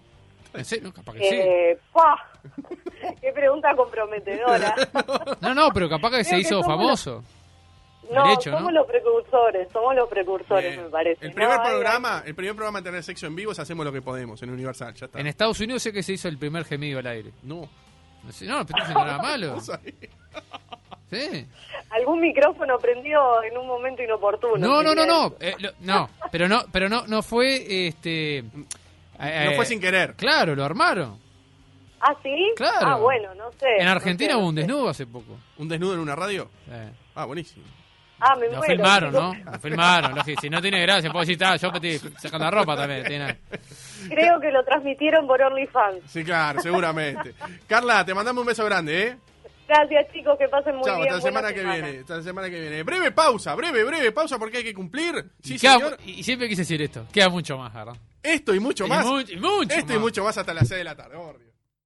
¿En 0.54 0.64
serio? 0.64 0.84
No, 0.88 0.92
capaz 0.94 1.12
que 1.14 1.28
sí. 1.28 1.34
Eh, 1.34 1.78
¡pah! 1.92 2.16
Qué 3.20 3.32
pregunta 3.32 3.74
comprometedora. 3.76 4.74
No, 5.40 5.54
no, 5.54 5.68
pero 5.72 5.88
capaz 5.88 6.10
que 6.10 6.24
se 6.24 6.36
que 6.36 6.40
hizo 6.42 6.62
famoso. 6.62 7.22
No, 8.10 8.38
somos 8.40 8.72
los 8.72 8.86
precursores, 8.86 9.66
somos 9.72 9.94
los 9.94 10.08
precursores, 10.08 10.76
me 10.76 10.88
parece. 10.90 11.24
El 11.26 11.32
primer 11.32 11.56
No, 11.56 11.62
hay- 11.62 11.70
programa, 11.70 12.22
el 12.26 12.34
primer 12.34 12.54
programa 12.54 12.78
en 12.78 12.84
tener 12.84 13.02
sexo 13.02 13.26
en 13.26 13.34
vivo 13.34 13.52
es 13.52 13.58
Hacemos 13.58 13.84
lo 13.84 13.92
que 13.92 14.02
podemos 14.02 14.42
en 14.42 14.50
Universal. 14.50 14.94
Ya 14.94 15.06
está. 15.06 15.18
En 15.20 15.26
Estados 15.26 15.58
Unidos 15.60 15.82
sé 15.82 15.92
que 15.92 16.02
se 16.02 16.12
hizo 16.12 16.28
el 16.28 16.36
primer 16.38 16.64
gemido 16.64 16.98
al 16.98 17.06
aire. 17.06 17.30
No. 17.42 17.68
No, 18.22 18.32
sé, 18.32 18.46
no, 18.46 18.64
pero 18.66 18.84
no 18.88 19.02
era 19.04 19.18
malo. 19.18 19.56
Sí. 21.10 21.46
Algún 21.90 22.20
micrófono 22.20 22.78
prendió 22.78 23.42
en 23.44 23.56
un 23.56 23.66
momento 23.68 24.02
inoportuno. 24.02 24.56
No, 24.56 24.82
no, 24.82 24.94
no, 24.94 25.06
no, 25.06 25.34
eh, 25.38 25.54
lo- 25.58 25.70
no, 25.80 26.08
pero 26.32 26.48
no, 26.48 26.64
pero 26.72 26.88
no, 26.88 27.06
no 27.06 27.22
fue, 27.22 27.86
este, 27.88 28.42
eh, 29.20 29.46
No 29.50 29.56
fue 29.56 29.66
sin 29.66 29.80
querer. 29.80 30.14
Claro, 30.14 30.54
lo 30.54 30.64
armaron. 30.64 31.18
¿Ah, 32.00 32.14
sí? 32.22 32.52
Claro. 32.56 32.86
Ah, 32.86 32.96
bueno, 32.96 33.34
no 33.34 33.50
sé. 33.52 33.66
En 33.78 33.86
no 33.86 33.92
Argentina 33.92 34.32
sé, 34.32 34.36
hubo 34.38 34.48
un 34.48 34.54
desnudo 34.54 34.88
hace 34.90 35.06
poco. 35.06 35.38
¿Un 35.56 35.68
desnudo 35.68 35.94
en 35.94 36.00
una 36.00 36.14
radio? 36.14 36.50
Eh, 36.70 36.90
Ah, 37.14 37.24
buenísimo. 37.24 37.64
Ah, 38.20 38.34
me 38.36 38.46
Lo 38.48 38.56
muero. 38.58 38.74
filmaron. 38.74 39.12
¿no? 39.12 39.34
Lo 39.52 39.58
filmaron, 39.60 40.14
lógico. 40.16 40.40
Si 40.40 40.50
no 40.50 40.60
tiene 40.62 40.80
gracia, 40.82 41.10
puedo 41.10 41.20
decir, 41.24 41.34
está, 41.34 41.56
yo 41.56 41.68
estoy 41.72 41.98
sacando 42.18 42.44
la 42.46 42.50
ropa 42.50 42.76
también. 42.76 43.04
tiene- 43.04 43.38
Creo 44.08 44.40
que 44.40 44.50
lo 44.50 44.64
transmitieron 44.64 45.26
por 45.26 45.40
OnlyFans. 45.42 45.98
Sí, 46.10 46.24
claro, 46.24 46.60
seguramente. 46.60 47.34
Carla, 47.66 48.04
te 48.04 48.12
mandamos 48.14 48.42
un 48.42 48.46
beso 48.48 48.64
grande, 48.64 49.02
¿eh? 49.08 49.16
Gracias, 49.66 50.12
chicos, 50.12 50.36
que 50.38 50.46
pasen 50.48 50.74
muy 50.76 50.84
Chao, 50.84 50.96
bien. 50.96 51.08
hasta 51.08 51.16
la 51.16 51.22
semana 51.32 51.52
que 51.54 51.64
viene. 51.64 51.98
Hasta 52.00 52.16
la 52.16 52.22
semana 52.22 52.50
que 52.50 52.60
viene. 52.60 52.82
Breve 52.82 53.12
pausa, 53.12 53.54
breve, 53.54 53.82
breve 53.84 54.12
pausa 54.12 54.38
porque 54.38 54.58
hay 54.58 54.64
que 54.64 54.74
cumplir. 54.74 55.30
Sí, 55.42 55.54
y, 55.54 55.58
queda- 55.58 55.74
señor. 55.74 55.98
y 56.04 56.22
siempre 56.22 56.48
quise 56.48 56.62
decir 56.62 56.82
esto, 56.82 57.06
queda 57.12 57.28
mucho 57.30 57.56
más, 57.56 57.72
¿verdad? 57.72 57.96
Esto 58.22 58.54
y 58.54 58.60
mucho 58.60 58.86
Y 58.86 58.88
más. 58.88 59.06
mucho- 59.06 59.32
y 59.32 59.36
mucho 59.36 59.74
Esto 59.74 59.94
y 59.94 59.98
mucho 59.98 60.22
más 60.24 60.36
hasta 60.36 60.52
las 60.54 60.68
6 60.68 60.78
de 60.78 60.84
la 60.84 60.94
tarde. 60.96 61.16
Oh, 61.16 61.34
Dios. 61.38 61.53